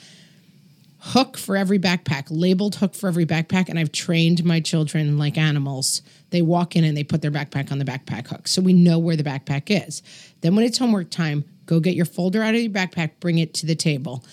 hook 0.98 1.38
for 1.38 1.56
every 1.56 1.78
backpack 1.78 2.26
labeled 2.30 2.76
hook 2.76 2.94
for 2.94 3.08
every 3.08 3.26
backpack 3.26 3.68
and 3.68 3.78
i've 3.78 3.90
trained 3.90 4.44
my 4.44 4.60
children 4.60 5.16
like 5.18 5.38
animals 5.38 6.02
they 6.30 6.42
walk 6.42 6.76
in 6.76 6.84
and 6.84 6.96
they 6.96 7.04
put 7.04 7.22
their 7.22 7.30
backpack 7.30 7.70
on 7.70 7.78
the 7.78 7.84
backpack 7.84 8.28
hook. 8.28 8.48
So 8.48 8.62
we 8.62 8.72
know 8.72 8.98
where 8.98 9.16
the 9.16 9.24
backpack 9.24 9.64
is. 9.86 10.02
Then 10.40 10.56
when 10.56 10.64
it's 10.64 10.78
homework 10.78 11.10
time 11.10 11.44
go 11.66 11.80
get 11.80 11.94
your 11.94 12.06
folder 12.06 12.42
out 12.42 12.54
of 12.54 12.60
your 12.60 12.70
backpack 12.70 13.12
bring 13.20 13.38
it 13.38 13.54
to 13.54 13.66
the 13.66 13.74
table. 13.74 14.24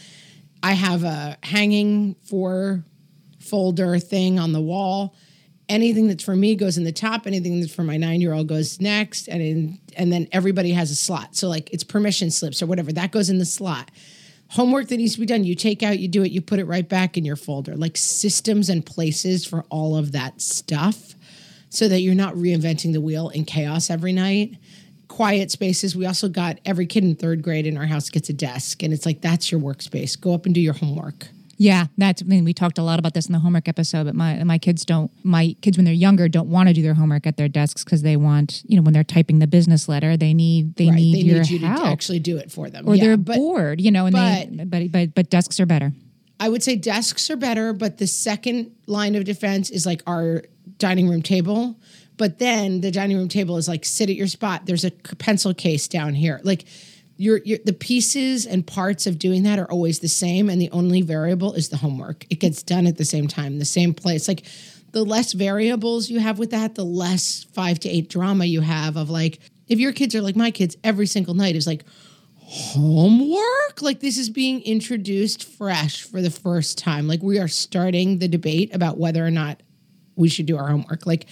I 0.64 0.74
have 0.74 1.04
a 1.04 1.38
hanging 1.44 2.16
four 2.24 2.84
folder 3.40 4.00
thing 4.00 4.40
on 4.40 4.54
the 4.54 4.62
wall. 4.62 5.16
Anything 5.70 6.08
that's 6.08 6.24
for 6.24 6.36
me 6.36 6.56
goes 6.56 6.78
in 6.78 6.84
the 6.84 6.92
top 6.92 7.28
anything 7.28 7.60
that's 7.60 7.74
for 7.74 7.84
my 7.84 7.98
nine 7.98 8.22
year 8.22 8.34
old 8.34 8.48
goes 8.48 8.80
next 8.80 9.28
and 9.28 9.42
in, 9.42 9.80
and 9.98 10.12
then 10.12 10.28
everybody 10.32 10.72
has 10.72 10.92
a 10.92 10.96
slot. 10.96 11.36
So 11.36 11.50
like 11.50 11.70
it's 11.72 11.84
permission 11.84 12.32
slips 12.32 12.62
or 12.62 12.68
whatever 12.68 12.94
that 12.94 13.12
goes 13.12 13.30
in 13.30 13.38
the 13.38 13.46
slot. 13.46 13.92
Homework 14.52 14.88
that 14.88 14.98
needs 14.98 15.16
to 15.16 15.20
be 15.20 15.26
done 15.26 15.44
you 15.44 15.56
take 15.56 15.84
out 15.84 16.00
you 16.00 16.08
do 16.08 16.24
it 16.24 16.32
you 16.32 16.42
put 16.42 16.60
it 16.60 16.66
right 16.66 16.88
back 16.88 17.18
in 17.18 17.26
your 17.26 17.36
folder. 17.36 17.76
Like 17.76 17.98
systems 17.98 18.70
and 18.70 18.86
places 18.86 19.46
for 19.46 19.66
all 19.70 19.98
of 19.98 20.14
that 20.14 20.42
stuff 20.42 21.17
so 21.70 21.88
that 21.88 22.02
you're 22.02 22.16
not 22.16 22.34
reinventing 22.36 22.94
the 22.94 23.02
wheel 23.02 23.30
in 23.30 23.46
chaos 23.46 23.90
every 23.90 24.14
night. 24.14 24.58
Quiet 25.08 25.52
spaces. 25.52 25.96
We 25.96 26.06
also 26.06 26.28
got 26.30 26.60
every 26.66 26.86
kid 26.86 27.04
in 27.04 27.16
third 27.16 27.42
grade 27.42 27.66
in 27.66 27.78
our 27.78 27.86
house 27.86 28.10
gets 28.10 28.30
a 28.30 28.34
desk 28.34 28.84
and 28.84 28.94
it's 28.94 29.06
like 29.06 29.22
that's 29.22 29.52
your 29.52 29.60
workspace. 29.62 30.20
Go 30.20 30.34
up 30.34 30.46
and 30.46 30.54
do 30.54 30.62
your 30.62 30.74
homework. 30.74 31.28
Yeah, 31.60 31.88
that's 31.98 32.22
I 32.22 32.26
mean 32.26 32.44
we 32.44 32.54
talked 32.54 32.78
a 32.78 32.84
lot 32.84 33.00
about 33.00 33.14
this 33.16 33.26
in 33.26 33.34
the 33.34 33.40
homework 33.40 33.68
episode, 33.68 34.04
but 34.06 34.14
my 34.16 34.44
my 34.44 34.58
kids 34.60 34.86
don't 34.86 35.10
my 35.24 35.56
kids 35.62 35.76
when 35.78 35.86
they're 35.86 35.94
younger 35.94 36.28
don't 36.28 36.50
want 36.50 36.68
to 36.70 36.74
do 36.74 36.82
their 36.84 36.94
homework 36.94 37.26
at 37.26 37.36
their 37.38 37.48
desks 37.48 37.84
because 37.84 38.04
they 38.04 38.16
want, 38.16 38.62
you 38.68 38.76
know, 38.76 38.84
when 38.84 38.94
they're 38.94 39.04
typing 39.04 39.40
the 39.40 39.48
business 39.48 39.90
letter, 39.90 40.18
they 40.18 40.34
need 40.36 40.76
they 40.76 40.88
right 40.90 40.96
need 40.96 41.16
they 41.16 41.20
your 41.22 41.40
need 41.42 41.50
you 41.50 41.60
help. 41.60 41.82
to 41.84 41.88
actually 41.90 42.20
do 42.20 42.38
it 42.38 42.52
for 42.52 42.70
them. 42.70 42.88
Or 42.88 42.94
Yeah, 42.96 43.04
they're 43.06 43.18
but- 43.18 43.38
bored, 43.38 43.82
you 43.82 43.90
know, 43.92 44.06
and 44.06 44.16
they 44.16 44.66
but 44.66 44.92
but 44.92 45.16
but 45.16 45.30
desks 45.32 45.60
are 45.60 45.66
better. 45.66 45.94
I 46.40 46.50
would 46.50 46.62
say 46.62 46.76
desks 46.76 47.30
are 47.32 47.36
better, 47.38 47.74
but 47.74 47.98
the 47.98 48.06
second 48.06 48.72
line 48.86 49.16
of 49.16 49.24
defense 49.24 49.72
is 49.72 49.86
like 49.88 50.04
our 50.06 50.44
dining 50.78 51.10
room 51.10 51.22
table. 51.22 51.80
But 52.18 52.40
then 52.40 52.82
the 52.82 52.92
dining 52.92 53.18
room 53.18 53.28
table 53.28 53.58
is 53.58 53.68
like 53.68 53.86
sit 53.86 54.10
at 54.10 54.16
your 54.16 54.28
spot. 54.28 54.66
There's 54.66 54.84
a 54.84 54.92
pencil 54.92 55.54
case 55.54 55.88
down 55.88 56.14
here. 56.16 56.42
Like 56.44 56.66
your, 57.18 57.40
your 57.46 57.60
the 57.64 57.74
pieces 57.74 58.46
and 58.46 58.66
parts 58.66 59.08
of 59.08 59.20
doing 59.20 59.44
that 59.44 59.60
are 59.60 59.70
always 59.70 60.00
the 60.00 60.08
same, 60.08 60.50
and 60.50 60.62
the 60.62 60.72
only 60.72 61.02
variable 61.02 61.54
is 61.54 61.70
the 61.70 61.78
homework. 61.78 62.26
It 62.30 62.40
gets 62.40 62.64
done 62.64 62.88
at 62.88 62.98
the 62.98 63.06
same 63.06 63.28
time, 63.28 63.60
the 63.60 63.66
same 63.66 63.94
place. 63.94 64.28
Like 64.28 64.46
the 64.92 65.04
less 65.04 65.34
variables 65.34 66.10
you 66.10 66.20
have 66.20 66.40
with 66.40 66.52
that, 66.52 66.76
the 66.76 66.86
less 66.86 67.46
five 67.54 67.80
to 67.82 67.90
eight 67.90 68.10
drama 68.10 68.46
you 68.46 68.62
have 68.62 68.98
of 68.98 69.10
like 69.10 69.40
if 69.68 69.80
your 69.80 69.92
kids 69.92 70.16
are 70.16 70.22
like 70.22 70.36
my 70.36 70.52
kids, 70.52 70.78
every 70.84 71.08
single 71.08 71.34
night 71.34 71.56
is 71.56 71.68
like 71.68 71.84
homework 72.50 73.82
like 73.82 74.00
this 74.00 74.18
is 74.18 74.30
being 74.30 74.62
introduced 74.62 75.44
fresh 75.44 76.04
for 76.04 76.22
the 76.22 76.30
first 76.30 76.78
time 76.78 77.06
like 77.06 77.22
we 77.22 77.38
are 77.38 77.48
starting 77.50 78.20
the 78.20 78.28
debate 78.30 78.74
about 78.74 78.98
whether 78.98 79.26
or 79.26 79.30
not 79.30 79.62
we 80.18 80.28
should 80.30 80.46
do 80.46 80.58
our 80.58 80.68
homework 80.68 81.06
like 81.06 81.28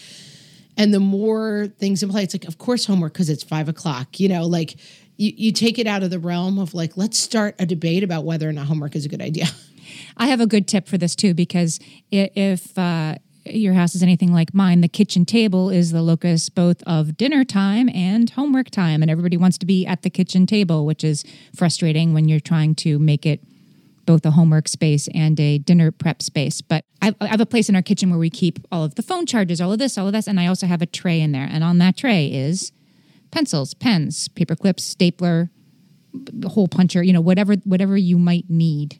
And 0.77 0.93
the 0.93 0.99
more 0.99 1.67
things 1.79 2.03
in 2.03 2.09
play, 2.09 2.23
it's 2.23 2.33
like, 2.33 2.45
of 2.45 2.57
course, 2.57 2.85
homework 2.85 3.13
because 3.13 3.29
it's 3.29 3.43
five 3.43 3.69
o'clock. 3.69 4.19
You 4.19 4.29
know, 4.29 4.45
like 4.45 4.75
you, 5.17 5.33
you 5.35 5.51
take 5.51 5.79
it 5.79 5.87
out 5.87 6.03
of 6.03 6.09
the 6.09 6.19
realm 6.19 6.59
of 6.59 6.73
like, 6.73 6.97
let's 6.97 7.17
start 7.17 7.55
a 7.59 7.65
debate 7.65 8.03
about 8.03 8.25
whether 8.25 8.47
or 8.47 8.53
not 8.53 8.67
homework 8.67 8.95
is 8.95 9.05
a 9.05 9.09
good 9.09 9.21
idea. 9.21 9.47
I 10.17 10.27
have 10.27 10.41
a 10.41 10.47
good 10.47 10.67
tip 10.67 10.87
for 10.87 10.97
this 10.97 11.15
too 11.15 11.33
because 11.33 11.79
if 12.11 12.77
uh, 12.77 13.15
your 13.45 13.73
house 13.73 13.95
is 13.95 14.03
anything 14.03 14.33
like 14.33 14.53
mine, 14.53 14.81
the 14.81 14.87
kitchen 14.87 15.25
table 15.25 15.69
is 15.69 15.91
the 15.91 16.01
locus 16.01 16.49
both 16.49 16.81
of 16.83 17.15
dinner 17.15 17.43
time 17.43 17.89
and 17.93 18.31
homework 18.31 18.69
time, 18.69 19.01
and 19.01 19.11
everybody 19.11 19.37
wants 19.37 19.57
to 19.59 19.65
be 19.65 19.85
at 19.85 20.01
the 20.01 20.09
kitchen 20.09 20.45
table, 20.45 20.85
which 20.85 21.03
is 21.03 21.23
frustrating 21.55 22.13
when 22.13 22.27
you're 22.27 22.39
trying 22.39 22.75
to 22.75 22.97
make 22.97 23.25
it 23.25 23.41
both 24.05 24.25
a 24.25 24.31
homework 24.31 24.67
space 24.67 25.07
and 25.13 25.39
a 25.39 25.57
dinner 25.57 25.91
prep 25.91 26.21
space. 26.21 26.61
But 26.61 26.85
I 27.01 27.13
I 27.21 27.27
have 27.27 27.41
a 27.41 27.45
place 27.45 27.69
in 27.69 27.75
our 27.75 27.81
kitchen 27.81 28.09
where 28.09 28.19
we 28.19 28.29
keep 28.29 28.59
all 28.71 28.83
of 28.83 28.95
the 28.95 29.03
phone 29.03 29.25
chargers, 29.25 29.61
all 29.61 29.71
of 29.71 29.79
this, 29.79 29.97
all 29.97 30.07
of 30.07 30.13
this, 30.13 30.27
and 30.27 30.39
I 30.39 30.47
also 30.47 30.67
have 30.67 30.81
a 30.81 30.85
tray 30.85 31.21
in 31.21 31.31
there, 31.31 31.47
and 31.49 31.63
on 31.63 31.77
that 31.79 31.97
tray 31.97 32.27
is 32.27 32.71
pencils, 33.31 33.73
pens, 33.73 34.27
paper 34.29 34.55
clips, 34.55 34.83
stapler, 34.83 35.49
hole 36.45 36.67
puncher, 36.67 37.03
you 37.03 37.13
know, 37.13 37.21
whatever 37.21 37.55
whatever 37.63 37.97
you 37.97 38.17
might 38.17 38.49
need 38.49 38.99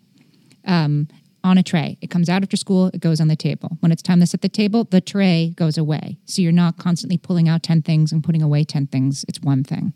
um, 0.66 1.08
on 1.44 1.58
a 1.58 1.64
tray. 1.64 1.98
It 2.02 2.10
comes 2.10 2.28
out 2.28 2.42
after 2.42 2.58
school, 2.58 2.88
it 2.88 3.00
goes 3.00 3.22
on 3.22 3.28
the 3.28 3.36
table. 3.36 3.78
When 3.80 3.92
it's 3.92 4.02
time 4.02 4.20
to 4.20 4.28
set 4.28 4.42
the 4.42 4.50
table, 4.50 4.84
the 4.84 5.00
tray 5.00 5.54
goes 5.56 5.78
away. 5.78 6.18
So 6.26 6.42
you're 6.42 6.52
not 6.52 6.78
constantly 6.78 7.18
pulling 7.18 7.48
out 7.48 7.62
10 7.62 7.84
things 7.84 8.12
and 8.12 8.24
putting 8.24 8.42
away 8.42 8.64
10 8.64 8.88
things. 8.88 9.24
It's 9.28 9.40
one 9.40 9.64
thing. 9.64 9.94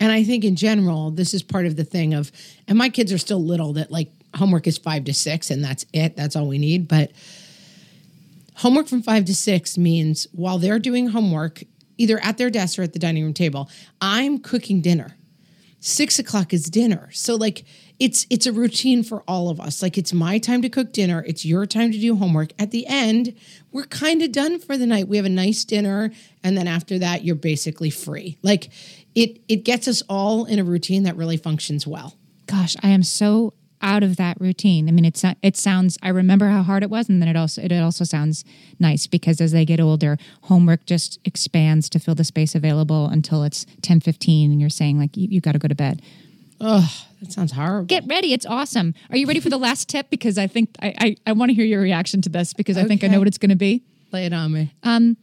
And 0.00 0.10
I 0.10 0.24
think 0.24 0.44
in 0.44 0.56
general, 0.56 1.10
this 1.10 1.32
is 1.32 1.42
part 1.42 1.66
of 1.66 1.76
the 1.76 1.84
thing 1.84 2.12
of, 2.12 2.32
and 2.66 2.76
my 2.76 2.88
kids 2.88 3.12
are 3.12 3.18
still 3.18 3.42
little 3.42 3.74
that 3.74 3.90
like 3.92 4.10
homework 4.34 4.66
is 4.66 4.78
five 4.78 5.04
to 5.04 5.14
six 5.14 5.50
and 5.50 5.62
that's 5.64 5.86
it. 5.92 6.16
That's 6.16 6.36
all 6.36 6.46
we 6.46 6.58
need. 6.58 6.88
But 6.88 7.12
homework 8.56 8.88
from 8.88 9.02
five 9.02 9.24
to 9.26 9.34
six 9.34 9.78
means 9.78 10.26
while 10.32 10.58
they're 10.58 10.78
doing 10.78 11.08
homework, 11.08 11.62
either 11.98 12.22
at 12.22 12.38
their 12.38 12.50
desk 12.50 12.78
or 12.78 12.82
at 12.82 12.92
the 12.92 12.98
dining 12.98 13.24
room 13.24 13.34
table, 13.34 13.68
I'm 14.00 14.38
cooking 14.38 14.80
dinner. 14.80 15.16
Six 15.80 16.18
o'clock 16.18 16.52
is 16.52 16.64
dinner. 16.64 17.08
So 17.12 17.36
like 17.36 17.64
it's 17.98 18.26
it's 18.30 18.46
a 18.46 18.52
routine 18.52 19.02
for 19.02 19.22
all 19.26 19.48
of 19.48 19.60
us. 19.60 19.82
Like 19.82 19.96
it's 19.96 20.12
my 20.12 20.38
time 20.38 20.62
to 20.62 20.68
cook 20.68 20.92
dinner. 20.92 21.24
It's 21.26 21.44
your 21.44 21.66
time 21.66 21.90
to 21.92 21.98
do 21.98 22.16
homework. 22.16 22.52
At 22.58 22.70
the 22.70 22.86
end, 22.86 23.34
we're 23.72 23.84
kind 23.84 24.22
of 24.22 24.32
done 24.32 24.58
for 24.58 24.76
the 24.76 24.86
night. 24.86 25.08
We 25.08 25.16
have 25.16 25.26
a 25.26 25.30
nice 25.30 25.64
dinner, 25.64 26.10
and 26.42 26.56
then 26.56 26.66
after 26.66 26.98
that, 26.98 27.24
you're 27.24 27.34
basically 27.34 27.90
free. 27.90 28.38
Like 28.42 28.70
it 29.14 29.40
it 29.48 29.64
gets 29.64 29.88
us 29.88 30.02
all 30.08 30.44
in 30.44 30.58
a 30.58 30.64
routine 30.64 31.04
that 31.04 31.16
really 31.16 31.36
functions 31.36 31.86
well. 31.86 32.14
Gosh, 32.46 32.74
I 32.82 32.88
am 32.88 33.02
so 33.02 33.52
out 33.82 34.02
of 34.02 34.16
that 34.16 34.40
routine. 34.40 34.88
I 34.88 34.92
mean, 34.92 35.04
it's 35.04 35.24
it 35.42 35.56
sounds. 35.56 35.98
I 36.02 36.08
remember 36.08 36.48
how 36.48 36.62
hard 36.62 36.82
it 36.82 36.90
was, 36.90 37.08
and 37.08 37.20
then 37.20 37.28
it 37.28 37.36
also 37.36 37.62
it 37.62 37.72
also 37.72 38.04
sounds 38.04 38.44
nice 38.78 39.06
because 39.06 39.40
as 39.40 39.52
they 39.52 39.64
get 39.64 39.80
older, 39.80 40.18
homework 40.42 40.84
just 40.86 41.18
expands 41.24 41.88
to 41.90 41.98
fill 41.98 42.14
the 42.14 42.24
space 42.24 42.54
available 42.54 43.06
until 43.06 43.42
it's 43.42 43.66
ten 43.82 44.00
fifteen, 44.00 44.50
and 44.52 44.60
you're 44.60 44.70
saying 44.70 44.98
like 44.98 45.16
you, 45.16 45.28
you 45.30 45.40
got 45.40 45.52
to 45.52 45.58
go 45.58 45.68
to 45.68 45.74
bed. 45.74 46.02
Oh, 46.60 47.04
that 47.20 47.32
sounds 47.32 47.52
horrible. 47.52 47.86
Get 47.86 48.04
ready. 48.06 48.32
It's 48.32 48.44
awesome. 48.46 48.94
Are 49.08 49.16
you 49.16 49.26
ready 49.26 49.40
for 49.40 49.48
the 49.48 49.58
last 49.58 49.88
tip? 49.88 50.10
Because 50.10 50.36
I 50.36 50.46
think 50.46 50.70
I 50.82 50.94
I, 50.98 51.16
I 51.26 51.32
want 51.32 51.50
to 51.50 51.54
hear 51.54 51.64
your 51.64 51.80
reaction 51.80 52.20
to 52.22 52.28
this 52.28 52.52
because 52.52 52.76
I 52.76 52.84
think 52.84 53.02
I 53.02 53.06
know 53.06 53.18
what 53.18 53.28
it's 53.28 53.38
going 53.38 53.50
to 53.50 53.56
be. 53.56 53.82
Lay 54.12 54.26
it 54.26 54.32
on 54.32 54.52
me. 54.52 54.74
Um, 54.82 55.16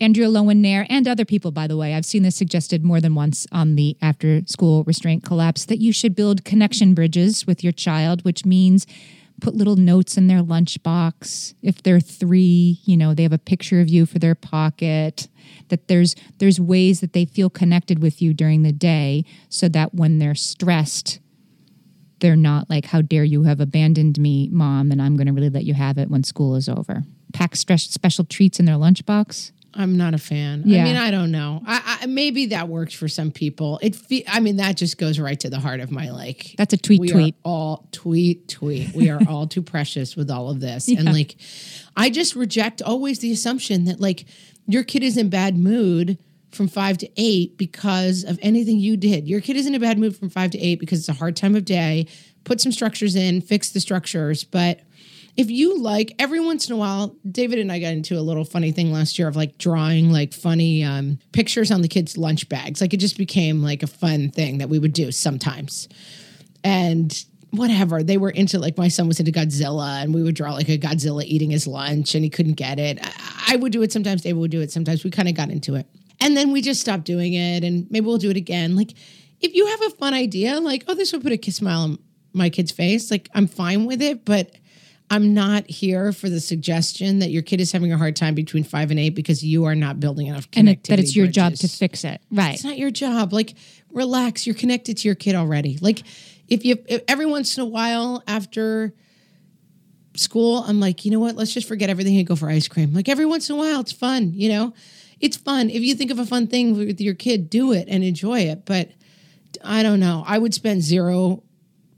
Andrea 0.00 0.28
Loewen 0.28 0.58
Nair 0.58 0.86
and 0.88 1.08
other 1.08 1.24
people, 1.24 1.50
by 1.50 1.66
the 1.66 1.76
way, 1.76 1.94
I've 1.94 2.06
seen 2.06 2.22
this 2.22 2.36
suggested 2.36 2.84
more 2.84 3.00
than 3.00 3.14
once 3.14 3.46
on 3.50 3.74
the 3.74 3.96
after 4.00 4.42
school 4.46 4.84
restraint 4.84 5.24
collapse 5.24 5.64
that 5.64 5.80
you 5.80 5.92
should 5.92 6.14
build 6.14 6.44
connection 6.44 6.94
bridges 6.94 7.46
with 7.46 7.64
your 7.64 7.72
child, 7.72 8.24
which 8.24 8.44
means 8.44 8.86
put 9.40 9.54
little 9.54 9.76
notes 9.76 10.16
in 10.16 10.28
their 10.28 10.42
lunchbox. 10.42 11.54
If 11.62 11.82
they're 11.82 12.00
three, 12.00 12.80
you 12.84 12.96
know, 12.96 13.12
they 13.12 13.24
have 13.24 13.32
a 13.32 13.38
picture 13.38 13.80
of 13.80 13.88
you 13.88 14.06
for 14.06 14.18
their 14.18 14.34
pocket. 14.34 15.28
That 15.68 15.88
there's 15.88 16.14
there's 16.38 16.60
ways 16.60 17.00
that 17.00 17.12
they 17.12 17.24
feel 17.24 17.50
connected 17.50 18.00
with 18.00 18.22
you 18.22 18.32
during 18.34 18.62
the 18.62 18.72
day 18.72 19.24
so 19.48 19.68
that 19.68 19.94
when 19.94 20.18
they're 20.18 20.34
stressed, 20.34 21.18
they're 22.20 22.36
not 22.36 22.70
like, 22.70 22.86
How 22.86 23.02
dare 23.02 23.24
you 23.24 23.44
have 23.44 23.60
abandoned 23.60 24.18
me, 24.18 24.48
mom, 24.52 24.92
and 24.92 25.02
I'm 25.02 25.16
gonna 25.16 25.32
really 25.32 25.50
let 25.50 25.64
you 25.64 25.74
have 25.74 25.98
it 25.98 26.10
when 26.10 26.22
school 26.22 26.54
is 26.54 26.68
over. 26.68 27.02
Pack 27.32 27.56
special 27.56 28.24
treats 28.24 28.58
in 28.60 28.64
their 28.64 28.76
lunchbox. 28.76 29.52
I'm 29.78 29.96
not 29.96 30.12
a 30.12 30.18
fan. 30.18 30.64
Yeah. 30.66 30.80
I 30.80 30.84
mean, 30.84 30.96
I 30.96 31.10
don't 31.12 31.30
know. 31.30 31.62
I, 31.64 32.00
I 32.02 32.06
maybe 32.06 32.46
that 32.46 32.68
works 32.68 32.92
for 32.92 33.06
some 33.06 33.30
people. 33.30 33.78
It. 33.80 33.94
Fe- 33.94 34.24
I 34.26 34.40
mean, 34.40 34.56
that 34.56 34.76
just 34.76 34.98
goes 34.98 35.20
right 35.20 35.38
to 35.40 35.48
the 35.48 35.60
heart 35.60 35.78
of 35.78 35.92
my 35.92 36.10
like. 36.10 36.54
That's 36.58 36.74
a 36.74 36.76
tweet 36.76 37.00
we 37.00 37.08
tweet. 37.08 37.36
All 37.44 37.88
tweet 37.92 38.48
tweet. 38.48 38.92
We 38.92 39.08
are 39.08 39.20
all 39.28 39.46
too 39.46 39.62
precious 39.62 40.16
with 40.16 40.30
all 40.30 40.50
of 40.50 40.60
this, 40.60 40.88
and 40.88 41.04
like, 41.04 41.36
I 41.96 42.10
just 42.10 42.34
reject 42.34 42.82
always 42.82 43.20
the 43.20 43.30
assumption 43.30 43.84
that 43.84 44.00
like 44.00 44.24
your 44.66 44.82
kid 44.82 45.04
is 45.04 45.16
in 45.16 45.30
bad 45.30 45.56
mood 45.56 46.18
from 46.50 46.66
five 46.66 46.98
to 46.98 47.08
eight 47.16 47.56
because 47.56 48.24
of 48.24 48.38
anything 48.42 48.80
you 48.80 48.96
did. 48.96 49.28
Your 49.28 49.40
kid 49.40 49.56
is 49.56 49.66
in 49.66 49.74
a 49.74 49.78
bad 49.78 49.98
mood 49.98 50.16
from 50.16 50.28
five 50.28 50.50
to 50.50 50.58
eight 50.58 50.80
because 50.80 50.98
it's 50.98 51.08
a 51.08 51.12
hard 51.12 51.36
time 51.36 51.54
of 51.54 51.64
day. 51.64 52.06
Put 52.44 52.60
some 52.60 52.72
structures 52.72 53.14
in, 53.14 53.42
fix 53.42 53.70
the 53.70 53.80
structures, 53.80 54.42
but 54.42 54.80
if 55.38 55.50
you 55.50 55.80
like 55.80 56.12
every 56.18 56.40
once 56.40 56.68
in 56.68 56.74
a 56.74 56.76
while 56.76 57.16
david 57.30 57.58
and 57.58 57.72
i 57.72 57.78
got 57.78 57.92
into 57.92 58.18
a 58.18 58.20
little 58.20 58.44
funny 58.44 58.72
thing 58.72 58.92
last 58.92 59.18
year 59.18 59.28
of 59.28 59.36
like 59.36 59.56
drawing 59.56 60.12
like 60.12 60.34
funny 60.34 60.84
um, 60.84 61.18
pictures 61.32 61.70
on 61.70 61.80
the 61.80 61.88
kids 61.88 62.18
lunch 62.18 62.48
bags. 62.48 62.80
Like 62.80 62.92
it 62.92 62.98
just 62.98 63.16
became 63.16 63.62
like 63.62 63.82
a 63.82 63.86
fun 63.86 64.30
thing 64.30 64.58
that 64.58 64.68
we 64.68 64.78
would 64.78 64.92
do 64.92 65.10
sometimes. 65.12 65.88
And 66.64 67.24
whatever 67.50 68.02
they 68.02 68.18
were 68.18 68.30
into 68.30 68.58
like 68.58 68.76
my 68.76 68.88
son 68.88 69.08
was 69.08 69.18
into 69.18 69.32
godzilla 69.32 70.02
and 70.02 70.12
we 70.12 70.22
would 70.22 70.34
draw 70.34 70.52
like 70.52 70.68
a 70.68 70.76
godzilla 70.76 71.24
eating 71.24 71.50
his 71.50 71.66
lunch 71.66 72.14
and 72.14 72.22
he 72.22 72.28
couldn't 72.28 72.54
get 72.54 72.78
it. 72.78 72.98
I, 73.00 73.54
I 73.54 73.56
would 73.56 73.72
do 73.72 73.82
it 73.82 73.92
sometimes 73.92 74.22
david 74.22 74.38
would 74.38 74.50
do 74.50 74.60
it 74.60 74.70
sometimes. 74.70 75.04
We 75.04 75.10
kind 75.10 75.28
of 75.28 75.34
got 75.34 75.50
into 75.50 75.74
it. 75.74 75.86
And 76.20 76.36
then 76.36 76.52
we 76.52 76.60
just 76.60 76.80
stopped 76.80 77.04
doing 77.04 77.32
it 77.34 77.64
and 77.64 77.86
maybe 77.90 78.04
we'll 78.06 78.18
do 78.18 78.30
it 78.30 78.36
again. 78.36 78.76
Like 78.76 78.92
if 79.40 79.54
you 79.54 79.66
have 79.66 79.82
a 79.82 79.90
fun 79.90 80.14
idea 80.14 80.60
like 80.60 80.84
oh 80.88 80.94
this 80.94 81.12
would 81.12 81.22
put 81.22 81.32
a 81.32 81.38
kiss 81.38 81.56
smile 81.56 81.82
on 81.82 81.98
my 82.34 82.50
kid's 82.50 82.72
face 82.72 83.10
like 83.10 83.28
i'm 83.34 83.46
fine 83.46 83.86
with 83.86 84.02
it 84.02 84.24
but 84.24 84.50
I'm 85.10 85.32
not 85.32 85.68
here 85.68 86.12
for 86.12 86.28
the 86.28 86.40
suggestion 86.40 87.20
that 87.20 87.30
your 87.30 87.42
kid 87.42 87.60
is 87.60 87.72
having 87.72 87.92
a 87.92 87.98
hard 87.98 88.14
time 88.14 88.34
between 88.34 88.62
five 88.64 88.90
and 88.90 89.00
eight 89.00 89.14
because 89.14 89.42
you 89.42 89.64
are 89.64 89.74
not 89.74 90.00
building 90.00 90.26
enough 90.26 90.50
connectivity. 90.50 90.58
and 90.58 90.68
it, 90.68 90.84
that 90.84 90.98
it's 90.98 91.16
your 91.16 91.26
job 91.26 91.54
to 91.54 91.68
fix 91.68 92.04
it. 92.04 92.20
Right. 92.30 92.54
It's 92.54 92.64
not 92.64 92.76
your 92.76 92.90
job. 92.90 93.32
Like, 93.32 93.54
relax. 93.90 94.46
You're 94.46 94.54
connected 94.54 94.98
to 94.98 95.08
your 95.08 95.14
kid 95.14 95.34
already. 95.34 95.78
Like, 95.80 96.02
if 96.48 96.64
you 96.64 96.78
if 96.86 97.02
every 97.08 97.26
once 97.26 97.56
in 97.56 97.62
a 97.62 97.66
while 97.66 98.22
after 98.26 98.94
school, 100.16 100.64
I'm 100.66 100.80
like, 100.80 101.04
you 101.04 101.10
know 101.10 101.20
what? 101.20 101.36
Let's 101.36 101.54
just 101.54 101.68
forget 101.68 101.90
everything 101.90 102.16
and 102.16 102.26
go 102.26 102.36
for 102.36 102.48
ice 102.50 102.68
cream. 102.68 102.92
Like 102.92 103.08
every 103.08 103.26
once 103.26 103.48
in 103.48 103.56
a 103.56 103.58
while, 103.58 103.80
it's 103.80 103.92
fun. 103.92 104.32
You 104.34 104.48
know, 104.50 104.74
it's 105.20 105.36
fun. 105.36 105.70
If 105.70 105.82
you 105.82 105.94
think 105.94 106.10
of 106.10 106.18
a 106.18 106.26
fun 106.26 106.46
thing 106.46 106.76
with 106.76 107.00
your 107.00 107.14
kid, 107.14 107.50
do 107.50 107.72
it 107.72 107.86
and 107.88 108.02
enjoy 108.02 108.40
it. 108.40 108.64
But 108.64 108.90
I 109.64 109.82
don't 109.82 110.00
know. 110.00 110.24
I 110.26 110.38
would 110.38 110.54
spend 110.54 110.82
zero 110.82 111.42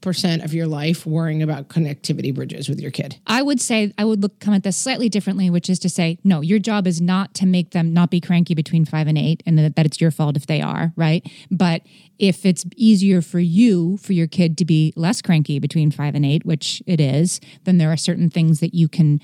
percent 0.00 0.42
of 0.42 0.54
your 0.54 0.66
life 0.66 1.06
worrying 1.06 1.42
about 1.42 1.68
connectivity 1.68 2.34
bridges 2.34 2.68
with 2.68 2.80
your 2.80 2.90
kid. 2.90 3.16
I 3.26 3.42
would 3.42 3.60
say 3.60 3.92
I 3.98 4.04
would 4.04 4.22
look 4.22 4.38
come 4.40 4.54
at 4.54 4.62
this 4.62 4.76
slightly 4.76 5.08
differently, 5.08 5.50
which 5.50 5.68
is 5.68 5.78
to 5.80 5.88
say, 5.88 6.18
no, 6.24 6.40
your 6.40 6.58
job 6.58 6.86
is 6.86 7.00
not 7.00 7.34
to 7.34 7.46
make 7.46 7.70
them 7.70 7.92
not 7.92 8.10
be 8.10 8.20
cranky 8.20 8.54
between 8.54 8.84
five 8.84 9.06
and 9.06 9.18
eight, 9.18 9.42
and 9.46 9.58
that, 9.58 9.76
that 9.76 9.86
it's 9.86 10.00
your 10.00 10.10
fault 10.10 10.36
if 10.36 10.46
they 10.46 10.60
are, 10.60 10.92
right? 10.96 11.28
But 11.50 11.82
if 12.18 12.44
it's 12.44 12.64
easier 12.76 13.22
for 13.22 13.40
you 13.40 13.96
for 13.98 14.12
your 14.12 14.26
kid 14.26 14.58
to 14.58 14.64
be 14.64 14.92
less 14.96 15.22
cranky 15.22 15.58
between 15.58 15.90
five 15.90 16.14
and 16.14 16.24
eight, 16.24 16.44
which 16.44 16.82
it 16.86 17.00
is, 17.00 17.40
then 17.64 17.78
there 17.78 17.90
are 17.90 17.96
certain 17.96 18.30
things 18.30 18.60
that 18.60 18.74
you 18.74 18.88
can 18.88 19.20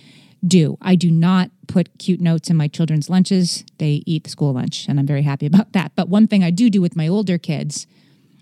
do. 0.47 0.79
I 0.81 0.95
do 0.97 1.11
not 1.11 1.51
put 1.66 1.99
cute 1.99 2.20
notes 2.20 2.51
in 2.51 2.57
my 2.57 2.68
children's 2.68 3.11
lunches. 3.11 3.64
They 3.79 4.03
eat 4.07 4.24
the 4.24 4.31
school 4.31 4.53
lunch, 4.53 4.87
and 4.89 4.99
I'm 5.01 5.07
very 5.07 5.22
happy 5.22 5.47
about 5.47 5.72
that. 5.72 5.93
But 5.97 6.09
one 6.09 6.27
thing 6.27 6.45
I 6.45 6.51
do 6.51 6.70
do 6.70 6.81
with 6.81 6.97
my 6.97 7.09
older 7.09 7.39
kids, 7.39 7.87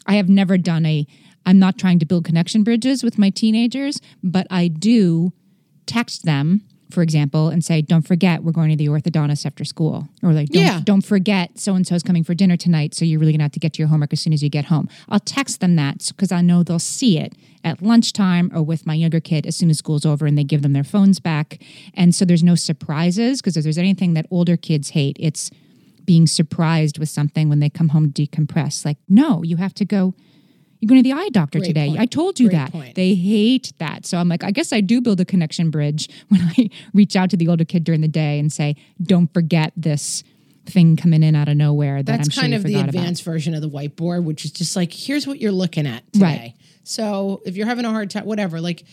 I 0.06 0.14
have 0.16 0.28
never 0.28 0.58
done 0.58 0.84
a 0.84 1.06
I'm 1.46 1.58
not 1.58 1.78
trying 1.78 1.98
to 2.00 2.06
build 2.06 2.24
connection 2.24 2.62
bridges 2.62 3.02
with 3.02 3.18
my 3.18 3.30
teenagers, 3.30 4.00
but 4.22 4.46
I 4.50 4.68
do 4.68 5.32
text 5.86 6.24
them, 6.24 6.62
for 6.90 7.02
example, 7.02 7.48
and 7.48 7.62
say, 7.64 7.82
"Don't 7.82 8.06
forget, 8.06 8.42
we're 8.44 8.52
going 8.52 8.70
to 8.70 8.76
the 8.76 8.86
orthodontist 8.86 9.44
after 9.44 9.64
school," 9.64 10.08
or 10.22 10.32
like, 10.32 10.48
"Don't, 10.48 10.62
Yeah. 10.62 10.80
don't 10.84 11.04
forget, 11.04 11.58
so 11.58 11.74
and 11.74 11.86
so 11.86 11.94
is 11.94 12.02
coming 12.02 12.24
for 12.24 12.34
dinner 12.34 12.56
tonight, 12.56 12.94
so 12.94 13.04
you're 13.04 13.18
really 13.18 13.32
gonna 13.32 13.42
have 13.44 13.52
to 13.52 13.60
get 13.60 13.74
to 13.74 13.78
your 13.80 13.88
homework 13.88 14.12
as 14.12 14.20
soon 14.20 14.32
as 14.32 14.42
you 14.42 14.48
get 14.48 14.66
home." 14.66 14.88
I'll 15.08 15.20
text 15.20 15.60
them 15.60 15.76
that 15.76 16.06
because 16.08 16.32
I 16.32 16.40
know 16.40 16.62
they'll 16.62 16.78
see 16.78 17.18
it 17.18 17.34
at 17.62 17.82
lunchtime 17.82 18.50
or 18.54 18.62
with 18.62 18.86
my 18.86 18.94
younger 18.94 19.20
kid 19.20 19.46
as 19.46 19.56
soon 19.56 19.70
as 19.70 19.78
school's 19.78 20.06
over, 20.06 20.26
and 20.26 20.38
they 20.38 20.44
give 20.44 20.62
them 20.62 20.72
their 20.72 20.84
phones 20.84 21.20
back, 21.20 21.62
and 21.94 22.14
so 22.14 22.24
there's 22.24 22.42
no 22.44 22.54
surprises 22.54 23.40
because 23.40 23.56
if 23.56 23.64
there's 23.64 23.78
anything 23.78 24.14
that 24.14 24.26
older 24.30 24.56
kids 24.56 24.90
hate, 24.90 25.16
it's 25.20 25.50
being 26.06 26.26
surprised 26.26 26.98
with 26.98 27.08
something 27.08 27.48
when 27.48 27.60
they 27.60 27.70
come 27.70 27.88
home 27.88 28.12
to 28.12 28.26
decompress. 28.26 28.84
Like, 28.84 28.98
no, 29.08 29.42
you 29.42 29.56
have 29.56 29.74
to 29.74 29.84
go. 29.86 30.14
You're 30.84 30.88
going 30.90 31.02
to 31.02 31.08
the 31.08 31.14
eye 31.18 31.30
doctor 31.30 31.60
Great 31.60 31.68
today. 31.68 31.88
point. 31.88 32.00
I 32.00 32.04
told 32.04 32.38
you 32.38 32.50
Great 32.50 32.58
that. 32.58 32.72
point. 32.72 32.94
They 32.94 33.14
hate 33.14 33.72
that. 33.78 34.04
So 34.04 34.18
I'm 34.18 34.28
like, 34.28 34.44
I 34.44 34.50
guess 34.50 34.70
I 34.70 34.82
do 34.82 35.00
build 35.00 35.18
a 35.18 35.24
connection 35.24 35.70
bridge 35.70 36.10
when 36.28 36.42
I 36.42 36.68
reach 36.92 37.16
out 37.16 37.30
to 37.30 37.38
the 37.38 37.48
older 37.48 37.64
kid 37.64 37.84
during 37.84 38.02
the 38.02 38.08
day 38.08 38.38
and 38.38 38.52
say, 38.52 38.76
don't 39.02 39.32
forget 39.32 39.72
this 39.78 40.22
thing 40.66 40.94
coming 40.96 41.22
in 41.22 41.34
out 41.34 41.48
of 41.48 41.56
nowhere 41.56 42.02
that 42.02 42.18
That's 42.18 42.28
I'm 42.28 42.30
sure 42.32 42.40
kind 42.42 42.52
you 42.52 42.56
of 42.58 42.62
the 42.64 42.68
forgot 42.74 42.82
about. 42.90 42.94
advanced 42.96 43.22
version 43.24 43.54
of 43.54 43.62
the 43.62 43.70
whiteboard, 43.70 44.24
which 44.24 44.44
is 44.44 44.50
just 44.50 44.76
like, 44.76 44.92
here's 44.92 45.26
what 45.26 45.40
you're 45.40 45.52
looking 45.52 45.86
at 45.86 46.04
today. 46.12 46.24
Right. 46.24 46.54
So 46.82 47.40
if 47.46 47.56
you're 47.56 47.66
having 47.66 47.86
a 47.86 47.90
hard 47.90 48.10
time, 48.10 48.26
whatever, 48.26 48.60
like 48.60 48.84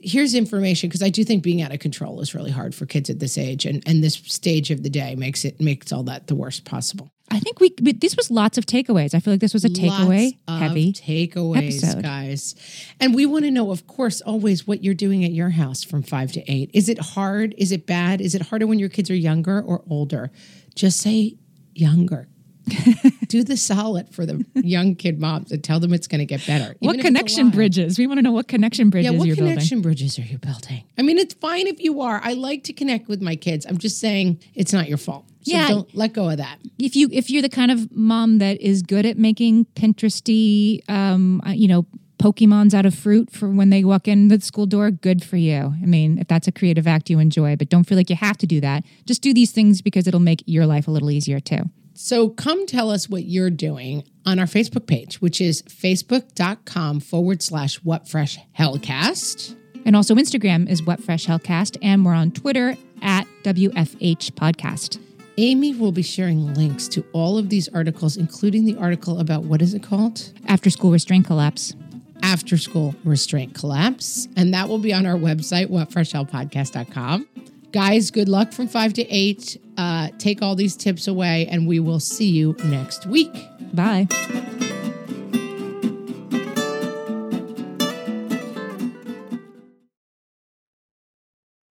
here's 0.00 0.34
information 0.34 0.88
because 0.88 1.02
I 1.02 1.10
do 1.10 1.24
think 1.24 1.42
being 1.42 1.60
out 1.60 1.72
of 1.74 1.78
control 1.80 2.20
is 2.22 2.34
really 2.34 2.50
hard 2.50 2.74
for 2.74 2.86
kids 2.86 3.10
at 3.10 3.18
this 3.18 3.36
age, 3.36 3.66
and 3.66 3.82
and 3.86 4.02
this 4.02 4.14
stage 4.14 4.70
of 4.70 4.82
the 4.82 4.88
day 4.88 5.14
makes 5.14 5.44
it 5.44 5.60
makes 5.60 5.92
all 5.92 6.04
that 6.04 6.26
the 6.26 6.34
worst 6.34 6.64
possible. 6.64 7.10
I 7.30 7.40
think 7.40 7.60
we, 7.60 7.70
this 7.92 8.16
was 8.16 8.30
lots 8.30 8.56
of 8.56 8.64
takeaways. 8.66 9.14
I 9.14 9.20
feel 9.20 9.34
like 9.34 9.40
this 9.40 9.52
was 9.52 9.64
a 9.64 9.68
takeaway 9.68 10.32
Lots 10.32 10.36
of 10.48 10.58
heavy 10.60 10.92
takeaways, 10.92 11.82
episode. 11.82 12.02
guys. 12.02 12.54
And 13.00 13.14
we 13.14 13.26
want 13.26 13.44
to 13.44 13.50
know, 13.50 13.70
of 13.70 13.86
course, 13.86 14.20
always 14.22 14.66
what 14.66 14.82
you're 14.82 14.94
doing 14.94 15.24
at 15.24 15.32
your 15.32 15.50
house 15.50 15.84
from 15.84 16.02
five 16.02 16.32
to 16.32 16.50
eight. 16.50 16.70
Is 16.72 16.88
it 16.88 16.98
hard? 16.98 17.54
Is 17.58 17.70
it 17.70 17.86
bad? 17.86 18.20
Is 18.20 18.34
it 18.34 18.42
harder 18.42 18.66
when 18.66 18.78
your 18.78 18.88
kids 18.88 19.10
are 19.10 19.14
younger 19.14 19.60
or 19.60 19.82
older? 19.90 20.30
Just 20.74 21.00
say 21.00 21.36
younger. 21.74 22.28
Do 23.28 23.44
the 23.44 23.56
solid 23.56 24.08
for 24.14 24.26
the 24.26 24.44
young 24.54 24.94
kid 24.94 25.20
moms 25.20 25.52
and 25.52 25.62
tell 25.62 25.78
them 25.80 25.92
it's 25.92 26.06
going 26.06 26.18
to 26.20 26.24
get 26.26 26.46
better. 26.46 26.74
What 26.80 26.94
even 26.96 27.00
if 27.00 27.00
it's 27.00 27.04
a 27.04 27.08
connection 27.08 27.50
bridges? 27.50 27.98
We 27.98 28.06
want 28.06 28.18
to 28.18 28.22
know 28.22 28.32
what 28.32 28.48
connection 28.48 28.90
bridges 28.90 29.12
Yeah, 29.12 29.18
what 29.18 29.26
you're 29.28 29.36
connection 29.36 29.78
building. 29.78 29.82
bridges 29.82 30.18
are 30.18 30.22
you 30.22 30.38
building? 30.38 30.82
I 30.98 31.02
mean, 31.02 31.18
it's 31.18 31.34
fine 31.34 31.66
if 31.66 31.82
you 31.82 32.00
are. 32.00 32.20
I 32.24 32.32
like 32.32 32.64
to 32.64 32.72
connect 32.72 33.08
with 33.08 33.20
my 33.22 33.36
kids. 33.36 33.66
I'm 33.66 33.78
just 33.78 34.00
saying 34.00 34.40
it's 34.54 34.72
not 34.72 34.88
your 34.88 34.98
fault. 34.98 35.24
So 35.42 35.52
Yeah. 35.54 35.68
don't 35.68 35.94
let 35.94 36.12
go 36.14 36.28
of 36.30 36.38
that. 36.38 36.58
If 36.78 36.96
you 36.96 37.08
if 37.12 37.30
you're 37.30 37.42
the 37.42 37.48
kind 37.48 37.70
of 37.70 37.90
mom 37.94 38.38
that 38.38 38.60
is 38.60 38.82
good 38.82 39.06
at 39.06 39.16
making 39.18 39.66
Pinteresty, 39.74 40.80
um, 40.88 41.40
uh, 41.46 41.50
you 41.50 41.68
know, 41.68 41.86
Pokemons 42.18 42.74
out 42.74 42.84
of 42.84 42.94
fruit 42.94 43.30
for 43.30 43.48
when 43.48 43.70
they 43.70 43.84
walk 43.84 44.08
in 44.08 44.26
the 44.26 44.40
school 44.40 44.66
door, 44.66 44.90
good 44.90 45.22
for 45.24 45.36
you. 45.36 45.74
I 45.80 45.86
mean, 45.86 46.18
if 46.18 46.26
that's 46.26 46.48
a 46.48 46.52
creative 46.52 46.86
act 46.88 47.10
you 47.10 47.20
enjoy, 47.20 47.54
but 47.56 47.68
don't 47.68 47.84
feel 47.84 47.96
like 47.96 48.10
you 48.10 48.16
have 48.16 48.36
to 48.38 48.46
do 48.46 48.60
that. 48.60 48.84
Just 49.06 49.22
do 49.22 49.32
these 49.32 49.52
things 49.52 49.82
because 49.82 50.08
it'll 50.08 50.18
make 50.18 50.42
your 50.46 50.66
life 50.66 50.88
a 50.88 50.90
little 50.90 51.10
easier 51.12 51.38
too. 51.38 51.70
So 52.00 52.28
come 52.28 52.64
tell 52.64 52.92
us 52.92 53.08
what 53.08 53.24
you're 53.24 53.50
doing 53.50 54.04
on 54.24 54.38
our 54.38 54.46
Facebook 54.46 54.86
page, 54.86 55.20
which 55.20 55.40
is 55.40 55.62
facebook.com 55.62 57.00
forward 57.00 57.42
slash 57.42 57.74
what 57.82 58.08
fresh 58.08 58.38
hellcast. 58.56 59.56
And 59.84 59.96
also 59.96 60.14
Instagram 60.14 60.68
is 60.68 60.80
What 60.80 61.02
Fresh 61.02 61.26
Hellcast, 61.26 61.76
and 61.82 62.04
we're 62.04 62.14
on 62.14 62.30
Twitter 62.30 62.76
at 63.02 63.26
WFH 63.42 64.30
Podcast. 64.30 65.00
Amy 65.38 65.74
will 65.74 65.90
be 65.90 66.02
sharing 66.02 66.54
links 66.54 66.86
to 66.86 67.04
all 67.12 67.36
of 67.36 67.48
these 67.48 67.68
articles, 67.70 68.16
including 68.16 68.64
the 68.64 68.76
article 68.76 69.18
about 69.18 69.42
what 69.42 69.60
is 69.60 69.74
it 69.74 69.82
called? 69.82 70.32
After 70.46 70.70
school 70.70 70.92
restraint 70.92 71.26
collapse. 71.26 71.74
After 72.22 72.56
school 72.58 72.94
restraint 73.02 73.56
collapse. 73.56 74.28
And 74.36 74.54
that 74.54 74.68
will 74.68 74.78
be 74.78 74.92
on 74.92 75.04
our 75.04 75.16
website, 75.16 75.66
whatfreshhellpodcast.com. 75.66 77.26
Guys, 77.70 78.10
good 78.10 78.30
luck 78.30 78.52
from 78.52 78.66
five 78.66 78.94
to 78.94 79.06
eight. 79.08 79.60
Uh, 79.76 80.08
take 80.18 80.40
all 80.40 80.54
these 80.54 80.74
tips 80.74 81.06
away, 81.06 81.46
and 81.48 81.66
we 81.66 81.78
will 81.78 82.00
see 82.00 82.28
you 82.28 82.56
next 82.64 83.06
week. 83.06 83.46
Bye. 83.74 84.08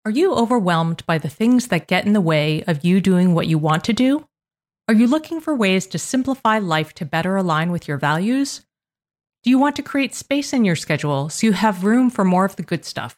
Are 0.06 0.12
you 0.12 0.34
overwhelmed 0.34 1.06
by 1.06 1.18
the 1.18 1.30
things 1.30 1.68
that 1.68 1.88
get 1.88 2.06
in 2.06 2.14
the 2.14 2.20
way 2.20 2.64
of 2.68 2.84
you 2.84 3.00
doing 3.00 3.34
what 3.34 3.48
you 3.48 3.58
want 3.58 3.84
to 3.86 3.94
do? 3.94 4.28
Are 4.90 4.94
you 4.94 5.08
looking 5.08 5.40
for 5.40 5.56
ways 5.56 5.88
to 5.88 6.00
simplify 6.00 6.60
life 6.60 6.94
to 6.96 7.06
better 7.06 7.38
align 7.38 7.72
with 7.72 7.88
your 7.88 7.98
values? 7.98 8.66
Do 9.44 9.50
you 9.50 9.60
want 9.60 9.78
to 9.78 9.84
create 9.84 10.14
space 10.14 10.52
in 10.52 10.66
your 10.66 10.76
schedule 10.76 11.30
so 11.30 11.48
you 11.48 11.54
have 11.54 11.86
room 11.86 12.10
for 12.10 12.26
more 12.26 12.44
of 12.46 12.56
the 12.58 12.64
good 12.64 12.84
stuff? 12.84 13.18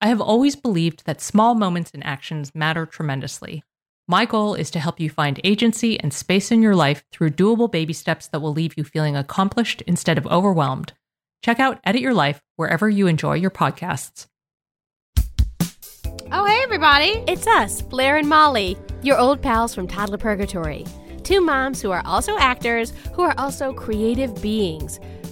I 0.00 0.08
have 0.08 0.20
always 0.20 0.54
believed 0.54 1.06
that 1.06 1.20
small 1.20 1.54
moments 1.54 1.90
and 1.92 2.06
actions 2.06 2.54
matter 2.54 2.86
tremendously. 2.86 3.64
My 4.06 4.26
goal 4.26 4.54
is 4.54 4.70
to 4.70 4.78
help 4.78 5.00
you 5.00 5.10
find 5.10 5.40
agency 5.42 5.98
and 5.98 6.14
space 6.14 6.52
in 6.52 6.62
your 6.62 6.76
life 6.76 7.02
through 7.10 7.30
doable 7.30 7.70
baby 7.70 7.92
steps 7.92 8.28
that 8.28 8.38
will 8.38 8.52
leave 8.52 8.74
you 8.76 8.84
feeling 8.84 9.16
accomplished 9.16 9.82
instead 9.88 10.16
of 10.16 10.26
overwhelmed. 10.28 10.92
Check 11.44 11.58
out 11.58 11.80
Edit 11.84 12.00
Your 12.00 12.14
Life 12.14 12.40
wherever 12.54 12.88
you 12.88 13.08
enjoy 13.08 13.34
your 13.34 13.50
podcasts. 13.50 14.26
Oh, 16.30 16.44
hey, 16.46 16.60
everybody. 16.62 17.24
It's 17.26 17.46
us, 17.48 17.82
Blair 17.82 18.18
and 18.18 18.28
Molly, 18.28 18.78
your 19.02 19.18
old 19.18 19.42
pals 19.42 19.74
from 19.74 19.88
Toddler 19.88 20.18
Purgatory. 20.18 20.86
Two 21.24 21.40
moms 21.40 21.82
who 21.82 21.90
are 21.90 22.02
also 22.06 22.38
actors, 22.38 22.92
who 23.14 23.22
are 23.22 23.34
also 23.36 23.72
creative 23.72 24.40
beings, 24.40 25.00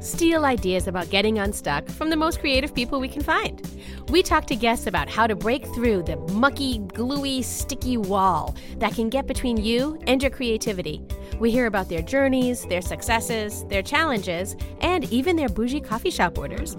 steal 0.00 0.44
ideas 0.44 0.88
about 0.88 1.10
getting 1.10 1.38
unstuck 1.38 1.88
from 1.88 2.10
the 2.10 2.16
most 2.16 2.40
creative 2.40 2.74
people 2.74 3.00
we 3.00 3.08
can 3.08 3.22
find. 3.22 3.60
We 4.08 4.22
talk 4.22 4.46
to 4.46 4.56
guests 4.56 4.86
about 4.86 5.08
how 5.08 5.26
to 5.26 5.36
break 5.36 5.64
through 5.74 6.02
the 6.04 6.16
mucky, 6.32 6.78
gluey, 6.78 7.42
sticky 7.42 7.96
wall 7.96 8.56
that 8.78 8.94
can 8.94 9.08
get 9.08 9.26
between 9.26 9.56
you 9.56 9.98
and 10.06 10.22
your 10.22 10.30
creativity. 10.30 11.02
We 11.38 11.50
hear 11.50 11.66
about 11.66 11.88
their 11.88 12.02
journeys, 12.02 12.64
their 12.66 12.82
successes, 12.82 13.64
their 13.66 13.82
challenges, 13.82 14.56
and 14.80 15.04
even 15.12 15.36
their 15.36 15.48
bougie 15.48 15.80
coffee 15.80 16.10
shop 16.10 16.38
orders. 16.38 16.76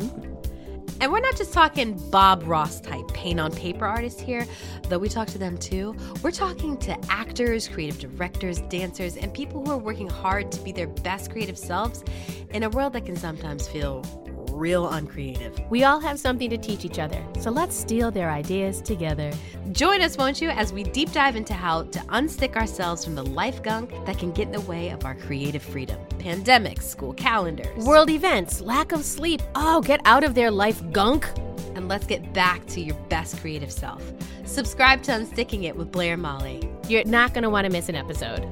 And 1.00 1.12
we're 1.12 1.20
not 1.20 1.36
just 1.36 1.54
talking 1.54 1.98
Bob 2.12 2.44
Ross 2.44 2.80
type 2.80 3.01
paint 3.22 3.40
on 3.40 3.52
paper 3.52 3.86
artists 3.86 4.20
here, 4.20 4.48
though 4.90 4.98
we 4.98 5.08
talk 5.08 5.28
to 5.28 5.38
them 5.38 5.56
too. 5.56 5.96
We're 6.24 6.32
talking 6.32 6.76
to 6.78 6.98
actors, 7.08 7.68
creative 7.68 8.00
directors, 8.00 8.62
dancers, 8.62 9.16
and 9.16 9.32
people 9.32 9.64
who 9.64 9.72
are 9.72 9.78
working 9.78 10.10
hard 10.10 10.52
to 10.54 10.60
be 10.62 10.72
their 10.72 10.88
best 10.88 11.30
creative 11.32 11.58
selves 11.58 12.04
in 12.50 12.64
a 12.64 12.70
world 12.70 12.94
that 12.94 13.06
can 13.06 13.16
sometimes 13.16 13.68
feel 13.68 14.04
real 14.52 14.90
uncreative. 14.90 15.60
We 15.70 15.84
all 15.84 16.00
have 16.00 16.20
something 16.20 16.50
to 16.50 16.58
teach 16.58 16.84
each 16.84 16.98
other, 16.98 17.24
so 17.40 17.52
let's 17.52 17.76
steal 17.76 18.10
their 18.10 18.32
ideas 18.32 18.82
together. 18.82 19.32
Join 19.72 20.02
us, 20.02 20.18
won't 20.18 20.42
you, 20.42 20.50
as 20.50 20.74
we 20.74 20.84
deep 20.84 21.12
dive 21.12 21.36
into 21.36 21.54
how 21.54 21.84
to 21.84 22.00
unstick 22.00 22.56
ourselves 22.56 23.06
from 23.06 23.14
the 23.14 23.24
life 23.24 23.62
gunk 23.62 23.92
that 24.08 24.18
can 24.18 24.32
get 24.32 24.48
in 24.48 24.52
the 24.52 24.62
way 24.62 24.90
of 24.90 25.06
our 25.06 25.14
creative 25.14 25.62
freedom. 25.62 26.00
Pandemics, 26.18 26.84
school 26.84 27.14
calendars, 27.14 27.86
world 27.86 28.10
events, 28.10 28.62
lack 28.62 28.92
of 28.92 29.06
sleep. 29.06 29.44
Oh, 29.54 29.80
get 29.82 30.02
out 30.06 30.24
of 30.24 30.34
their 30.34 30.50
life 30.50 30.82
gunk. 30.92 31.32
And 31.76 31.88
let's 31.88 32.06
get 32.06 32.34
back 32.34 32.66
to 32.68 32.82
your 32.82 32.96
best 33.10 33.40
creative 33.40 33.72
self. 33.72 34.04
Subscribe 34.46 35.04
to 35.04 35.12
Unsticking 35.12 35.64
It 35.64 35.76
with 35.76 35.92
Blair 35.92 36.14
and 36.14 36.22
Molly. 36.22 36.70
You're 36.88 37.06
not 37.06 37.34
going 37.34 37.44
to 37.44 37.50
want 37.50 37.66
to 37.66 37.72
miss 37.72 37.90
an 37.90 37.96
episode. 37.96 38.44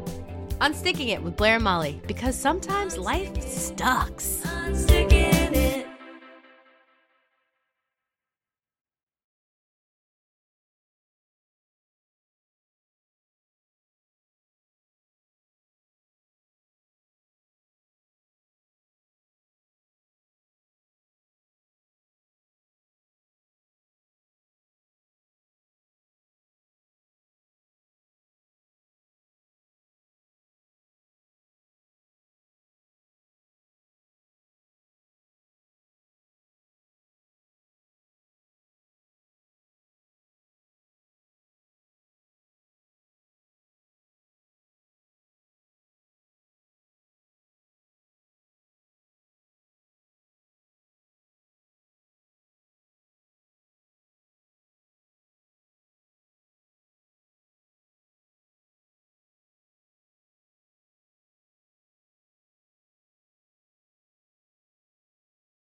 Unsticking 0.61 1.09
It 1.09 1.23
with 1.23 1.35
Blair 1.35 1.55
and 1.55 1.63
Molly 1.63 2.01
because 2.07 2.35
sometimes 2.35 2.97
life 2.97 3.41
sucks. 3.41 4.41
Unsticking 4.43 5.55
it. 5.55 5.88